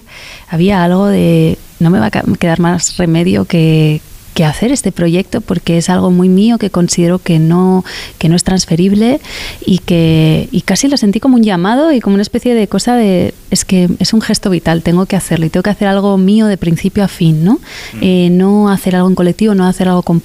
había 0.49 0.84
algo 0.84 1.08
de 1.08 1.58
no 1.80 1.89
me 1.89 1.99
va 1.99 2.08
a 2.08 2.12
quedar 2.12 2.60
más 2.60 2.97
remedio 2.97 3.45
que, 3.45 4.02
que 4.34 4.46
hacer 4.46 4.72
este 4.72 4.91
proyecto 4.91 5.41
porque 5.41 5.78
es 5.78 5.89
algo 5.89 6.12
muy 6.12 6.30
mío 6.30 6.58
que 6.58 6.69
considero 6.69 7.19
que 7.19 7.39
no, 7.39 7.86
que 8.17 8.30
no 8.30 8.36
es 8.36 8.43
transferible 8.43 9.22
y 9.65 9.80
que 9.80 10.50
y 10.52 10.62
casi 10.62 10.88
lo 10.88 10.98
sentí 10.98 11.19
como 11.19 11.36
un 11.38 11.43
llamado 11.43 11.91
y 11.91 12.00
como 12.00 12.15
una 12.15 12.24
especie 12.24 12.54
de 12.56 12.67
cosa 12.67 12.96
de 12.96 13.34
es 13.52 13.65
que 13.65 13.89
es 14.00 14.13
un 14.13 14.22
gesto 14.22 14.50
vital, 14.50 14.82
tengo 14.82 15.06
que 15.06 15.15
hacerlo 15.15 15.46
y 15.46 15.50
tengo 15.50 15.63
que 15.63 15.69
hacer 15.69 15.88
algo 15.88 16.17
mío 16.17 16.48
de 16.48 16.58
principio 16.58 17.04
a 17.04 17.08
fin, 17.08 17.43
¿no? 17.43 17.60
Eh, 18.02 18.30
no 18.32 18.69
hacer 18.69 18.96
algo 18.96 19.08
en 19.08 19.15
colectivo, 19.15 19.54
no 19.54 19.65
hacer 19.65 19.88
algo 19.88 20.02
con, 20.02 20.22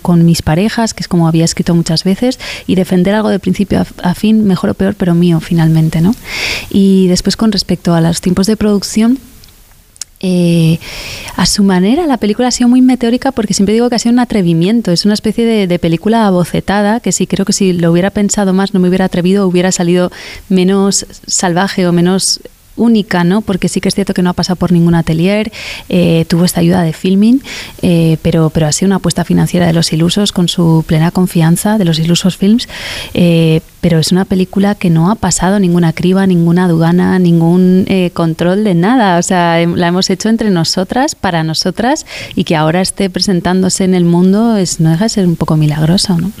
con 0.00 0.24
mis 0.24 0.42
parejas, 0.42 0.94
que 0.94 1.02
es 1.02 1.08
como 1.08 1.26
había 1.26 1.44
escrito 1.44 1.74
muchas 1.74 2.04
veces, 2.04 2.38
y 2.66 2.76
defender 2.76 3.14
algo 3.14 3.30
de 3.30 3.40
principio 3.40 3.80
a, 3.80 4.10
a 4.10 4.14
fin, 4.14 4.44
mejor 4.44 4.70
o 4.70 4.74
peor, 4.74 4.94
pero 4.94 5.14
mío 5.14 5.40
finalmente, 5.40 6.00
¿no? 6.00 6.14
Y 6.70 7.08
después 7.08 7.36
con 7.36 7.50
respecto 7.50 7.94
a 7.94 8.00
los 8.00 8.20
tiempos 8.20 8.46
de 8.46 8.56
producción, 8.56 9.18
eh, 10.20 10.78
a 11.36 11.46
su 11.46 11.62
manera, 11.62 12.06
la 12.06 12.16
película 12.16 12.48
ha 12.48 12.50
sido 12.50 12.68
muy 12.68 12.82
meteórica 12.82 13.30
porque 13.32 13.54
siempre 13.54 13.74
digo 13.74 13.88
que 13.88 13.94
ha 13.96 13.98
sido 13.98 14.12
un 14.12 14.18
atrevimiento. 14.18 14.90
Es 14.90 15.04
una 15.04 15.14
especie 15.14 15.66
de, 15.66 15.78
película 15.78 16.26
abocetada 16.26 17.00
que 17.00 17.12
sí 17.12 17.26
creo 17.26 17.44
que 17.44 17.52
si 17.52 17.72
lo 17.72 17.92
hubiera 17.92 18.10
pensado 18.10 18.52
más, 18.52 18.74
no 18.74 18.80
me 18.80 18.88
hubiera 18.88 19.04
atrevido, 19.04 19.46
hubiera 19.46 19.70
salido 19.70 20.10
menos 20.48 21.06
salvaje 21.26 21.86
o 21.86 21.92
menos 21.92 22.40
única, 22.76 23.24
¿no? 23.24 23.42
Porque 23.42 23.68
sí 23.68 23.80
que 23.80 23.88
es 23.88 23.94
cierto 23.94 24.14
que 24.14 24.22
no 24.22 24.30
ha 24.30 24.34
pasado 24.34 24.56
por 24.56 24.72
ningún 24.72 24.94
atelier, 24.94 25.52
eh, 25.88 26.24
tuvo 26.28 26.44
esta 26.44 26.60
ayuda 26.60 26.82
de 26.82 26.92
filming, 26.92 27.42
eh, 27.82 28.18
pero, 28.22 28.50
pero 28.50 28.66
ha 28.66 28.72
sido 28.72 28.86
una 28.86 28.96
apuesta 28.96 29.24
financiera 29.24 29.66
de 29.66 29.72
los 29.72 29.92
ilusos 29.92 30.32
con 30.32 30.48
su 30.48 30.84
plena 30.86 31.10
confianza 31.10 31.76
de 31.78 31.84
los 31.84 31.98
ilusos 31.98 32.36
films, 32.36 32.68
eh, 33.14 33.60
pero 33.80 33.98
es 33.98 34.12
una 34.12 34.24
película 34.24 34.74
que 34.74 34.90
no 34.90 35.10
ha 35.10 35.14
pasado 35.14 35.60
ninguna 35.60 35.92
criba, 35.92 36.26
ninguna 36.26 36.64
aduana, 36.64 37.18
ningún 37.18 37.84
eh, 37.88 38.10
control 38.12 38.64
de 38.64 38.74
nada, 38.74 39.18
o 39.18 39.22
sea, 39.22 39.64
la 39.66 39.88
hemos 39.88 40.10
hecho 40.10 40.28
entre 40.28 40.50
nosotras, 40.50 41.14
para 41.14 41.44
nosotras, 41.44 42.06
y 42.34 42.44
que 42.44 42.56
ahora 42.56 42.80
esté 42.80 43.10
presentándose 43.10 43.84
en 43.84 43.94
el 43.94 44.04
mundo 44.04 44.56
es, 44.56 44.80
no 44.80 44.90
deja 44.90 45.04
de 45.04 45.10
ser 45.10 45.26
un 45.26 45.36
poco 45.36 45.56
milagroso, 45.56 46.18
¿no? 46.18 46.32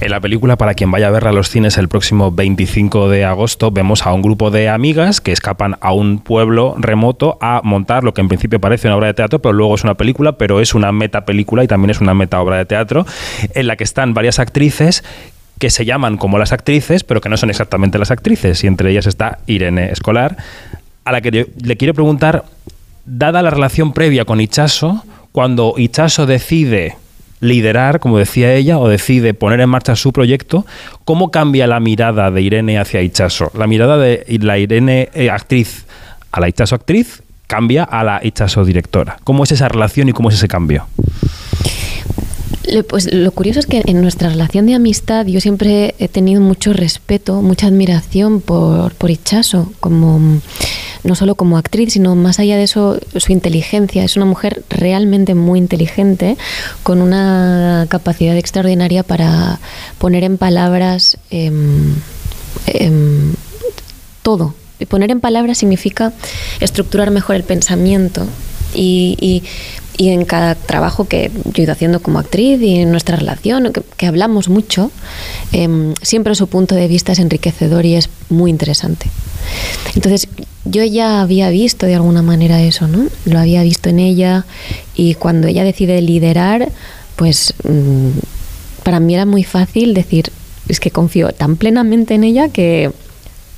En 0.00 0.12
la 0.12 0.20
película, 0.20 0.56
para 0.56 0.74
quien 0.74 0.92
vaya 0.92 1.08
a 1.08 1.10
verla 1.10 1.30
a 1.30 1.32
los 1.32 1.50
cines 1.50 1.76
el 1.76 1.88
próximo 1.88 2.30
25 2.30 3.08
de 3.08 3.24
agosto, 3.24 3.72
vemos 3.72 4.06
a 4.06 4.12
un 4.12 4.22
grupo 4.22 4.52
de 4.52 4.68
amigas 4.68 5.20
que 5.20 5.32
escapan 5.32 5.76
a 5.80 5.92
un 5.92 6.20
pueblo 6.20 6.76
remoto 6.78 7.36
a 7.40 7.62
montar 7.64 8.04
lo 8.04 8.14
que 8.14 8.20
en 8.20 8.28
principio 8.28 8.60
parece 8.60 8.86
una 8.86 8.96
obra 8.96 9.08
de 9.08 9.14
teatro, 9.14 9.40
pero 9.40 9.52
luego 9.54 9.74
es 9.74 9.82
una 9.82 9.94
película, 9.94 10.38
pero 10.38 10.60
es 10.60 10.74
una 10.74 10.92
meta 10.92 11.24
película 11.24 11.64
y 11.64 11.66
también 11.66 11.90
es 11.90 12.00
una 12.00 12.14
meta 12.14 12.40
obra 12.40 12.58
de 12.58 12.64
teatro, 12.64 13.06
en 13.54 13.66
la 13.66 13.74
que 13.74 13.82
están 13.82 14.14
varias 14.14 14.38
actrices 14.38 15.02
que 15.58 15.70
se 15.70 15.84
llaman 15.84 16.16
como 16.16 16.38
las 16.38 16.52
actrices, 16.52 17.04
pero 17.04 17.20
que 17.20 17.28
no 17.28 17.36
son 17.36 17.50
exactamente 17.50 17.98
las 17.98 18.10
actrices, 18.10 18.62
y 18.64 18.66
entre 18.66 18.90
ellas 18.90 19.06
está 19.06 19.38
Irene 19.46 19.90
Escolar, 19.90 20.36
a 21.04 21.12
la 21.12 21.20
que 21.20 21.48
le 21.60 21.76
quiero 21.76 21.94
preguntar, 21.94 22.44
dada 23.04 23.42
la 23.42 23.50
relación 23.50 23.92
previa 23.92 24.24
con 24.24 24.40
Ichaso, 24.40 25.04
cuando 25.32 25.74
Ichaso 25.76 26.26
decide 26.26 26.96
liderar, 27.40 28.00
como 28.00 28.18
decía 28.18 28.54
ella, 28.54 28.78
o 28.78 28.88
decide 28.88 29.34
poner 29.34 29.60
en 29.60 29.70
marcha 29.70 29.96
su 29.96 30.12
proyecto, 30.12 30.66
¿cómo 31.04 31.30
cambia 31.30 31.66
la 31.66 31.80
mirada 31.80 32.30
de 32.30 32.42
Irene 32.42 32.78
hacia 32.78 33.02
Ichaso? 33.02 33.50
La 33.54 33.66
mirada 33.66 33.96
de 33.96 34.24
la 34.40 34.58
Irene 34.58 35.08
eh, 35.14 35.30
actriz 35.30 35.86
a 36.32 36.40
la 36.40 36.48
Ichaso 36.48 36.74
actriz 36.74 37.22
cambia 37.46 37.84
a 37.84 38.04
la 38.04 38.20
Itchaso 38.22 38.64
directora. 38.64 39.18
¿Cómo 39.24 39.44
es 39.44 39.52
esa 39.52 39.68
relación 39.68 40.08
y 40.08 40.12
cómo 40.12 40.28
es 40.28 40.36
ese 40.36 40.48
cambio? 40.48 40.86
Pues 42.88 43.12
lo 43.12 43.30
curioso 43.32 43.60
es 43.60 43.66
que 43.66 43.82
en 43.86 44.02
nuestra 44.02 44.28
relación 44.28 44.66
de 44.66 44.74
amistad 44.74 45.24
yo 45.26 45.40
siempre 45.40 45.94
he 45.98 46.08
tenido 46.08 46.40
mucho 46.40 46.72
respeto, 46.72 47.40
mucha 47.40 47.66
admiración 47.66 48.40
por, 48.40 48.94
por 48.94 49.10
Ichazo, 49.10 49.72
como 49.80 50.40
no 51.04 51.14
solo 51.14 51.34
como 51.34 51.56
actriz, 51.56 51.94
sino 51.94 52.14
más 52.14 52.38
allá 52.40 52.56
de 52.56 52.64
eso, 52.64 52.98
su 53.16 53.32
inteligencia. 53.32 54.04
Es 54.04 54.16
una 54.16 54.26
mujer 54.26 54.64
realmente 54.68 55.34
muy 55.34 55.58
inteligente, 55.58 56.36
con 56.82 57.00
una 57.00 57.86
capacidad 57.88 58.36
extraordinaria 58.36 59.02
para 59.02 59.60
poner 59.98 60.24
en 60.24 60.36
palabras 60.36 61.16
em, 61.30 61.94
em, 62.66 63.32
todo. 64.22 64.54
Y 64.80 64.86
poner 64.86 65.10
en 65.10 65.20
palabras 65.20 65.58
significa 65.58 66.12
estructurar 66.60 67.10
mejor 67.10 67.36
el 67.36 67.44
pensamiento. 67.44 68.26
Y, 68.74 69.16
y- 69.20 69.42
y 69.98 70.10
en 70.10 70.24
cada 70.24 70.54
trabajo 70.54 71.06
que 71.08 71.30
yo 71.44 71.52
he 71.56 71.62
ido 71.62 71.72
haciendo 71.72 72.00
como 72.00 72.20
actriz 72.20 72.62
y 72.62 72.76
en 72.76 72.92
nuestra 72.92 73.16
relación, 73.16 73.72
que, 73.72 73.82
que 73.96 74.06
hablamos 74.06 74.48
mucho, 74.48 74.90
em, 75.52 75.92
siempre 76.00 76.34
su 76.36 76.46
punto 76.46 76.76
de 76.76 76.86
vista 76.86 77.12
es 77.12 77.18
enriquecedor 77.18 77.84
y 77.84 77.96
es 77.96 78.08
muy 78.30 78.50
interesante. 78.50 79.10
Entonces, 79.96 80.28
yo 80.64 80.84
ya 80.84 81.20
había 81.20 81.50
visto 81.50 81.84
de 81.84 81.96
alguna 81.96 82.22
manera 82.22 82.62
eso, 82.62 82.86
¿no? 82.86 83.06
Lo 83.24 83.40
había 83.40 83.62
visto 83.64 83.88
en 83.88 83.98
ella 83.98 84.46
y 84.94 85.14
cuando 85.14 85.48
ella 85.48 85.64
decide 85.64 86.00
liderar, 86.00 86.70
pues 87.16 87.54
mm, 87.64 88.10
para 88.84 89.00
mí 89.00 89.14
era 89.14 89.26
muy 89.26 89.42
fácil 89.42 89.94
decir, 89.94 90.30
es 90.68 90.78
que 90.78 90.92
confío 90.92 91.32
tan 91.32 91.56
plenamente 91.56 92.14
en 92.14 92.22
ella 92.22 92.50
que, 92.50 92.92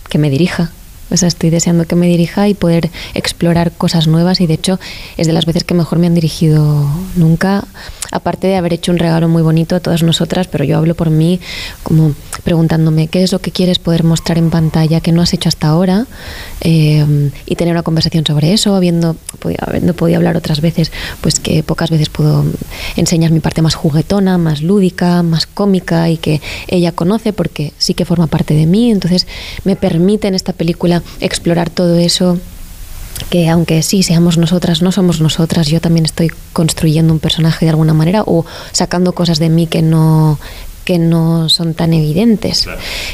que 0.08 0.18
me 0.18 0.30
dirija. 0.30 0.72
O 1.10 1.16
sea, 1.16 1.28
estoy 1.28 1.50
deseando 1.50 1.86
que 1.86 1.96
me 1.96 2.06
dirija 2.06 2.48
y 2.48 2.54
poder 2.54 2.90
explorar 3.14 3.72
cosas 3.72 4.06
nuevas 4.06 4.40
y 4.40 4.46
de 4.46 4.54
hecho 4.54 4.78
es 5.16 5.26
de 5.26 5.32
las 5.32 5.46
veces 5.46 5.64
que 5.64 5.74
mejor 5.74 5.98
me 5.98 6.06
han 6.06 6.14
dirigido 6.14 6.86
nunca, 7.16 7.64
aparte 8.12 8.46
de 8.46 8.56
haber 8.56 8.72
hecho 8.72 8.92
un 8.92 8.98
regalo 8.98 9.28
muy 9.28 9.42
bonito 9.42 9.76
a 9.76 9.80
todas 9.80 10.02
nosotras, 10.02 10.46
pero 10.48 10.64
yo 10.64 10.78
hablo 10.78 10.94
por 10.94 11.10
mí 11.10 11.40
como 11.82 12.14
preguntándome 12.44 13.08
qué 13.08 13.22
es 13.22 13.32
lo 13.32 13.40
que 13.40 13.50
quieres 13.50 13.78
poder 13.78 14.04
mostrar 14.04 14.38
en 14.38 14.50
pantalla 14.50 15.00
que 15.00 15.12
no 15.12 15.22
has 15.22 15.32
hecho 15.34 15.48
hasta 15.48 15.68
ahora 15.68 16.06
eh, 16.60 17.30
y 17.46 17.56
tener 17.56 17.74
una 17.74 17.82
conversación 17.82 18.24
sobre 18.26 18.52
eso, 18.52 18.74
habiendo 18.74 19.16
habiendo 19.58 19.94
podido 19.94 20.18
hablar 20.18 20.36
otras 20.36 20.60
veces, 20.60 20.92
pues 21.20 21.40
que 21.40 21.62
pocas 21.62 21.90
veces 21.90 22.08
puedo 22.08 22.44
enseñar 22.96 23.30
mi 23.30 23.40
parte 23.40 23.62
más 23.62 23.74
juguetona, 23.74 24.38
más 24.38 24.62
lúdica, 24.62 25.22
más 25.22 25.46
cómica 25.46 26.10
y 26.10 26.16
que 26.16 26.40
ella 26.68 26.92
conoce 26.92 27.32
porque 27.32 27.72
sí 27.78 27.94
que 27.94 28.04
forma 28.04 28.26
parte 28.26 28.54
de 28.54 28.66
mí, 28.66 28.90
entonces 28.90 29.26
me 29.64 29.76
permite 29.76 30.28
en 30.28 30.34
esta 30.34 30.52
película 30.52 30.99
explorar 31.20 31.70
todo 31.70 31.96
eso 31.96 32.38
que 33.28 33.48
aunque 33.48 33.82
sí 33.82 34.02
seamos 34.02 34.38
nosotras, 34.38 34.80
no 34.82 34.92
somos 34.92 35.20
nosotras, 35.20 35.68
yo 35.68 35.80
también 35.80 36.06
estoy 36.06 36.30
construyendo 36.52 37.12
un 37.12 37.18
personaje 37.18 37.66
de 37.66 37.70
alguna 37.70 37.92
manera 37.92 38.22
o 38.24 38.46
sacando 38.72 39.12
cosas 39.12 39.38
de 39.38 39.50
mí 39.50 39.66
que 39.66 39.82
no 39.82 40.38
que 40.84 40.98
no 40.98 41.48
son 41.48 41.74
tan 41.74 41.92
evidentes. 41.92 42.66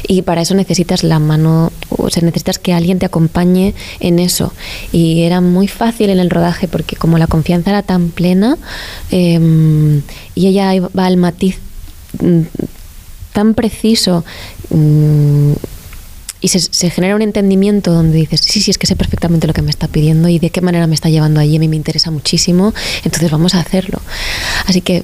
Y 0.07 0.23
para 0.23 0.41
eso 0.41 0.55
necesitas 0.55 1.03
la 1.03 1.19
mano, 1.19 1.71
o 1.89 2.09
sea, 2.09 2.23
necesitas 2.23 2.57
que 2.57 2.73
alguien 2.73 2.97
te 2.97 3.05
acompañe 3.05 3.75
en 3.99 4.17
eso. 4.19 4.53
Y 4.91 5.23
era 5.23 5.41
muy 5.41 5.67
fácil 5.67 6.09
en 6.09 6.19
el 6.19 6.29
rodaje 6.29 6.67
porque 6.67 6.95
como 6.95 7.17
la 7.17 7.27
confianza 7.27 7.69
era 7.69 7.83
tan 7.83 8.09
plena 8.09 8.57
eh, 9.11 10.01
y 10.33 10.47
ella 10.47 10.71
va 10.97 11.05
al 11.05 11.17
matiz 11.17 11.59
mm, 12.19 12.41
tan 13.33 13.53
preciso 13.53 14.25
mm, 14.71 15.51
y 16.41 16.49
se, 16.49 16.59
se 16.59 16.89
genera 16.89 17.15
un 17.15 17.21
entendimiento 17.21 17.91
donde 17.91 18.17
dices, 18.17 18.41
sí, 18.41 18.61
sí, 18.61 18.71
es 18.71 18.77
que 18.77 18.87
sé 18.87 18.95
perfectamente 18.95 19.47
lo 19.47 19.53
que 19.53 19.61
me 19.61 19.69
está 19.69 19.87
pidiendo 19.87 20.29
y 20.29 20.39
de 20.39 20.49
qué 20.49 20.61
manera 20.61 20.87
me 20.87 20.95
está 20.95 21.09
llevando 21.09 21.39
allí, 21.39 21.55
a 21.55 21.59
mí 21.59 21.67
me 21.67 21.75
interesa 21.75 22.11
muchísimo, 22.11 22.73
entonces 23.03 23.31
vamos 23.31 23.55
a 23.55 23.59
hacerlo. 23.59 23.99
Así 24.65 24.81
que 24.81 25.03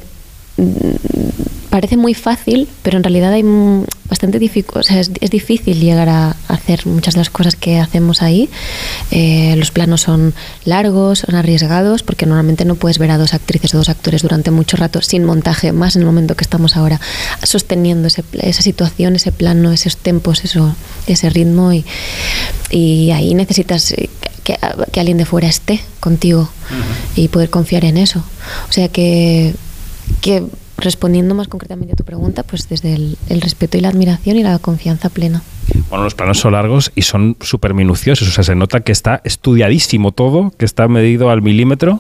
parece 1.73 1.97
muy 1.97 2.13
fácil, 2.13 2.67
pero 2.83 2.97
en 2.97 3.03
realidad 3.03 3.33
hay 3.33 3.41
mm, 3.41 3.85
bastante 4.07 4.37
o 4.75 4.83
sea, 4.83 4.99
es, 4.99 5.09
es 5.21 5.29
difícil 5.31 5.79
llegar 5.79 6.07
a 6.07 6.35
hacer 6.47 6.85
muchas 6.85 7.15
de 7.15 7.21
las 7.21 7.31
cosas 7.31 7.55
que 7.55 7.79
hacemos 7.79 8.21
ahí. 8.21 8.47
Eh, 9.09 9.55
los 9.57 9.71
planos 9.71 10.01
son 10.01 10.35
largos, 10.65 11.19
son 11.19 11.33
arriesgados, 11.33 12.03
porque 12.03 12.27
normalmente 12.27 12.63
no 12.63 12.75
puedes 12.75 12.99
ver 12.99 13.09
a 13.09 13.17
dos 13.17 13.33
actrices 13.33 13.73
o 13.73 13.77
dos 13.77 13.89
actores 13.89 14.21
durante 14.21 14.51
mucho 14.51 14.77
rato 14.77 15.01
sin 15.01 15.25
montaje, 15.25 15.71
más 15.71 15.95
en 15.95 16.03
el 16.03 16.05
momento 16.05 16.35
que 16.35 16.43
estamos 16.43 16.77
ahora, 16.77 17.01
sosteniendo 17.41 18.07
ese, 18.07 18.23
esa 18.33 18.61
situación, 18.61 19.15
ese 19.15 19.31
plano, 19.31 19.71
esos 19.71 19.97
tempos, 19.97 20.45
eso, 20.45 20.75
ese 21.07 21.31
ritmo. 21.31 21.73
Y, 21.73 21.85
y 22.69 23.09
ahí 23.09 23.33
necesitas 23.33 23.93
eh, 23.93 24.11
que, 24.43 24.59
que 24.91 24.99
alguien 24.99 25.17
de 25.17 25.25
fuera 25.25 25.47
esté 25.47 25.81
contigo 25.99 26.49
y 27.15 27.29
poder 27.29 27.49
confiar 27.49 27.83
en 27.83 27.97
eso. 27.97 28.23
O 28.69 28.71
sea 28.71 28.89
que, 28.89 29.55
que 30.23 30.41
respondiendo 30.77 31.35
más 31.35 31.49
concretamente 31.49 31.93
a 31.93 31.95
tu 31.97 32.05
pregunta, 32.05 32.43
pues 32.43 32.69
desde 32.69 32.95
el, 32.95 33.41
respeto 33.41 33.77
y 33.77 33.81
la 33.81 33.89
admiración 33.89 34.37
y 34.37 34.43
la 34.43 34.57
confianza 34.57 35.09
plena. 35.09 35.43
Bueno, 35.89 36.05
los 36.05 36.15
planos 36.15 36.39
son 36.39 36.53
largos 36.53 36.93
y 36.95 37.01
son 37.01 37.35
súper 37.41 37.73
minuciosos. 37.73 38.29
O 38.29 38.31
sea, 38.31 38.45
se 38.45 38.55
nota 38.55 38.79
que 38.79 38.93
está 38.93 39.19
estudiadísimo 39.25 40.13
todo, 40.13 40.53
que 40.57 40.63
está 40.63 40.87
medido 40.87 41.29
al 41.29 41.41
milímetro. 41.41 41.99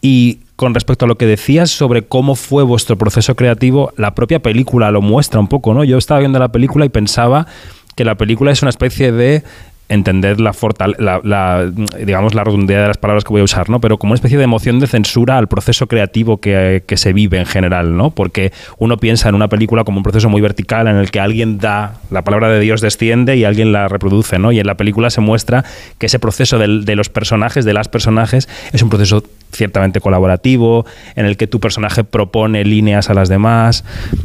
Y 0.00 0.40
con 0.56 0.72
respecto 0.72 1.04
a 1.04 1.08
lo 1.08 1.18
que 1.18 1.26
decías 1.26 1.70
sobre 1.70 2.02
cómo 2.02 2.34
fue 2.34 2.62
vuestro 2.62 2.96
proceso 2.96 3.36
creativo, 3.36 3.92
la 3.98 4.14
propia 4.14 4.40
película 4.40 4.90
lo 4.90 5.02
muestra 5.02 5.38
un 5.38 5.48
poco, 5.48 5.74
¿no? 5.74 5.84
Yo 5.84 5.98
estaba 5.98 6.20
viendo 6.20 6.38
la 6.38 6.52
película 6.52 6.86
y 6.86 6.88
pensaba 6.88 7.46
que 7.94 8.04
la 8.06 8.14
película 8.14 8.52
es 8.52 8.62
una 8.62 8.70
especie 8.70 9.12
de 9.12 9.44
entender 9.90 10.40
la, 10.40 10.54
la, 10.98 11.20
la, 11.22 11.70
digamos 11.98 12.34
la 12.34 12.44
redundancia 12.44 12.82
de 12.82 12.88
las 12.88 12.96
palabras 12.96 13.24
que 13.24 13.30
voy 13.30 13.40
a 13.40 13.44
usar, 13.44 13.68
¿no? 13.68 13.80
Pero 13.80 13.98
como 13.98 14.12
una 14.12 14.14
especie 14.14 14.38
de 14.38 14.44
emoción 14.44 14.78
de 14.78 14.86
censura 14.86 15.36
al 15.36 15.48
proceso 15.48 15.88
creativo 15.88 16.40
que, 16.40 16.84
que, 16.86 16.96
se 16.96 17.12
vive 17.12 17.38
en 17.38 17.46
general, 17.46 17.96
¿no? 17.96 18.10
Porque 18.10 18.52
uno 18.78 18.98
piensa 18.98 19.28
en 19.28 19.34
una 19.34 19.48
película 19.48 19.82
como 19.82 19.98
un 19.98 20.04
proceso 20.04 20.28
muy 20.28 20.40
vertical 20.40 20.86
en 20.86 20.96
el 20.96 21.10
que 21.10 21.18
alguien 21.18 21.58
da, 21.58 21.96
la 22.10 22.22
palabra 22.22 22.48
de 22.48 22.60
Dios 22.60 22.80
desciende 22.80 23.36
y 23.36 23.44
alguien 23.44 23.72
la 23.72 23.88
reproduce, 23.88 24.38
¿no? 24.38 24.52
Y 24.52 24.60
en 24.60 24.66
la 24.66 24.76
película 24.76 25.10
se 25.10 25.20
muestra 25.20 25.64
que 25.98 26.06
ese 26.06 26.20
proceso 26.20 26.58
de, 26.58 26.84
de 26.84 26.94
los 26.94 27.08
personajes, 27.08 27.64
de 27.64 27.74
las 27.74 27.88
personajes, 27.88 28.48
es 28.72 28.82
un 28.82 28.90
proceso 28.90 29.24
ciertamente 29.52 30.00
colaborativo, 30.00 30.86
en 31.16 31.26
el 31.26 31.36
que 31.36 31.48
tu 31.48 31.58
personaje 31.58 32.04
propone 32.04 32.64
líneas 32.64 33.10
a 33.10 33.14
las 33.14 33.28
demás. 33.28 33.84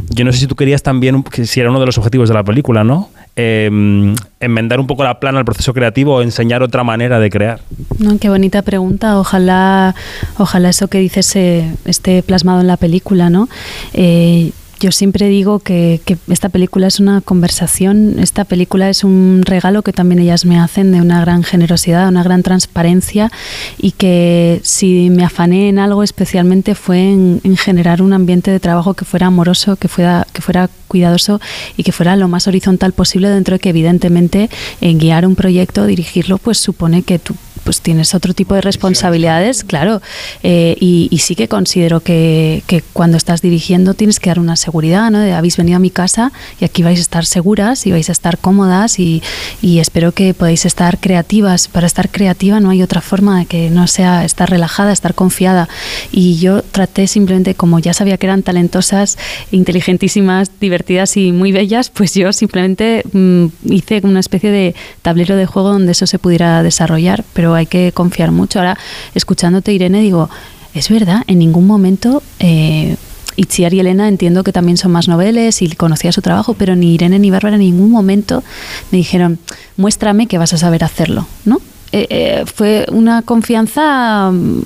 Yo 0.09 0.25
no 0.25 0.31
sé 0.31 0.37
si 0.37 0.47
tú 0.47 0.55
querías 0.55 0.83
también, 0.83 1.23
si 1.31 1.59
era 1.59 1.71
uno 1.71 1.79
de 1.79 1.87
los 1.87 1.97
objetivos 1.97 2.29
de 2.29 2.35
la 2.35 2.43
película, 2.43 2.83
¿no? 2.83 3.09
Eh, 3.37 4.15
enmendar 4.39 4.79
un 4.79 4.87
poco 4.87 5.03
la 5.03 5.19
plana 5.19 5.39
al 5.39 5.45
proceso 5.45 5.73
creativo 5.73 6.15
o 6.15 6.21
enseñar 6.21 6.63
otra 6.63 6.83
manera 6.83 7.19
de 7.19 7.29
crear. 7.29 7.59
No, 7.99 8.17
qué 8.17 8.29
bonita 8.29 8.61
pregunta. 8.61 9.19
Ojalá, 9.19 9.93
ojalá 10.37 10.69
eso 10.69 10.87
que 10.87 10.99
dices 10.99 11.35
eh, 11.35 11.75
esté 11.83 12.23
plasmado 12.23 12.61
en 12.61 12.67
la 12.67 12.77
película, 12.77 13.29
¿no? 13.29 13.49
Eh, 13.93 14.51
yo 14.79 14.91
siempre 14.91 15.27
digo 15.27 15.59
que, 15.59 16.01
esta 16.27 16.49
película 16.49 16.87
es 16.87 16.99
una 16.99 17.21
conversación, 17.21 18.19
esta 18.19 18.45
película 18.45 18.89
es 18.89 19.03
un 19.03 19.43
regalo 19.45 19.81
que 19.81 19.93
también 19.93 20.19
ellas 20.19 20.45
me 20.45 20.59
hacen 20.59 20.91
de 20.91 21.01
una 21.01 21.21
gran 21.21 21.43
generosidad, 21.43 22.07
una 22.07 22.23
gran 22.23 22.43
transparencia 22.43 23.31
y 23.77 23.91
que 23.91 24.59
si 24.63 25.09
me 25.09 25.23
afané 25.23 25.69
en 25.69 25.79
algo 25.79 26.03
especialmente 26.03 26.75
fue 26.75 26.99
en, 26.99 27.41
en 27.43 27.57
generar 27.57 28.01
un 28.01 28.13
ambiente 28.13 28.51
de 28.51 28.59
trabajo 28.59 28.93
que 28.93 29.05
fuera 29.05 29.27
amoroso, 29.27 29.75
que 29.75 29.87
fuera, 29.87 30.27
que 30.33 30.41
fuera 30.41 30.69
cuidadoso 30.87 31.39
y 31.77 31.83
que 31.83 31.91
fuera 31.91 32.15
lo 32.15 32.27
más 32.27 32.47
horizontal 32.47 32.93
posible 32.93 33.29
dentro 33.29 33.55
de 33.55 33.59
que 33.59 33.69
evidentemente 33.69 34.49
en 34.81 34.97
guiar 34.97 35.25
un 35.25 35.35
proyecto, 35.35 35.85
dirigirlo, 35.85 36.37
pues 36.37 36.57
supone 36.57 37.03
que 37.03 37.19
tú 37.19 37.35
pues 37.65 37.81
tienes 37.81 38.13
otro 38.13 38.33
tipo 38.33 38.53
de 38.53 38.61
responsabilidades, 38.61 39.63
claro, 39.63 40.01
eh, 40.43 40.77
y, 40.79 41.07
y, 41.09 41.17
sí 41.17 41.35
que 41.35 41.47
considero 41.47 41.99
que, 41.99 42.63
que, 42.67 42.83
cuando 42.93 43.17
estás 43.17 43.41
dirigiendo 43.41 43.95
tienes 43.95 44.19
que 44.19 44.29
dar 44.29 44.39
una 44.39 44.55
seguridad, 44.55 45.09
¿no? 45.09 45.19
De, 45.19 45.33
habéis 45.33 45.57
venido 45.57 45.77
a 45.77 45.79
mi 45.79 45.89
casa 45.89 46.31
y 46.61 46.65
aquí 46.65 46.83
vais 46.83 46.99
a 46.99 47.01
estar 47.01 47.25
seguras 47.25 47.87
y 47.87 47.91
vais 47.91 48.07
a 48.09 48.11
estar 48.11 48.37
cómodas 48.37 48.99
y, 48.99 49.23
y, 49.63 49.79
espero 49.79 50.11
que 50.11 50.35
podáis 50.35 50.65
estar 50.65 50.99
creativas. 50.99 51.67
Para 51.67 51.87
estar 51.87 52.09
creativa 52.09 52.59
no 52.59 52.69
hay 52.69 52.83
otra 52.83 53.01
forma 53.01 53.39
de 53.39 53.45
que 53.47 53.71
no 53.71 53.87
sea 53.87 54.23
estar 54.23 54.47
relajada, 54.47 54.93
estar 54.93 55.15
confiada. 55.15 55.67
Y 56.11 56.37
yo 56.37 56.61
traté 56.61 57.07
simplemente, 57.07 57.55
como 57.55 57.79
ya 57.79 57.93
sabía 57.93 58.17
que 58.17 58.27
eran 58.27 58.43
talentosas, 58.43 59.17
inteligentísimas, 59.51 60.51
divertidas 60.59 61.17
y 61.17 61.31
muy 61.31 61.51
bellas, 61.51 61.89
pues 61.89 62.13
yo 62.13 62.31
simplemente 62.31 63.03
mmm, 63.11 63.47
hice 63.65 64.01
una 64.03 64.19
especie 64.19 64.51
de 64.51 64.75
tablero 65.01 65.35
de 65.35 65.47
juego 65.47 65.69
donde 65.69 65.93
eso 65.93 66.05
se 66.05 66.19
pudiera 66.19 66.61
desarrollar, 66.61 67.23
pero 67.33 67.54
hay 67.55 67.65
que 67.65 67.91
confiar 67.91 68.31
mucho. 68.31 68.59
Ahora, 68.59 68.77
escuchándote, 69.13 69.73
Irene, 69.73 70.01
digo, 70.01 70.29
es 70.73 70.89
verdad, 70.89 71.23
en 71.27 71.39
ningún 71.39 71.67
momento... 71.67 72.21
Eh, 72.39 72.95
Itziar 73.37 73.73
y 73.73 73.79
Elena 73.79 74.07
entiendo 74.07 74.43
que 74.43 74.53
también 74.53 74.77
son 74.77 74.91
más 74.91 75.07
noveles 75.07 75.61
y 75.61 75.69
conocía 75.71 76.11
su 76.11 76.21
trabajo, 76.21 76.53
pero 76.53 76.75
ni 76.75 76.93
Irene 76.93 77.19
ni 77.19 77.31
Bárbara 77.31 77.55
en 77.55 77.61
ningún 77.61 77.91
momento 77.91 78.43
me 78.91 78.97
dijeron, 78.97 79.39
muéstrame 79.77 80.27
que 80.27 80.37
vas 80.37 80.53
a 80.53 80.57
saber 80.57 80.83
hacerlo, 80.83 81.27
¿no? 81.43 81.59
Eh, 81.91 82.07
eh, 82.09 82.43
fue 82.45 82.85
una 82.91 83.21
confianza 83.21 84.31
mm, 84.31 84.61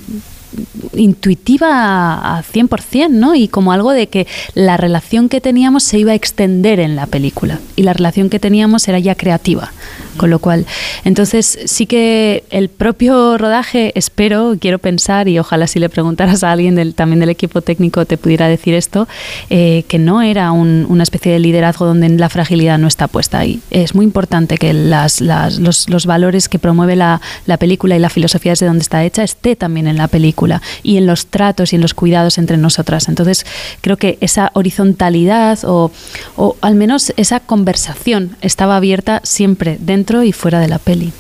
intuitiva 0.93 2.37
a 2.37 2.43
100%, 2.43 3.09
¿no? 3.09 3.35
Y 3.35 3.47
como 3.47 3.71
algo 3.71 3.91
de 3.91 4.07
que 4.07 4.27
la 4.53 4.77
relación 4.77 5.29
que 5.29 5.41
teníamos 5.41 5.83
se 5.83 5.99
iba 5.99 6.11
a 6.11 6.15
extender 6.15 6.79
en 6.79 6.95
la 6.95 7.07
película 7.07 7.59
y 7.75 7.83
la 7.83 7.93
relación 7.93 8.29
que 8.29 8.39
teníamos 8.39 8.87
era 8.87 8.99
ya 8.99 9.15
creativa, 9.15 9.71
Con 10.19 10.31
lo 10.31 10.39
cual, 10.39 10.65
entonces 11.05 11.59
sí 11.63 11.85
que 11.85 12.43
el 12.49 12.67
propio 12.67 13.37
rodaje, 13.37 13.93
espero, 13.95 14.57
quiero 14.59 14.77
pensar, 14.77 15.29
y 15.29 15.39
ojalá 15.39 15.65
si 15.65 15.79
le 15.79 15.87
preguntaras 15.87 16.43
a 16.43 16.51
alguien 16.51 16.75
del, 16.75 16.93
también 16.93 17.21
del 17.21 17.29
equipo 17.29 17.61
técnico 17.61 18.03
te 18.03 18.17
pudiera 18.17 18.49
decir 18.49 18.73
esto, 18.73 19.07
eh, 19.49 19.85
que 19.87 19.97
no 19.97 20.21
era 20.21 20.51
una 20.51 21.03
especie 21.03 21.31
de 21.31 21.39
liderazgo 21.39 21.85
donde 21.85 22.09
la 22.09 22.27
fragilidad 22.27 22.77
no 22.77 22.87
está 22.87 23.07
puesta 23.07 23.39
ahí. 23.39 23.61
Es 23.71 23.95
muy 23.95 24.03
importante 24.03 24.57
que 24.57 24.73
las, 24.73 25.21
los, 25.21 25.87
los, 25.89 26.05
valores 26.05 26.49
que 26.49 26.59
promueve 26.59 26.97
la, 26.97 27.21
la 27.45 27.55
película 27.55 27.95
y 27.95 27.99
la 27.99 28.09
filosofía 28.09 28.51
desde 28.51 28.65
donde 28.65 28.81
está 28.81 29.05
hecha 29.05 29.23
esté 29.23 29.55
también 29.55 29.87
en 29.87 29.95
la 29.95 30.09
película 30.09 30.61
y 30.83 30.97
en 30.97 31.05
los 31.05 31.27
tratos 31.27 31.71
y 31.71 31.77
en 31.77 31.81
los 31.81 31.93
cuidados 31.93 32.37
entre 32.37 32.57
nosotras. 32.57 33.07
Entonces, 33.07 33.45
creo 33.79 33.95
que 33.95 34.17
esa 34.19 34.51
horizontalidad 34.53 35.59
o, 35.63 35.93
o 36.35 36.57
al 36.59 36.75
menos 36.75 37.13
esa 37.15 37.39
conversación 37.39 38.35
estaba 38.41 38.75
abierta 38.75 39.21
siempre 39.23 39.77
dentro 39.79 40.08
y 40.23 40.33
fuera 40.33 40.59
de 40.59 40.67
la 40.67 40.79
peli. 40.79 41.13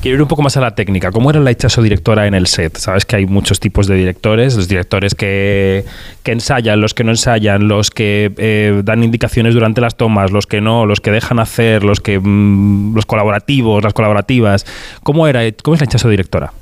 Quiero 0.00 0.16
ir 0.16 0.22
un 0.22 0.28
poco 0.28 0.42
más 0.42 0.56
a 0.58 0.60
la 0.60 0.74
técnica. 0.74 1.10
¿Cómo 1.10 1.30
era 1.30 1.40
la 1.40 1.50
Hichazo 1.50 1.80
directora 1.80 2.26
en 2.26 2.34
el 2.34 2.46
set? 2.46 2.76
Sabes 2.76 3.06
que 3.06 3.16
hay 3.16 3.26
muchos 3.26 3.58
tipos 3.58 3.86
de 3.86 3.94
directores, 3.94 4.54
los 4.54 4.68
directores 4.68 5.14
que, 5.14 5.84
ensayan, 6.24 6.80
los 6.80 6.92
que 6.92 7.04
no 7.04 7.10
ensayan, 7.10 7.68
los 7.68 7.90
que 7.90 8.30
eh, 8.36 8.82
dan 8.84 9.02
indicaciones 9.02 9.54
durante 9.54 9.80
las 9.80 9.96
tomas, 9.96 10.30
los 10.30 10.46
que 10.46 10.60
no, 10.60 10.84
los 10.84 11.00
que 11.00 11.10
dejan 11.10 11.38
hacer, 11.38 11.84
los 11.84 12.00
que 12.00 12.18
mm, 12.18 12.94
los 12.94 13.06
colaborativos, 13.06 13.82
las 13.82 13.94
colaborativas. 13.94 14.66
¿Cómo 15.02 15.26
era? 15.26 15.40
¿Cómo 15.62 15.74
es 15.74 15.80
la 15.80 15.86
Hichazo 15.86 16.10
directora? 16.10 16.52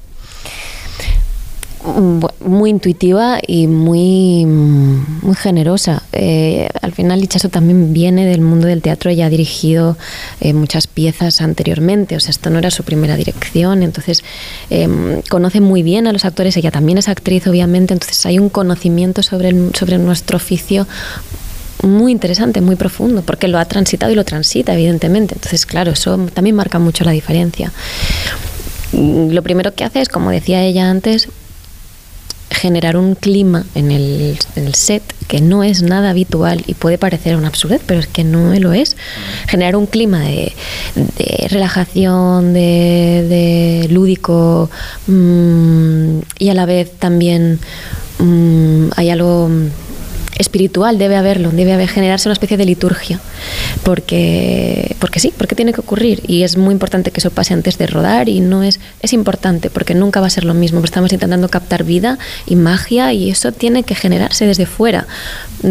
Muy 1.85 2.70
intuitiva 2.70 3.41
y 3.47 3.66
muy, 3.66 4.47
muy 4.47 5.35
generosa. 5.35 6.03
Eh, 6.12 6.68
al 6.80 6.93
final 6.93 7.20
Lichaso 7.20 7.49
también 7.49 7.93
viene 7.93 8.24
del 8.26 8.41
mundo 8.41 8.66
del 8.66 8.83
teatro, 8.83 9.11
ella 9.11 9.26
ha 9.26 9.30
dirigido 9.30 9.97
eh, 10.41 10.53
muchas 10.53 10.87
piezas 10.87 11.41
anteriormente, 11.41 12.16
o 12.16 12.20
sea, 12.20 12.30
esto 12.30 12.51
no 12.51 12.59
era 12.59 12.70
su 12.70 12.85
primera 12.85 13.16
dirección, 13.16 13.83
entonces 13.83 14.22
em, 14.70 15.22
conoce 15.28 15.61
muy 15.61 15.83
bien 15.83 16.07
a 16.07 16.12
los 16.12 16.24
actores, 16.24 16.57
ella 16.57 16.70
también 16.70 16.99
es 16.99 17.09
actriz 17.09 17.47
obviamente, 17.47 17.95
entonces 17.95 18.24
hay 18.26 18.39
un 18.39 18.49
conocimiento 18.49 19.22
sobre, 19.22 19.53
sobre 19.74 19.99
nuestro 19.99 20.37
oficio 20.37 20.87
muy 21.83 22.12
interesante, 22.12 22.61
muy 22.61 22.76
profundo, 22.76 23.22
porque 23.22 23.49
lo 23.49 23.59
ha 23.59 23.64
transitado 23.64 24.12
y 24.12 24.14
lo 24.14 24.24
transita, 24.24 24.72
evidentemente. 24.72 25.35
Entonces, 25.35 25.66
claro, 25.66 25.91
eso 25.91 26.16
también 26.33 26.55
marca 26.55 26.78
mucho 26.78 27.03
la 27.03 27.11
diferencia. 27.11 27.72
Lo 28.93 29.43
primero 29.43 29.74
que 29.74 29.83
hace 29.83 30.01
es, 30.01 30.09
como 30.09 30.30
decía 30.30 30.62
ella 30.62 30.89
antes, 30.89 31.28
generar 32.53 32.96
un 32.96 33.14
clima 33.14 33.64
en 33.74 33.90
el, 33.90 34.38
set 34.74 35.03
que 35.28 35.40
no 35.40 35.64
es 35.64 35.82
nada 35.82 36.11
habitual 36.11 36.62
y 36.66 36.74
puede 36.74 36.98
parecer 36.98 37.36
una 37.36 37.48
absurdez, 37.48 37.80
pero 37.86 38.00
es 38.00 38.07
que 38.07 38.24
no 38.24 38.55
lo 38.59 38.72
es. 38.72 38.96
Generar 39.48 39.76
un 39.76 39.86
clima 39.86 40.20
de, 40.20 40.53
relajación, 41.48 42.53
de, 42.53 43.86
lúdico 43.90 44.70
mm, 45.07 46.18
y 46.38 46.48
a 46.48 46.55
la 46.55 46.66
vez 46.66 46.92
también 46.98 47.59
mm, 48.18 48.88
hay 48.96 49.11
algo 49.11 49.50
espiritual 50.39 50.99
debe 50.99 51.16
haberlo, 51.16 51.51
debe 51.51 51.72
haber, 51.72 51.89
generarse 51.89 52.28
una 52.28 52.35
especie 52.35 52.57
de 52.57 52.64
liturgia, 52.64 53.20
porque, 53.83 54.97
porque 54.99 55.20
sí, 55.20 55.33
porque 55.37 55.55
tiene 55.55 55.72
que 55.72 55.80
ocurrir 55.80 56.22
y 56.26 56.43
es 56.43 56.57
muy 56.57 56.72
importante 56.72 57.11
que 57.11 57.20
eso 57.20 57.30
pase 57.30 57.55
antes 57.55 57.78
de 57.78 57.87
rodar 57.87 58.28
y 58.28 58.41
no 58.41 58.62
es, 58.62 58.80
es 59.01 59.12
importante 59.12 59.70
porque 59.70 59.95
nunca 59.95 60.20
va 60.20 60.26
a 60.26 60.30
ser 60.30 60.45
lo 60.45 60.55
mismo, 60.55 60.83
estamos 60.83 61.12
intentando 61.12 61.49
captar 61.49 61.85
vida 61.85 62.18
y 62.47 62.57
magia 62.57 63.12
y 63.12 63.30
eso 63.30 63.53
tiene 63.53 63.83
que 63.83 63.95
generarse 63.95 64.47
desde 64.47 64.66
fuera, 64.66 65.07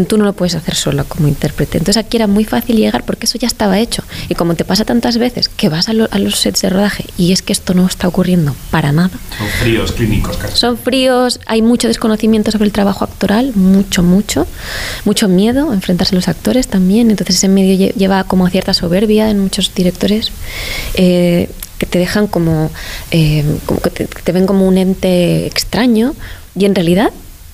tú 0.08 0.16
no 0.16 0.24
lo 0.24 0.32
puedes 0.32 0.54
hacer 0.54 0.74
sola 0.74 1.04
como 1.04 1.28
intérprete, 1.28 1.78
entonces 1.78 2.02
aquí 2.02 2.16
era 2.16 2.26
muy 2.26 2.44
fácil 2.44 2.76
llegar 2.76 3.04
porque 3.04 3.26
eso 3.26 3.38
ya 3.38 3.48
estaba 3.48 3.78
hecho 3.78 4.02
y 4.28 4.34
como 4.34 4.54
te 4.54 4.64
pasa 4.64 4.84
tantas 4.84 5.18
veces 5.18 5.48
que 5.48 5.68
vas 5.68 5.88
a, 5.88 5.92
a 5.92 6.18
los 6.18 6.38
sets 6.38 6.62
de 6.62 6.70
rodaje 6.70 7.04
y 7.18 7.32
es 7.32 7.42
que 7.42 7.52
esto 7.52 7.74
no 7.74 7.86
está 7.86 8.08
ocurriendo 8.08 8.54
para 8.70 8.92
nada. 8.92 9.10
Son 9.38 9.48
fríos 9.60 9.92
clínicos 9.92 10.36
casi. 10.36 10.56
Son 10.56 10.78
fríos, 10.78 11.40
hay 11.46 11.62
mucho 11.62 11.88
desconocimiento 11.88 12.50
sobre 12.50 12.66
el 12.66 12.72
trabajo 12.72 13.04
actoral, 13.04 13.52
mucho, 13.54 14.02
mucho 14.02 14.46
mucho 15.04 15.28
miedo 15.28 15.70
a 15.70 15.74
enfrentarse 15.74 16.14
a 16.14 16.16
los 16.16 16.28
actores 16.28 16.68
también, 16.68 17.10
entonces 17.10 17.36
ese 17.36 17.48
medio 17.48 17.90
lleva 17.90 18.24
como 18.24 18.48
cierta 18.48 18.74
soberbia 18.74 19.30
en 19.30 19.40
muchos 19.40 19.74
directores. 19.74 20.32
Eh, 20.94 21.48
que 21.78 21.86
te 21.86 21.98
dejan 21.98 22.28
como, 22.28 22.70
eh, 23.10 23.44
como 23.66 23.80
que 23.80 23.90
te 23.90 24.30
ven 24.30 24.46
como 24.46 24.68
un 24.68 24.78
ente 24.78 25.46
extraño 25.46 26.14
y 26.54 26.64
en 26.64 26.76
realidad 26.76 27.10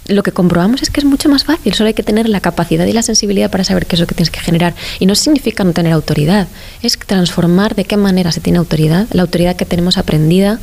lo 0.08 0.22
que 0.22 0.32
comprobamos 0.32 0.82
es 0.82 0.90
que 0.90 1.00
es 1.00 1.04
mucho 1.04 1.28
más 1.28 1.44
fácil, 1.44 1.74
solo 1.74 1.88
hay 1.88 1.94
que 1.94 2.02
tener 2.02 2.28
la 2.28 2.40
capacidad 2.40 2.86
y 2.86 2.92
la 2.92 3.02
sensibilidad 3.02 3.50
para 3.50 3.62
saber 3.62 3.86
qué 3.86 3.96
es 3.96 4.00
lo 4.00 4.06
que 4.06 4.14
tienes 4.14 4.30
que 4.30 4.40
generar. 4.40 4.74
Y 4.98 5.06
no 5.06 5.14
significa 5.14 5.64
no 5.64 5.72
tener 5.72 5.92
autoridad, 5.92 6.48
es 6.82 6.98
transformar 6.98 7.74
de 7.74 7.84
qué 7.84 7.96
manera 7.96 8.32
se 8.32 8.40
tiene 8.40 8.58
autoridad. 8.58 9.06
La 9.12 9.22
autoridad 9.22 9.56
que 9.56 9.66
tenemos 9.66 9.98
aprendida 9.98 10.58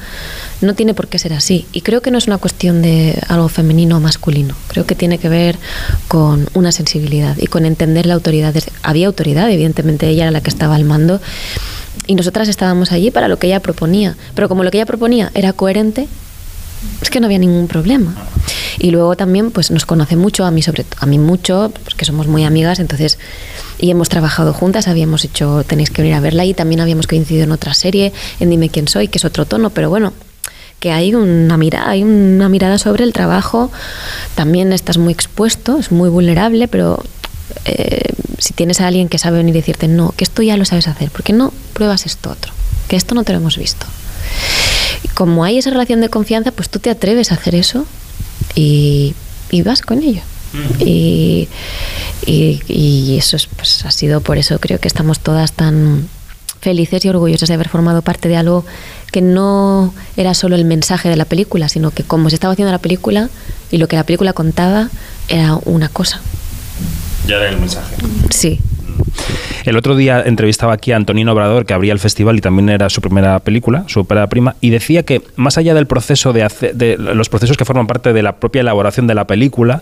no 0.61 0.73
tiene 0.73 0.95
por 0.95 1.07
qué 1.07 1.19
ser 1.19 1.33
así. 1.33 1.67
Y 1.71 1.81
creo 1.81 2.01
que 2.01 2.09
no 2.09 2.17
es 2.17 2.27
una 2.27 2.39
cuestión 2.39 2.81
de 2.81 3.21
algo 3.27 3.47
femenino 3.47 3.97
o 3.97 3.99
masculino, 3.99 4.55
creo 4.67 4.85
que 4.85 4.95
tiene 4.95 5.19
que 5.19 5.29
ver 5.29 5.57
con 6.07 6.49
una 6.55 6.71
sensibilidad 6.71 7.37
y 7.37 7.47
con 7.47 7.65
entender 7.65 8.07
la 8.07 8.15
autoridad. 8.15 8.53
Había 8.81 9.07
autoridad, 9.07 9.49
evidentemente 9.51 10.09
ella 10.09 10.23
era 10.23 10.31
la 10.31 10.41
que 10.41 10.49
estaba 10.49 10.75
al 10.75 10.85
mando. 10.85 11.21
Y 12.07 12.15
nosotras 12.15 12.49
estábamos 12.49 12.91
allí 12.91 13.09
para 13.09 13.27
lo 13.27 13.39
que 13.39 13.47
ella 13.47 13.61
proponía. 13.61 14.15
Pero 14.33 14.49
como 14.49 14.63
lo 14.63 14.71
que 14.71 14.77
ella 14.77 14.85
proponía 14.85 15.31
era 15.33 15.53
coherente, 15.53 16.07
es 17.01 17.09
que 17.09 17.19
no 17.19 17.25
había 17.27 17.39
ningún 17.39 17.67
problema. 17.67 18.13
Y 18.79 18.91
luego 18.91 19.15
también 19.15 19.51
pues 19.51 19.71
nos 19.71 19.85
conoce 19.85 20.15
mucho, 20.15 20.45
a 20.45 20.51
mí 20.51 20.61
sobre 20.61 20.85
a 20.97 21.05
mí 21.05 21.17
mucho, 21.17 21.71
porque 21.83 22.05
somos 22.05 22.27
muy 22.27 22.43
amigas, 22.43 22.79
entonces 22.79 23.17
y 23.77 23.91
hemos 23.91 24.09
trabajado 24.09 24.53
juntas, 24.53 24.87
habíamos 24.87 25.25
hecho 25.25 25.63
tenéis 25.67 25.89
que 25.89 26.01
venir 26.01 26.15
a 26.15 26.19
verla 26.19 26.45
y 26.45 26.53
también 26.53 26.81
habíamos 26.81 27.07
coincidido 27.07 27.43
en 27.43 27.51
otra 27.51 27.73
serie, 27.73 28.13
en 28.39 28.49
Dime 28.49 28.69
quién 28.69 28.87
soy, 28.87 29.07
que 29.07 29.17
es 29.17 29.25
otro 29.25 29.45
tono, 29.45 29.69
pero 29.69 29.89
bueno, 29.89 30.13
que 30.79 30.91
hay 30.91 31.13
una 31.13 31.57
mirada, 31.57 31.89
hay 31.89 32.03
una 32.03 32.49
mirada 32.49 32.77
sobre 32.77 33.03
el 33.03 33.13
trabajo, 33.13 33.71
también 34.35 34.73
estás 34.73 34.97
muy 34.97 35.13
expuesto, 35.13 35.77
es 35.77 35.91
muy 35.91 36.09
vulnerable, 36.09 36.67
pero 36.67 37.03
eh, 37.65 38.13
si 38.37 38.53
tienes 38.53 38.81
a 38.81 38.87
alguien 38.87 39.09
que 39.09 39.17
sabe 39.17 39.37
venir 39.37 39.55
y 39.55 39.59
decirte, 39.59 39.87
no, 39.87 40.13
que 40.15 40.23
esto 40.23 40.41
ya 40.41 40.57
lo 40.57 40.65
sabes 40.65 40.87
hacer, 40.87 41.11
¿por 41.11 41.23
qué 41.23 41.33
no 41.33 41.53
pruebas 41.73 42.05
esto 42.05 42.31
otro? 42.31 42.53
Que 42.87 42.95
esto 42.95 43.15
no 43.15 43.23
te 43.23 43.33
lo 43.33 43.39
hemos 43.39 43.57
visto 43.57 43.85
como 45.15 45.45
hay 45.45 45.57
esa 45.57 45.71
relación 45.71 46.01
de 46.01 46.09
confianza, 46.09 46.51
pues 46.51 46.69
tú 46.69 46.79
te 46.79 46.89
atreves 46.89 47.31
a 47.31 47.35
hacer 47.35 47.55
eso 47.55 47.85
y, 48.55 49.13
vas 49.63 49.81
con 49.81 50.01
ello. 50.01 50.21
Y, 50.79 51.47
eso 53.17 53.35
es, 53.35 53.47
pues, 53.47 53.85
ha 53.85 53.91
sido 53.91 54.21
por 54.21 54.37
eso 54.37 54.59
creo 54.59 54.79
que 54.79 54.87
estamos 54.87 55.19
todas 55.19 55.51
tan 55.53 56.07
felices 56.61 57.05
y 57.05 57.09
orgullosas 57.09 57.47
de 57.47 57.53
haber 57.53 57.69
formado 57.69 58.01
parte 58.01 58.27
de 58.27 58.37
algo 58.37 58.65
que 59.11 59.21
no 59.21 59.93
era 60.17 60.33
solo 60.33 60.55
el 60.55 60.65
mensaje 60.65 61.09
de 61.09 61.15
la 61.15 61.25
película, 61.25 61.69
sino 61.69 61.91
que 61.91 62.03
como 62.03 62.29
se 62.29 62.35
estaba 62.35 62.53
haciendo 62.53 62.71
la 62.71 62.79
película 62.79 63.29
y 63.71 63.77
lo 63.77 63.87
que 63.87 63.95
la 63.95 64.03
película 64.03 64.33
contaba 64.33 64.89
era 65.27 65.59
una 65.65 65.89
cosa. 65.89 66.21
Ya 67.27 67.37
era 67.37 67.49
el 67.49 67.57
mensaje. 67.57 67.95
Sí, 68.29 68.59
el 69.65 69.77
otro 69.77 69.95
día 69.95 70.21
entrevistaba 70.25 70.73
aquí 70.73 70.91
a 70.91 70.95
Antonino 70.95 71.31
Obrador, 71.33 71.65
que 71.65 71.73
abría 71.73 71.93
el 71.93 71.99
festival 71.99 72.37
y 72.37 72.41
también 72.41 72.69
era 72.69 72.89
su 72.89 73.01
primera 73.01 73.39
película, 73.39 73.83
su 73.87 74.01
ópera 74.01 74.27
prima, 74.27 74.55
y 74.61 74.69
decía 74.69 75.03
que 75.03 75.21
más 75.35 75.57
allá 75.57 75.73
del 75.73 75.87
proceso 75.87 76.33
de, 76.33 76.47
de 76.73 76.97
los 76.97 77.29
procesos 77.29 77.57
que 77.57 77.65
forman 77.65 77.87
parte 77.87 78.13
de 78.13 78.23
la 78.23 78.37
propia 78.37 78.61
elaboración 78.61 79.07
de 79.07 79.15
la 79.15 79.25
película, 79.25 79.81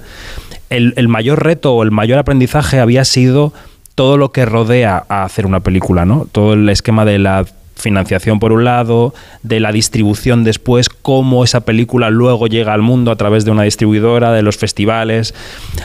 el, 0.69 0.93
el 0.97 1.07
mayor 1.07 1.43
reto 1.43 1.73
o 1.73 1.83
el 1.83 1.91
mayor 1.91 2.19
aprendizaje 2.19 2.79
había 2.79 3.05
sido 3.05 3.53
todo 3.95 4.17
lo 4.17 4.31
que 4.31 4.45
rodea 4.45 5.03
a 5.07 5.23
hacer 5.23 5.45
una 5.45 5.59
película, 5.59 6.05
¿no? 6.05 6.27
Todo 6.31 6.53
el 6.53 6.67
esquema 6.69 7.05
de 7.05 7.19
la 7.19 7.45
financiación 7.75 8.39
por 8.39 8.51
un 8.51 8.63
lado, 8.63 9.13
de 9.41 9.59
la 9.59 9.71
distribución 9.71 10.43
después, 10.43 10.89
cómo 10.89 11.43
esa 11.43 11.61
película 11.61 12.09
luego 12.09 12.47
llega 12.47 12.73
al 12.73 12.81
mundo 12.81 13.11
a 13.11 13.15
través 13.15 13.45
de 13.45 13.51
una 13.51 13.63
distribuidora, 13.63 14.31
de 14.31 14.41
los 14.41 14.57
festivales. 14.57 15.33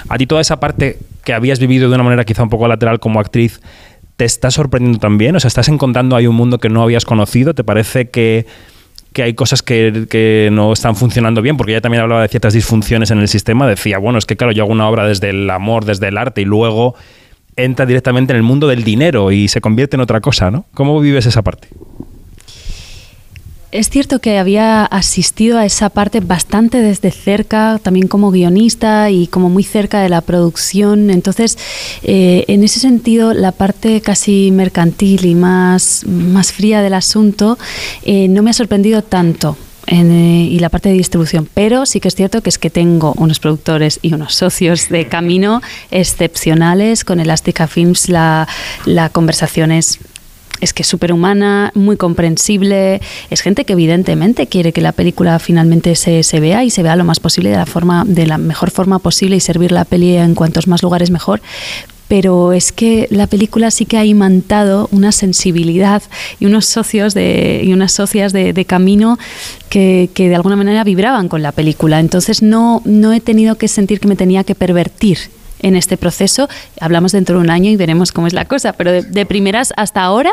A 0.09 0.19
ti 0.19 0.27
toda 0.27 0.41
esa 0.41 0.61
parte 0.61 0.99
que 1.25 1.33
habías 1.33 1.59
vivido 1.59 1.89
de 1.89 1.95
una 1.95 2.05
manera 2.05 2.25
quizá 2.25 2.43
un 2.43 2.51
poco 2.51 2.69
lateral 2.69 3.01
como 3.01 3.21
actriz, 3.21 3.61
¿te 4.17 4.25
está 4.25 4.51
sorprendiendo 4.51 4.99
también? 4.99 5.37
O 5.37 5.41
sea, 5.41 5.49
¿estás 5.49 5.69
encontrando 5.69 6.17
ahí 6.17 6.27
un 6.27 6.37
mundo 6.37 6.59
que 6.59 6.69
no 6.69 6.83
habías 6.83 7.05
conocido? 7.05 7.55
¿Te 7.55 7.65
parece 7.65 8.11
que, 8.11 8.47
hay 9.17 9.35
cosas 9.35 9.63
que, 9.63 10.07
que, 10.09 10.49
no 10.53 10.73
están 10.73 10.95
funcionando 10.97 11.43
bien? 11.43 11.57
Porque 11.57 11.73
ella 11.73 11.81
también 11.81 12.03
hablaba 12.03 12.23
de 12.23 12.29
ciertas 12.29 12.53
disfunciones 12.53 13.11
en 13.11 13.19
el 13.19 13.29
sistema. 13.29 13.67
Decía, 13.67 13.99
bueno, 13.99 14.19
es 14.19 14.27
que 14.27 14.37
claro, 14.37 14.53
yo 14.53 14.65
hago 14.65 14.73
una 14.73 14.89
obra 14.89 15.07
desde 15.07 15.31
el 15.31 15.49
amor, 15.51 15.85
desde 15.85 16.09
el 16.09 16.19
arte 16.19 16.43
y 16.43 16.45
luego 16.45 16.95
entra 17.59 17.85
directamente 17.85 18.33
en 18.33 18.39
el 18.39 18.43
mundo 18.43 18.69
del 18.69 18.85
dinero 18.85 19.31
y 19.33 19.49
se 19.49 19.61
convierte 19.61 19.97
en 19.97 20.01
otra 20.01 20.21
cosa, 20.21 20.51
¿no? 20.51 20.65
¿Cómo 20.73 20.99
vives 21.01 21.27
esa 21.27 21.43
parte? 21.43 21.69
Es 23.71 23.91
cierto 23.91 24.19
que 24.21 24.39
había 24.39 24.87
asistido 24.87 25.59
a 25.59 25.67
esa 25.67 25.91
parte 25.91 26.21
bastante 26.21 26.81
desde 26.81 27.11
cerca, 27.11 27.79
también 27.83 28.09
como 28.09 28.31
guionista 28.31 29.11
y 29.11 29.27
como 29.27 29.51
muy 29.51 29.63
cerca 29.63 30.01
de 30.01 30.09
la 30.09 30.23
producción. 30.23 31.11
Entonces, 31.11 31.59
eh, 32.03 32.47
en 32.49 32.65
ese 32.65 32.81
sentido, 32.81 33.35
la 33.35 33.53
parte 33.53 34.01
casi 34.01 34.51
mercantil 34.53 35.27
y 35.27 35.35
más, 35.35 36.07
más 36.07 36.53
fría 36.53 36.81
del 36.81 36.95
asunto 36.95 37.59
eh, 38.05 38.29
no 38.29 38.43
me 38.43 38.51
ha 38.51 38.55
sorprendido 38.55 39.03
tanto. 39.03 39.59
Eh, 39.91 40.49
y 40.51 40.59
la 40.59 40.69
parte 40.69 40.91
de 40.91 40.97
distribución. 40.97 41.49
Pero 41.55 41.87
sí 41.87 41.99
que 41.99 42.09
es 42.09 42.15
cierto 42.15 42.43
que 42.43 42.51
es 42.51 42.59
que 42.59 42.69
tengo 42.69 43.15
unos 43.17 43.41
productores 43.41 43.99
y 44.03 44.13
unos 44.13 44.35
socios 44.35 44.91
de 44.91 45.09
camino 45.09 45.63
excepcionales. 45.91 47.05
Con 47.05 47.21
Elástica 47.21 47.67
Films 47.67 48.11
la, 48.11 48.47
la 48.85 49.09
conversación 49.09 49.73
es 49.73 49.99
es 50.61 50.73
que 50.73 50.83
es 50.83 50.89
superhumana, 50.89 51.71
muy 51.75 51.97
comprensible, 51.97 53.01
es 53.31 53.43
gente 53.43 53.65
que 53.65 53.75
evidentemente 53.75 54.49
quiere 54.49 54.73
que 54.73 54.81
la 54.81 54.91
película 54.91 55.39
finalmente 55.39 55.95
se, 55.95 56.25
se, 56.25 56.41
vea 56.41 56.65
y 56.65 56.71
se 56.71 56.83
vea 56.83 56.97
lo 56.97 57.05
más 57.05 57.21
posible 57.21 57.51
de 57.51 57.57
la 57.57 57.67
forma, 57.67 58.05
de 58.05 58.27
la 58.27 58.39
mejor 58.39 58.73
forma 58.73 58.99
posible 58.99 59.37
y 59.37 59.41
servir 59.41 59.71
la 59.71 59.85
peli 59.85 60.17
en 60.17 60.35
cuantos 60.35 60.67
más 60.67 60.83
lugares 60.83 61.13
mejor 61.13 61.41
pero 62.09 62.53
es 62.53 62.73
que 62.73 63.07
la 63.11 63.27
película 63.27 63.71
sí 63.71 63.85
que 63.85 63.99
ha 63.99 64.05
imantado 64.05 64.89
una 64.91 65.13
sensibilidad 65.13 66.03
y 66.41 66.47
unos 66.47 66.65
socios 66.67 67.15
de, 67.15 67.61
y 67.63 67.73
unas 67.73 67.93
socias 67.93 68.33
de, 68.33 68.65
camino 68.65 69.19
que, 69.69 70.11
que, 70.15 70.29
de 70.29 70.35
alguna 70.35 70.57
manera 70.57 70.85
vibraban 70.85 71.29
con 71.29 71.43
la 71.43 71.53
película. 71.53 72.01
Entonces 72.01 72.43
no, 72.43 72.83
no 72.85 73.13
he 73.13 73.21
tenido 73.21 73.57
que 73.57 73.69
sentir 73.69 74.01
que 74.01 74.09
me 74.09 74.17
tenía 74.17 74.43
que 74.43 74.55
pervertir 74.55 75.19
en 75.61 75.77
este 75.77 75.97
proceso. 75.97 76.49
Hablamos 76.81 77.13
dentro 77.13 77.37
de 77.37 77.45
un 77.45 77.51
año 77.51 77.71
y 77.71 77.77
veremos 77.77 78.13
cómo 78.13 78.27
es 78.27 78.33
la 78.33 78.47
cosa, 78.47 78.73
pero 78.73 78.91
de, 79.03 79.27
primeras 79.27 79.73
hasta 79.77 80.03
ahora 80.03 80.33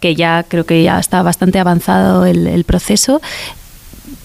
que 0.00 0.14
ya 0.14 0.44
creo 0.46 0.66
que 0.66 0.82
ya 0.82 0.98
está 0.98 1.22
bastante 1.22 1.58
avanzado 1.58 2.26
el 2.26 2.64
proceso, 2.64 3.22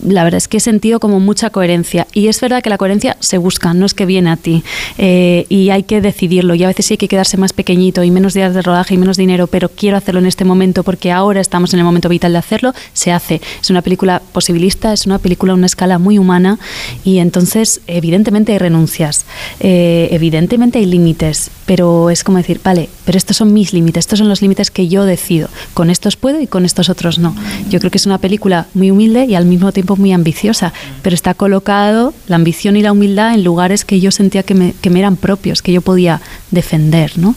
la 0.06 0.24
verdad 0.24 0.38
es 0.38 0.48
que 0.48 0.58
he 0.58 0.60
sentido 0.62 1.00
como 1.00 1.20
mucha 1.20 1.50
coherencia. 1.50 2.08
Y 2.14 2.28
es 2.28 2.40
verdad 2.42 2.62
que 2.62 2.70
la 2.70 2.78
coherencia 2.78 3.18
se 3.20 3.38
busca, 3.38 3.74
no 3.74 3.86
es 3.86 3.94
que 3.94 4.06
viene 4.06 4.30
a 4.30 4.38
ti. 4.38 4.64
Eh, 4.98 5.46
y 5.50 5.70
hay 5.70 5.84
que 5.84 6.02
decidirlo. 6.02 6.56
Y 6.56 6.64
a 6.64 6.68
veces 6.68 6.86
sí 6.86 6.94
hay 6.94 6.98
que 6.98 7.08
quedarse 7.08 7.38
más 7.38 7.54
pequeñito 7.54 8.04
y 8.04 8.12
menos 8.12 8.34
días 8.34 8.54
de 8.54 8.62
rodaje 8.62 8.96
y 8.96 8.98
menos 8.98 9.18
dinero, 9.18 9.48
pero 9.48 9.70
quiero 9.70 9.98
hacerlo 9.98 10.20
en 10.20 10.26
este 10.28 10.46
momento 10.46 10.84
porque 10.84 11.12
ahora 11.12 11.42
estamos 11.42 11.74
en 11.74 11.80
el 11.80 11.86
momento 11.86 12.10
vital 12.10 12.34
de 12.34 12.38
hacerlo, 12.38 12.74
se 12.94 13.12
hace. 13.12 13.42
Es 13.62 13.70
una 13.70 13.82
película 13.82 14.22
posibilista, 14.32 14.94
es 14.94 15.06
una 15.06 15.20
película 15.20 15.54
a 15.54 15.56
una 15.56 15.66
escala 15.66 16.00
muy 16.00 16.18
humana 16.18 16.60
y 17.04 17.20
entonces 17.20 17.82
evidentemente 17.88 18.54
hay 18.54 18.58
renuncias, 18.58 19.26
eh, 19.60 20.10
evidentemente 20.12 20.80
hay 20.80 20.86
límites, 20.86 21.52
pero 21.70 22.10
es 22.10 22.24
como 22.24 22.40
decir, 22.40 22.60
vale, 22.64 22.90
pero 23.06 23.16
estos 23.16 23.38
son 23.38 23.54
mis 23.54 23.74
límites, 23.74 24.00
estos 24.00 24.18
son 24.18 24.28
los 24.28 24.42
límites 24.42 24.72
que 24.72 24.88
yo 24.88 25.06
decido. 25.06 25.50
Con 25.76 25.92
estos 25.92 26.16
puedo 26.16 26.42
y 26.42 26.48
con 26.48 26.66
estos 26.66 26.90
otros 26.90 27.20
no. 27.20 27.36
Yo 27.70 27.78
creo 27.78 27.92
que 27.92 28.00
es 28.00 28.08
una 28.08 28.18
película 28.18 28.66
muy 28.74 28.90
humilde 28.90 29.26
y 29.26 29.36
al 29.36 29.46
mismo 29.46 29.72
tiempo 29.72 29.96
muy 29.96 30.12
ambiciosa, 30.12 30.74
pero 31.04 31.14
está 31.14 31.36
colocado 31.36 32.12
la 32.28 32.38
ambición 32.38 32.76
y 32.76 32.82
la 32.82 32.92
humildad 32.92 33.36
en 33.36 33.44
lugares 33.44 33.86
que 33.86 34.00
yo 34.00 34.10
sentía 34.10 34.42
que 34.42 34.56
me, 34.56 34.74
que 34.82 34.90
me 34.90 34.98
eran 34.98 35.16
propios, 35.16 35.62
que 35.62 35.72
yo 35.72 35.82
podía 35.82 36.22
defender. 36.50 37.20
¿no? 37.20 37.36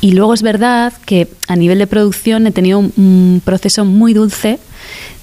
Y 0.00 0.12
luego 0.12 0.32
es 0.32 0.40
verdad 0.40 0.94
que 1.04 1.28
a 1.46 1.54
nivel 1.54 1.78
de 1.78 1.86
producción 1.86 2.46
he 2.46 2.52
tenido 2.52 2.78
un, 2.78 2.94
un 2.96 3.42
proceso 3.44 3.84
muy 3.84 4.14
dulce 4.14 4.58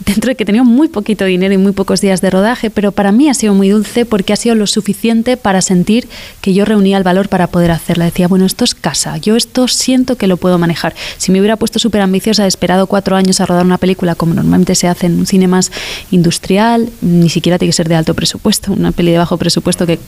dentro 0.05 0.29
de 0.29 0.35
que 0.35 0.45
tenía 0.45 0.63
muy 0.63 0.87
poquito 0.87 1.25
dinero 1.25 1.53
y 1.53 1.57
muy 1.57 1.71
pocos 1.71 2.01
días 2.01 2.21
de 2.21 2.29
rodaje, 2.29 2.69
pero 2.69 2.91
para 2.91 3.11
mí 3.11 3.29
ha 3.29 3.33
sido 3.33 3.53
muy 3.53 3.69
dulce 3.69 4.05
porque 4.05 4.33
ha 4.33 4.35
sido 4.35 4.55
lo 4.55 4.67
suficiente 4.67 5.37
para 5.37 5.61
sentir 5.61 6.07
que 6.41 6.53
yo 6.53 6.65
reunía 6.65 6.97
el 6.97 7.03
valor 7.03 7.29
para 7.29 7.47
poder 7.47 7.71
hacerla. 7.71 8.05
Decía, 8.05 8.27
bueno, 8.27 8.45
esto 8.45 8.63
es 8.63 8.75
casa, 8.75 9.17
yo 9.17 9.35
esto 9.35 9.67
siento 9.67 10.15
que 10.15 10.27
lo 10.27 10.37
puedo 10.37 10.57
manejar. 10.57 10.95
Si 11.17 11.31
me 11.31 11.39
hubiera 11.39 11.57
puesto 11.57 11.79
súper 11.79 12.01
ambiciosa, 12.01 12.45
esperado 12.47 12.87
cuatro 12.87 13.15
años 13.15 13.39
a 13.39 13.45
rodar 13.45 13.65
una 13.65 13.77
película 13.77 14.15
como 14.15 14.33
normalmente 14.33 14.75
se 14.75 14.87
hace 14.87 15.07
en 15.07 15.19
un 15.19 15.25
cine 15.25 15.47
más 15.47 15.71
industrial, 16.11 16.89
ni 17.01 17.29
siquiera 17.29 17.57
tiene 17.57 17.69
que 17.69 17.75
ser 17.75 17.89
de 17.89 17.95
alto 17.95 18.13
presupuesto, 18.13 18.73
una 18.73 18.91
peli 18.91 19.11
de 19.11 19.17
bajo 19.17 19.37
presupuesto, 19.37 19.85
que, 19.85 19.99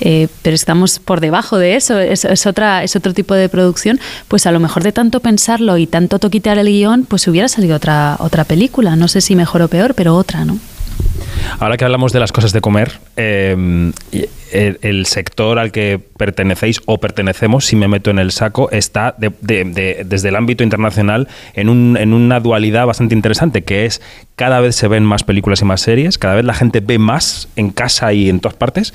eh, 0.00 0.28
pero 0.42 0.54
estamos 0.54 0.98
por 0.98 1.20
debajo 1.20 1.58
de 1.58 1.76
eso, 1.76 1.98
es, 1.98 2.24
es, 2.24 2.46
otra, 2.46 2.84
es 2.84 2.96
otro 2.96 3.14
tipo 3.14 3.34
de 3.34 3.48
producción, 3.48 4.00
pues 4.28 4.46
a 4.46 4.52
lo 4.52 4.60
mejor 4.60 4.82
de 4.82 4.92
tanto 4.92 5.20
pensarlo 5.20 5.76
y 5.78 5.86
tanto 5.86 6.18
toquitear 6.18 6.58
el 6.58 6.68
guion, 6.68 7.04
pues 7.04 7.26
hubiera 7.28 7.48
salido 7.48 7.76
otra, 7.76 8.16
otra 8.20 8.44
película. 8.44 8.96
No 9.00 9.08
sé 9.08 9.22
si 9.22 9.34
mejor 9.34 9.62
o 9.62 9.68
peor, 9.68 9.94
pero 9.94 10.14
otra, 10.14 10.44
¿no? 10.44 10.58
Ahora 11.58 11.78
que 11.78 11.86
hablamos 11.86 12.12
de 12.12 12.20
las 12.20 12.32
cosas 12.32 12.52
de 12.52 12.60
comer, 12.60 12.98
eh, 13.16 13.92
el, 14.52 15.06
sector 15.06 15.58
al 15.58 15.72
que 15.72 15.98
pertenecéis 16.18 16.82
o 16.84 16.98
pertenecemos, 16.98 17.64
si 17.64 17.76
me 17.76 17.88
meto 17.88 18.10
en 18.10 18.18
el 18.18 18.30
saco, 18.30 18.70
está 18.70 19.14
de, 19.16 19.32
de, 19.40 19.64
de, 19.64 20.02
desde 20.04 20.28
el 20.28 20.36
ámbito 20.36 20.64
internacional 20.64 21.28
en, 21.54 21.70
un, 21.70 21.96
en, 21.96 22.12
una 22.12 22.40
dualidad 22.40 22.86
bastante 22.86 23.14
interesante, 23.14 23.64
que 23.64 23.86
es 23.86 24.02
cada 24.36 24.60
vez 24.60 24.76
se 24.76 24.86
ven 24.86 25.04
más 25.04 25.24
películas 25.24 25.62
y 25.62 25.64
más 25.64 25.80
series, 25.80 26.18
cada 26.18 26.34
vez 26.34 26.44
la 26.44 26.54
gente 26.54 26.80
ve 26.80 26.98
más 26.98 27.48
en 27.56 27.70
casa 27.70 28.12
y 28.12 28.28
en 28.28 28.40
todas 28.40 28.56
partes, 28.56 28.92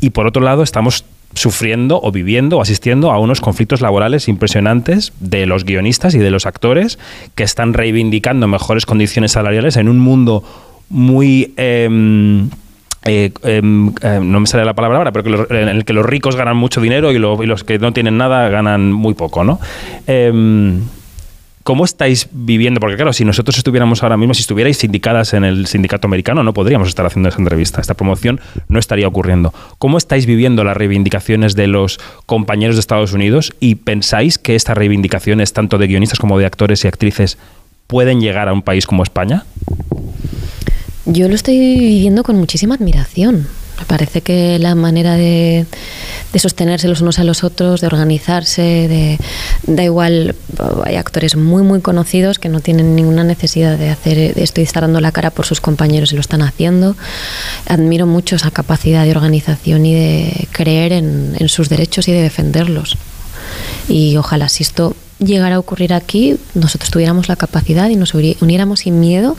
y 0.00 0.10
por 0.10 0.26
otro 0.26 0.42
lado 0.42 0.62
estamos 0.62 1.04
sufriendo 1.34 2.00
o 2.02 2.12
viviendo 2.12 2.58
o 2.58 2.62
asistiendo 2.62 3.10
a 3.10 3.18
unos 3.18 3.40
conflictos 3.40 3.80
laborales 3.80 4.28
impresionantes 4.28 5.12
de 5.20 5.46
los 5.46 5.64
guionistas 5.64 6.14
y 6.14 6.18
de 6.18 6.30
los 6.30 6.46
actores 6.46 6.98
que 7.34 7.42
están 7.42 7.74
reivindicando 7.74 8.46
mejores 8.48 8.86
condiciones 8.86 9.32
salariales 9.32 9.76
en 9.76 9.88
un 9.88 9.98
mundo 9.98 10.44
muy... 10.88 11.54
Eh, 11.56 12.44
eh, 13.04 13.32
eh, 13.42 13.62
no 13.62 14.38
me 14.38 14.46
sale 14.46 14.64
la 14.64 14.74
palabra 14.74 14.98
ahora, 14.98 15.10
pero 15.10 15.24
que 15.24 15.30
los, 15.30 15.50
en 15.50 15.68
el 15.68 15.84
que 15.84 15.92
los 15.92 16.06
ricos 16.06 16.36
ganan 16.36 16.56
mucho 16.56 16.80
dinero 16.80 17.10
y, 17.10 17.18
lo, 17.18 17.42
y, 17.42 17.46
los 17.46 17.64
que 17.64 17.80
no 17.80 17.92
tienen 17.92 18.16
nada 18.16 18.48
ganan 18.48 18.92
muy 18.92 19.14
poco, 19.14 19.42
¿no? 19.42 19.58
¿Cómo 21.62 21.84
estáis 21.84 22.28
viviendo? 22.32 22.80
Porque 22.80 22.96
claro, 22.96 23.12
si 23.12 23.24
nosotros 23.24 23.56
estuviéramos 23.56 24.02
ahora 24.02 24.16
mismo, 24.16 24.34
si 24.34 24.40
estuvierais 24.40 24.78
sindicadas 24.78 25.32
en 25.32 25.44
el 25.44 25.66
sindicato 25.66 26.08
americano, 26.08 26.42
no 26.42 26.52
podríamos 26.52 26.88
estar 26.88 27.06
haciendo 27.06 27.28
esa 27.28 27.38
entrevista. 27.38 27.80
Esta 27.80 27.94
promoción 27.94 28.40
no 28.68 28.78
estaría 28.78 29.06
ocurriendo. 29.06 29.54
¿Cómo 29.78 29.96
estáis 29.98 30.26
viviendo 30.26 30.64
las 30.64 30.76
reivindicaciones 30.76 31.54
de 31.54 31.68
los 31.68 32.00
compañeros 32.26 32.76
de 32.76 32.80
Estados 32.80 33.12
Unidos 33.12 33.52
y 33.60 33.76
pensáis 33.76 34.38
que 34.38 34.56
estas 34.56 34.76
reivindicaciones, 34.76 35.52
tanto 35.52 35.78
de 35.78 35.86
guionistas 35.86 36.18
como 36.18 36.38
de 36.38 36.46
actores 36.46 36.84
y 36.84 36.88
actrices, 36.88 37.38
pueden 37.86 38.20
llegar 38.20 38.48
a 38.48 38.52
un 38.52 38.62
país 38.62 38.86
como 38.86 39.04
España? 39.04 39.44
Yo 41.04 41.28
lo 41.28 41.34
estoy 41.34 41.58
viviendo 41.58 42.24
con 42.24 42.36
muchísima 42.36 42.74
admiración. 42.74 43.46
Me 43.78 43.84
parece 43.86 44.20
que 44.20 44.58
la 44.58 44.74
manera 44.74 45.16
de, 45.16 45.66
de, 46.32 46.38
sostenerse 46.38 46.88
los 46.88 47.00
unos 47.00 47.18
a 47.18 47.24
los 47.24 47.42
otros, 47.42 47.80
de 47.80 47.86
organizarse, 47.86 48.62
de, 48.62 49.18
da 49.64 49.82
igual, 49.82 50.34
hay 50.84 50.96
actores 50.96 51.36
muy, 51.36 51.62
muy 51.62 51.80
conocidos 51.80 52.38
que 52.38 52.48
no 52.48 52.60
tienen 52.60 52.94
ninguna 52.94 53.24
necesidad 53.24 53.78
de 53.78 53.90
hacer 53.90 54.18
esto 54.38 54.60
y 54.60 54.64
estar 54.64 54.82
dando 54.82 55.00
la 55.00 55.12
cara 55.12 55.30
por 55.30 55.46
sus 55.46 55.60
compañeros 55.60 56.12
y 56.12 56.14
lo 56.14 56.20
están 56.20 56.42
haciendo. 56.42 56.96
Admiro 57.66 58.06
mucho 58.06 58.36
esa 58.36 58.50
capacidad 58.50 59.04
de 59.04 59.10
organización 59.12 59.84
y 59.86 59.94
de 59.94 60.48
creer 60.52 60.92
en, 60.92 61.36
en 61.38 61.48
sus 61.48 61.68
derechos 61.68 62.08
y 62.08 62.12
de 62.12 62.22
defenderlos. 62.22 62.96
Y 63.88 64.16
ojalá 64.16 64.48
si 64.48 64.62
esto 64.62 64.94
llegara 65.24 65.56
a 65.56 65.58
ocurrir 65.58 65.92
aquí, 65.92 66.36
nosotros 66.54 66.90
tuviéramos 66.90 67.28
la 67.28 67.36
capacidad 67.36 67.88
y 67.88 67.96
nos 67.96 68.14
uniéramos 68.14 68.80
sin 68.80 69.00
miedo 69.00 69.36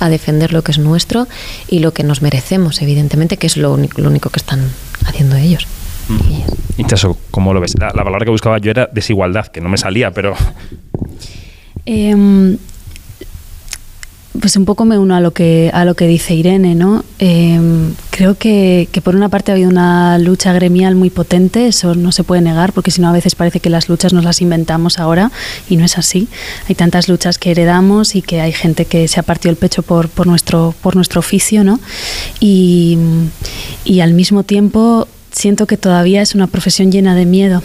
a 0.00 0.08
defender 0.08 0.52
lo 0.52 0.62
que 0.62 0.72
es 0.72 0.78
nuestro 0.78 1.28
y 1.68 1.80
lo 1.80 1.92
que 1.92 2.02
nos 2.02 2.22
merecemos, 2.22 2.82
evidentemente, 2.82 3.36
que 3.36 3.46
es 3.46 3.56
lo 3.56 3.72
único, 3.72 4.00
lo 4.00 4.08
único 4.08 4.30
que 4.30 4.38
están 4.38 4.70
haciendo 5.04 5.36
ellos. 5.36 5.66
Mm. 6.08 6.80
Inchaso, 6.80 7.16
¿cómo 7.30 7.54
lo 7.54 7.60
ves? 7.60 7.74
La, 7.78 7.86
la, 7.88 8.04
palabra 8.04 8.24
que 8.24 8.30
buscaba 8.30 8.58
yo 8.58 8.70
era 8.70 8.88
desigualdad, 8.92 9.46
que 9.46 9.60
no 9.60 9.68
me 9.68 9.78
salía, 9.78 10.10
pero... 10.10 10.34
Eh, 11.86 12.56
pues 14.40 14.56
un 14.56 14.64
poco 14.64 14.84
me 14.84 14.98
uno 14.98 15.14
a 15.14 15.20
lo 15.20 15.32
que 15.32 15.70
a 15.72 15.84
lo 15.84 15.94
que 15.94 16.06
dice 16.06 16.34
Irene, 16.34 16.74
¿no? 16.74 17.04
Eh, 17.18 17.60
creo 18.10 18.36
que, 18.36 18.88
que, 18.92 19.00
por 19.00 19.16
una 19.16 19.28
parte 19.28 19.50
ha 19.50 19.54
habido 19.54 19.70
una 19.70 20.18
lucha 20.18 20.52
gremial 20.52 20.94
muy 20.94 21.10
potente, 21.10 21.66
eso 21.66 21.94
no 21.94 22.12
se 22.12 22.24
puede 22.24 22.42
negar, 22.42 22.72
porque 22.72 22.90
si 22.90 23.00
no 23.00 23.08
a 23.08 23.12
veces 23.12 23.34
parece 23.34 23.60
que 23.60 23.70
las 23.70 23.88
luchas 23.88 24.12
nos 24.12 24.24
las 24.24 24.40
inventamos 24.40 24.98
ahora 24.98 25.30
y 25.68 25.76
no 25.76 25.84
es 25.84 25.98
así. 25.98 26.28
Hay 26.68 26.74
tantas 26.74 27.08
luchas 27.08 27.38
que 27.38 27.50
heredamos 27.50 28.14
y 28.14 28.22
que 28.22 28.40
hay 28.40 28.52
gente 28.52 28.84
que 28.84 29.08
se 29.08 29.20
ha 29.20 29.22
partido 29.22 29.50
el 29.50 29.56
pecho 29.56 29.82
por, 29.82 30.08
por 30.08 30.26
nuestro 30.26 30.74
por 30.82 30.96
nuestro 30.96 31.20
oficio, 31.20 31.64
¿no? 31.64 31.80
Y, 32.40 32.98
y 33.84 34.00
al 34.00 34.14
mismo 34.14 34.42
tiempo 34.42 35.08
siento 35.32 35.66
que 35.66 35.76
todavía 35.76 36.22
es 36.22 36.34
una 36.34 36.46
profesión 36.46 36.90
llena 36.90 37.14
de 37.14 37.26
miedo 37.26 37.62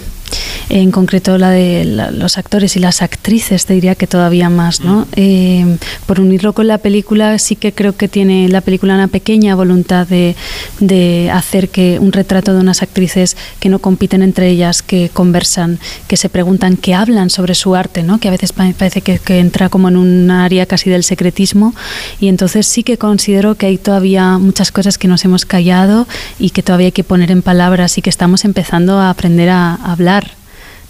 en 0.69 0.91
concreto 0.91 1.37
la 1.37 1.49
de 1.49 1.85
la, 1.85 2.11
los 2.11 2.37
actores 2.37 2.75
y 2.75 2.79
las 2.79 3.01
actrices, 3.01 3.65
te 3.65 3.73
diría 3.73 3.95
que 3.95 4.07
todavía 4.07 4.49
más, 4.49 4.81
¿no? 4.81 5.07
Eh, 5.15 5.77
por 6.05 6.19
unirlo 6.19 6.53
con 6.53 6.67
la 6.67 6.77
película, 6.77 7.37
sí 7.39 7.55
que 7.55 7.73
creo 7.73 7.95
que 7.95 8.07
tiene 8.07 8.47
la 8.49 8.61
película 8.61 8.93
una 8.93 9.07
pequeña 9.07 9.55
voluntad 9.55 10.07
de, 10.07 10.35
de 10.79 11.29
hacer 11.31 11.69
que 11.69 11.99
un 11.99 12.11
retrato 12.11 12.53
de 12.53 12.59
unas 12.59 12.81
actrices 12.81 13.35
que 13.59 13.69
no 13.69 13.79
compiten 13.79 14.21
entre 14.21 14.49
ellas, 14.49 14.81
que 14.81 15.09
conversan, 15.11 15.79
que 16.07 16.17
se 16.17 16.29
preguntan, 16.29 16.77
que 16.77 16.93
hablan 16.93 17.29
sobre 17.29 17.55
su 17.55 17.75
arte, 17.75 18.03
¿no? 18.03 18.19
Que 18.19 18.27
a 18.27 18.31
veces 18.31 18.53
parece 18.53 19.01
que, 19.01 19.19
que 19.19 19.39
entra 19.39 19.69
como 19.69 19.89
en 19.89 19.97
un 19.97 20.31
área 20.31 20.65
casi 20.65 20.89
del 20.89 21.03
secretismo 21.03 21.73
y 22.19 22.27
entonces 22.27 22.67
sí 22.67 22.83
que 22.83 22.97
considero 22.97 23.55
que 23.55 23.65
hay 23.65 23.77
todavía 23.77 24.37
muchas 24.37 24.71
cosas 24.71 24.97
que 24.97 25.07
nos 25.07 25.25
hemos 25.25 25.45
callado 25.45 26.07
y 26.39 26.51
que 26.51 26.63
todavía 26.63 26.87
hay 26.87 26.91
que 26.91 27.03
poner 27.03 27.31
en 27.31 27.41
palabras 27.41 27.97
y 27.97 28.01
que 28.01 28.09
estamos 28.09 28.45
empezando 28.45 28.99
a 28.99 29.09
aprender 29.09 29.49
a, 29.49 29.75
a 29.75 29.91
hablar 29.91 30.20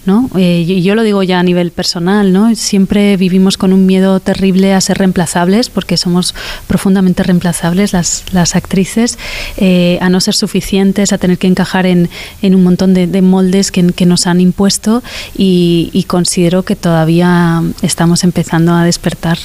¿no? 0.06 0.30
Eh, 0.36 0.82
yo 0.82 0.96
lo 0.96 1.04
digo 1.04 1.24
ya 1.24 1.40
a 1.40 1.44
nivel 1.44 1.72
personal, 1.72 2.34
¿no? 2.34 2.54
Siempre 2.56 3.18
vivimos 3.18 3.58
con 3.58 3.74
un 3.74 3.86
miedo 3.86 4.20
terrible 4.20 4.74
a 4.74 4.82
ser 4.82 4.98
reemplazables, 4.98 5.70
porque 5.70 5.98
somos 5.98 6.34
profundamente 6.68 7.24
reemplazables 7.24 7.94
las, 7.94 8.56
actrices, 8.56 9.18
eh, 9.58 9.98
a 10.02 10.10
no 10.10 10.20
ser 10.20 10.34
suficientes, 10.34 11.14
a 11.14 11.18
tener 11.18 11.38
que 11.38 11.48
encajar 11.48 11.86
en, 11.86 12.10
un 12.42 12.64
montón 12.64 12.94
de, 12.94 13.08
de 13.08 13.22
moldes 13.22 13.72
que, 13.72 13.82
nos 14.06 14.26
han 14.26 14.42
impuesto 14.42 15.04
y, 15.38 15.90
y 15.94 16.04
considero 16.04 16.64
que 16.64 16.76
todavía 16.76 17.62
estamos 17.84 18.24
empezando 18.24 18.74
a 18.74 18.84
despertar. 18.84 19.38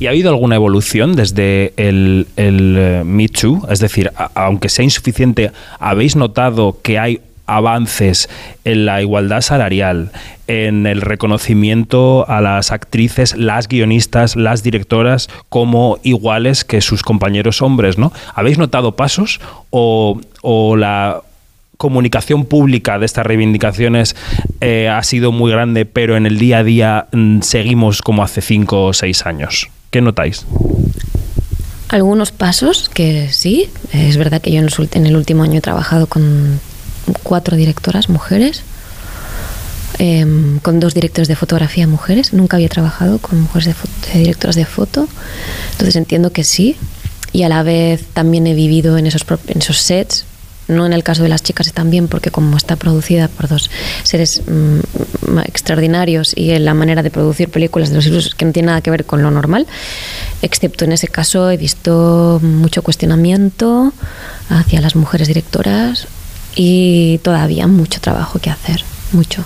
¿Y 0.00 0.06
ha 0.06 0.10
habido 0.10 0.30
alguna 0.30 0.56
evolución 0.56 1.14
desde 1.14 1.74
el, 1.76 2.26
el 2.36 3.02
uh, 3.02 3.04
Me 3.04 3.28
Too? 3.28 3.66
Es 3.68 3.80
decir, 3.80 4.10
aunque 4.34 4.70
sea 4.70 4.82
insuficiente, 4.82 5.52
¿habéis 5.78 6.16
notado 6.16 6.78
que 6.82 6.98
hay 6.98 7.20
avances 7.56 8.28
en 8.64 8.86
la 8.86 9.02
igualdad 9.02 9.40
salarial, 9.40 10.12
en 10.46 10.86
el 10.86 11.00
reconocimiento 11.00 12.28
a 12.28 12.40
las 12.40 12.72
actrices, 12.72 13.36
las 13.36 13.68
guionistas, 13.68 14.36
las 14.36 14.62
directoras 14.62 15.28
como 15.48 15.98
iguales 16.02 16.64
que 16.64 16.80
sus 16.80 17.02
compañeros 17.02 17.62
hombres, 17.62 17.98
¿no? 17.98 18.12
¿Habéis 18.34 18.58
notado 18.58 18.96
pasos 18.96 19.40
o, 19.70 20.20
o 20.42 20.76
la 20.76 21.22
comunicación 21.80 22.44
pública 22.44 22.98
de 22.98 23.06
estas 23.06 23.24
reivindicaciones 23.24 24.14
eh, 24.60 24.90
ha 24.90 25.02
sido 25.02 25.32
muy 25.32 25.50
grande, 25.50 25.86
pero 25.86 26.14
en 26.16 26.26
el 26.26 26.38
día 26.38 26.58
a 26.58 26.64
día 26.64 27.06
mm, 27.10 27.40
seguimos 27.40 28.02
como 28.02 28.22
hace 28.22 28.42
cinco 28.42 28.84
o 28.84 28.92
seis 28.92 29.24
años? 29.24 29.70
¿Qué 29.90 30.02
notáis? 30.02 30.44
Algunos 31.88 32.32
pasos 32.32 32.90
que 32.90 33.32
sí, 33.32 33.70
es 33.92 34.18
verdad 34.18 34.42
que 34.42 34.52
yo 34.52 34.58
en 34.58 34.66
el, 34.66 34.88
en 34.92 35.06
el 35.06 35.16
último 35.16 35.42
año 35.42 35.58
he 35.58 35.62
trabajado 35.62 36.06
con 36.06 36.60
cuatro 37.22 37.56
directoras 37.56 38.08
mujeres, 38.08 38.62
em, 39.98 40.58
con 40.60 40.80
dos 40.80 40.94
directores 40.94 41.28
de 41.28 41.36
fotografía 41.36 41.86
mujeres. 41.86 42.32
Nunca 42.32 42.56
había 42.56 42.68
trabajado 42.68 43.18
con 43.18 43.40
mujeres 43.40 43.66
de, 43.66 43.72
fo- 43.74 44.12
de 44.12 44.18
directoras 44.20 44.56
de 44.56 44.64
foto, 44.64 45.08
entonces 45.72 45.96
entiendo 45.96 46.32
que 46.32 46.44
sí. 46.44 46.76
Y 47.32 47.42
a 47.44 47.48
la 47.48 47.62
vez 47.62 48.04
también 48.12 48.46
he 48.46 48.54
vivido 48.54 48.98
en 48.98 49.06
esos, 49.06 49.24
en 49.46 49.58
esos 49.58 49.78
sets, 49.78 50.24
no 50.66 50.84
en 50.86 50.92
el 50.92 51.02
caso 51.04 51.22
de 51.22 51.28
las 51.28 51.42
chicas 51.42 51.72
también, 51.72 52.08
porque 52.08 52.30
como 52.30 52.56
está 52.56 52.76
producida 52.76 53.28
por 53.28 53.48
dos 53.48 53.70
seres 54.04 54.42
mm, 54.46 55.38
extraordinarios 55.44 56.32
y 56.36 56.50
en 56.50 56.64
la 56.64 56.74
manera 56.74 57.02
de 57.02 57.10
producir 57.10 57.48
películas 57.48 57.90
de 57.90 57.96
los 57.96 58.06
ilusos 58.06 58.34
que 58.34 58.44
no 58.44 58.52
tiene 58.52 58.66
nada 58.66 58.80
que 58.80 58.90
ver 58.90 59.04
con 59.04 59.22
lo 59.22 59.30
normal, 59.30 59.66
excepto 60.42 60.84
en 60.84 60.92
ese 60.92 61.08
caso 61.08 61.50
he 61.50 61.56
visto 61.56 62.40
mucho 62.42 62.82
cuestionamiento 62.82 63.92
hacia 64.48 64.80
las 64.80 64.96
mujeres 64.96 65.28
directoras 65.28 66.06
y 66.56 67.18
todavía 67.22 67.66
mucho 67.66 68.00
trabajo 68.00 68.38
que 68.38 68.50
hacer, 68.50 68.82
mucho. 69.12 69.44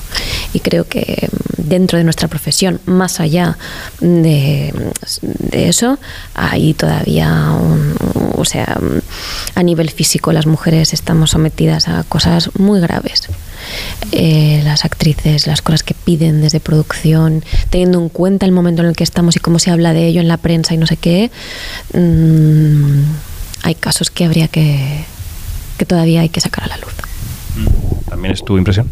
Y 0.53 0.61
creo 0.61 0.87
que 0.89 1.29
mm, 1.31 1.69
dentro 1.69 1.99
de 1.99 2.05
nuestra 2.05 2.29
profesión, 2.29 2.81
más 2.87 3.21
allá 3.21 3.57
de, 4.01 4.73
de 5.21 5.69
eso, 5.69 5.99
hay 6.35 6.75
todavía, 6.75 7.51
un- 7.53 7.95
o 8.37 8.45
sea, 8.45 8.79
mm, 8.81 9.59
a 9.59 9.63
nivel 9.63 9.91
físico 9.91 10.33
las 10.33 10.47
mujeres 10.47 10.93
estamos 10.93 11.31
sometidas 11.31 11.89
a 11.89 12.03
cosas 12.05 12.51
muy 12.59 12.81
graves. 12.81 13.23
Eh, 14.13 14.61
las 14.65 14.85
actrices, 14.85 15.47
las 15.47 15.63
cosas 15.63 15.83
que 15.83 15.95
piden 15.95 16.43
desde 16.43 16.61
producción, 16.61 17.43
teniendo 17.71 17.99
en 17.99 18.11
cuenta 18.11 18.45
el 18.45 18.53
momento 18.53 18.83
en 18.83 18.89
el 18.89 18.97
que 18.97 19.05
estamos 19.05 19.37
y 19.37 19.41
cómo 19.41 19.59
se 19.59 19.71
habla 19.71 19.95
de 19.95 20.07
ello 20.07 20.21
en 20.21 20.29
la 20.29 20.37
prensa 20.37 20.75
y 20.75 20.77
no 20.77 20.87
sé 20.87 20.97
qué, 20.99 21.31
mm, 21.95 23.03
hay 23.63 23.75
casos 23.75 24.11
que 24.11 24.25
habría 24.27 24.49
que, 24.49 25.05
que 25.77 25.85
todavía 25.85 26.21
hay 26.23 26.29
que 26.29 26.41
sacar 26.41 26.65
a 26.65 26.69
la 26.69 26.77
luz. 26.79 26.93
¿También 28.09 28.33
es 28.35 28.45
tu 28.45 28.57
impresión? 28.59 28.89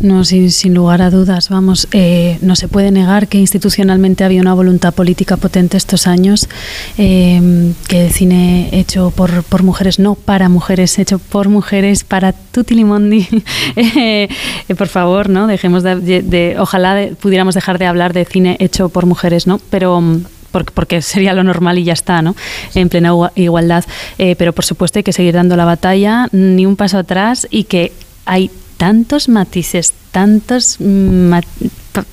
No, 0.00 0.24
sin, 0.24 0.50
sin 0.50 0.72
lugar 0.72 1.02
a 1.02 1.10
dudas, 1.10 1.50
vamos, 1.50 1.86
eh, 1.92 2.38
no 2.40 2.56
se 2.56 2.68
puede 2.68 2.90
negar 2.90 3.28
que 3.28 3.36
institucionalmente 3.36 4.24
había 4.24 4.40
una 4.40 4.54
voluntad 4.54 4.94
política 4.94 5.36
potente 5.36 5.76
estos 5.76 6.06
años, 6.06 6.48
eh, 6.96 7.72
que 7.86 8.06
el 8.06 8.10
cine 8.12 8.70
hecho 8.72 9.10
por, 9.14 9.42
por 9.42 9.62
mujeres, 9.62 9.98
no 9.98 10.14
para 10.14 10.48
mujeres, 10.48 10.98
hecho 10.98 11.18
por 11.18 11.50
mujeres, 11.50 12.02
para 12.04 12.32
Tutti 12.32 12.74
Limondi, 12.74 13.28
eh, 13.76 14.28
eh, 14.68 14.74
por 14.74 14.88
favor, 14.88 15.28
¿no? 15.28 15.46
Dejemos 15.46 15.82
de, 15.82 15.96
de- 15.96 16.22
de- 16.22 16.56
ojalá 16.58 16.94
de- 16.94 17.08
pudiéramos 17.14 17.54
dejar 17.54 17.78
de 17.78 17.84
hablar 17.84 18.14
de 18.14 18.24
cine 18.24 18.56
hecho 18.58 18.88
por 18.88 19.04
mujeres, 19.04 19.46
¿no? 19.46 19.60
Pero 19.68 20.00
mm, 20.00 20.24
porque, 20.50 20.72
porque 20.72 21.02
sería 21.02 21.32
lo 21.34 21.42
normal 21.44 21.78
y 21.78 21.84
ya 21.84 21.92
está, 21.92 22.22
¿no? 22.22 22.34
En 22.74 22.88
plena 22.88 23.10
igua- 23.10 23.32
igualdad. 23.34 23.84
Eh, 24.18 24.34
pero 24.36 24.52
por 24.52 24.64
supuesto 24.64 24.98
hay 24.98 25.02
que 25.02 25.12
seguir 25.12 25.34
dando 25.34 25.56
la 25.56 25.64
batalla, 25.64 26.28
ni 26.32 26.66
un 26.66 26.76
paso 26.76 26.98
atrás 26.98 27.46
y 27.50 27.64
que 27.64 27.92
hay 28.26 28.50
tantos 28.76 29.28
matices, 29.28 29.92
tantos 30.10 30.76
mm, 30.78 31.32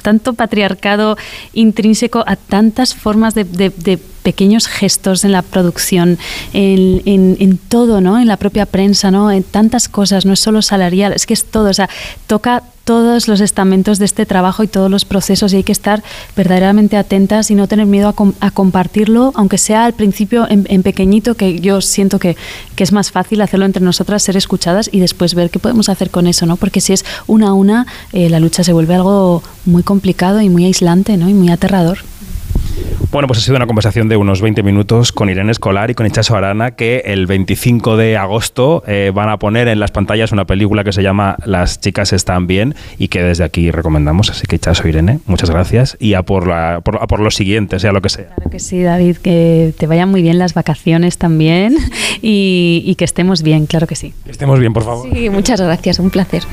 tanto 0.01 0.33
patriarcado 0.33 1.17
intrínseco 1.53 2.23
a 2.25 2.35
tantas 2.35 2.95
formas 2.95 3.35
de, 3.35 3.43
de- 3.43 3.69
de 3.69 3.99
pequeños 4.27 4.67
gestos 4.67 5.23
en 5.23 5.31
la 5.31 5.41
producción, 5.41 6.17
en, 6.51 7.57
todo, 7.69 8.01
¿no? 8.01 8.19
En 8.19 8.27
la 8.27 8.35
propia 8.35 8.65
prensa, 8.65 9.09
¿no? 9.09 9.31
En 9.31 9.41
tantas 9.41 9.87
cosas, 9.87 10.25
no 10.25 10.33
es 10.33 10.41
solo 10.41 10.61
salarial, 10.61 11.13
es 11.13 11.25
que 11.25 11.33
es 11.33 11.45
todo, 11.45 11.69
o 11.69 11.73
sea, 11.73 11.89
toca 12.27 12.61
todos 12.83 13.29
los 13.29 13.39
estamentos 13.39 13.99
de 13.99 14.05
este 14.05 14.25
trabajo 14.25 14.63
y 14.63 14.67
todos 14.67 14.91
los 14.91 15.05
procesos 15.05 15.53
y 15.53 15.57
hay 15.57 15.63
que 15.63 15.71
estar 15.71 16.03
verdaderamente 16.35 16.97
atentas 16.97 17.51
y 17.51 17.55
no 17.55 17.69
tener 17.69 17.85
miedo 17.85 18.13
a 18.41 18.51
compartirlo, 18.51 19.31
aunque 19.35 19.57
sea 19.57 19.85
al 19.85 19.93
principio 19.93 20.45
en, 20.49 20.65
en 20.69 20.83
pequeñito, 20.83 21.35
que 21.35 21.61
yo 21.61 21.79
siento 21.79 22.19
que, 22.19 22.35
que 22.75 22.83
es 22.83 22.91
más 22.91 23.11
fácil 23.11 23.39
hacerlo 23.39 23.65
entre 23.65 23.81
nosotras, 23.81 24.23
ser 24.23 24.35
escuchadas 24.35 24.89
y 24.91 24.99
después 24.99 25.35
ver 25.35 25.49
qué 25.49 25.59
podemos 25.59 25.87
hacer 25.87 26.09
con 26.09 26.27
eso, 26.27 26.45
¿no? 26.45 26.57
Porque 26.57 26.81
si 26.81 26.91
es 26.91 27.05
una 27.27 27.49
a 27.49 27.53
una, 27.53 27.87
eh, 28.11 28.29
la 28.29 28.41
lucha 28.41 28.65
se 28.65 28.73
vuelve 28.73 28.95
algo 28.95 29.41
muy 29.65 29.83
complicado 29.83 30.41
y 30.41 30.49
muy 30.49 30.65
aislante, 30.65 31.15
¿no? 31.15 31.29
Y 31.29 31.33
muy 31.33 31.49
aterrador. 31.49 31.99
Bueno, 33.09 33.27
pues 33.27 33.39
ha 33.39 33.41
sido 33.41 33.55
una 33.55 33.67
conversación 33.67 34.09
de 34.09 34.17
unos 34.17 34.41
20 34.41 34.63
minutos 34.63 35.13
con 35.13 35.29
Irene 35.29 35.51
Escolar 35.51 35.89
y 35.89 35.95
con 35.95 36.05
Ichaso 36.05 36.35
Arana, 36.35 36.71
que 36.71 37.03
el 37.05 37.25
25 37.25 37.95
de 37.95 38.17
agosto 38.17 38.83
eh, 38.85 39.11
van 39.15 39.29
a 39.29 39.39
poner 39.39 39.69
en 39.69 39.79
las 39.79 39.91
pantallas 39.91 40.33
una 40.33 40.43
película 40.45 40.83
que 40.83 40.91
se 40.91 41.01
llama 41.01 41.37
Las 41.45 41.79
chicas 41.79 42.11
están 42.11 42.47
bien 42.47 42.75
y 42.97 43.07
que 43.07 43.23
desde 43.23 43.45
aquí 43.45 43.71
recomendamos. 43.71 44.29
Así 44.29 44.45
que 44.45 44.57
Ichaso, 44.57 44.85
Irene, 44.87 45.19
muchas 45.25 45.49
gracias 45.49 45.95
y 46.01 46.15
a 46.15 46.23
por, 46.23 46.47
la, 46.47 46.81
por, 46.81 46.97
a 47.01 47.07
por 47.07 47.21
lo 47.21 47.31
siguiente, 47.31 47.79
sea 47.79 47.93
lo 47.93 48.01
que 48.01 48.09
sea. 48.09 48.27
Claro 48.35 48.51
que 48.51 48.59
sí, 48.59 48.81
David, 48.83 49.17
que 49.17 49.73
te 49.77 49.87
vayan 49.87 50.09
muy 50.09 50.21
bien 50.21 50.37
las 50.37 50.53
vacaciones 50.53 51.17
también 51.17 51.77
y, 52.21 52.83
y 52.85 52.95
que 52.95 53.05
estemos 53.05 53.41
bien, 53.41 53.67
claro 53.67 53.87
que 53.87 53.95
sí. 53.95 54.13
Que 54.25 54.31
estemos 54.31 54.59
bien, 54.59 54.73
por 54.73 54.83
favor. 54.83 55.09
Sí, 55.13 55.29
muchas 55.29 55.61
gracias, 55.61 55.99
un 55.99 56.09
placer. 56.09 56.43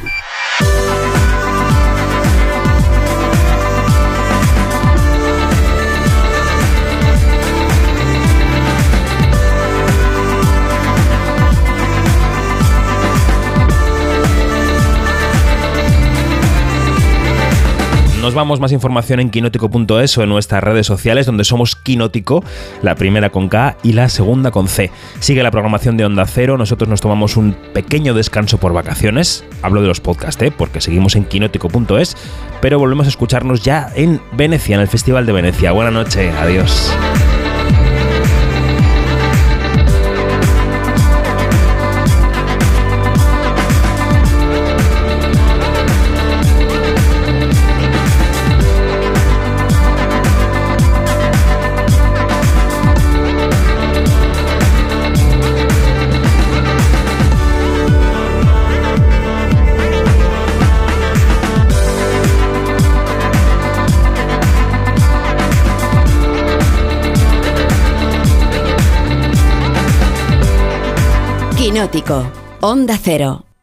Nos 18.35 18.41
vamos 18.41 18.59
más 18.59 18.73
información 18.73 19.21
en 19.21 19.31
quinótico.es 19.31 20.19
o 20.19 20.25
en 20.25 20.29
nuestras 20.29 20.61
redes 20.61 20.89
sociales, 20.89 21.25
donde 21.25 21.45
somos 21.45 21.77
Quinótico, 21.77 22.43
la 22.83 22.97
primera 22.97 23.31
con 23.31 23.49
K 23.49 23.77
y 23.85 23.93
la 23.93 24.09
segunda 24.09 24.51
con 24.51 24.67
C. 24.67 24.91
Sigue 25.21 25.45
la 25.45 25.53
programación 25.53 25.97
de 25.97 26.05
Onda 26.05 26.27
Cero, 26.27 26.59
nosotros 26.59 26.89
nos 26.89 27.01
tomamos 27.01 27.37
un 27.37 27.55
pequeño 27.73 28.13
descanso 28.13 28.59
por 28.59 28.73
vacaciones. 28.73 29.45
Hablo 29.63 29.83
de 29.83 29.87
los 29.87 30.01
podcasts, 30.01 30.43
¿eh? 30.43 30.51
porque 30.51 30.81
seguimos 30.81 31.15
en 31.15 31.27
quinótico.es, 31.27 32.17
pero 32.61 32.81
volvemos 32.81 33.07
a 33.07 33.11
escucharnos 33.11 33.63
ya 33.63 33.93
en 33.95 34.21
Venecia, 34.33 34.75
en 34.75 34.81
el 34.81 34.89
Festival 34.89 35.27
de 35.27 35.33
Venecia. 35.33 35.71
Buena 35.71 35.93
noche, 35.93 36.33
adiós. 36.33 36.93
Quinótico. 71.75 72.25
Onda 72.61 72.97
Cero. 72.97 73.54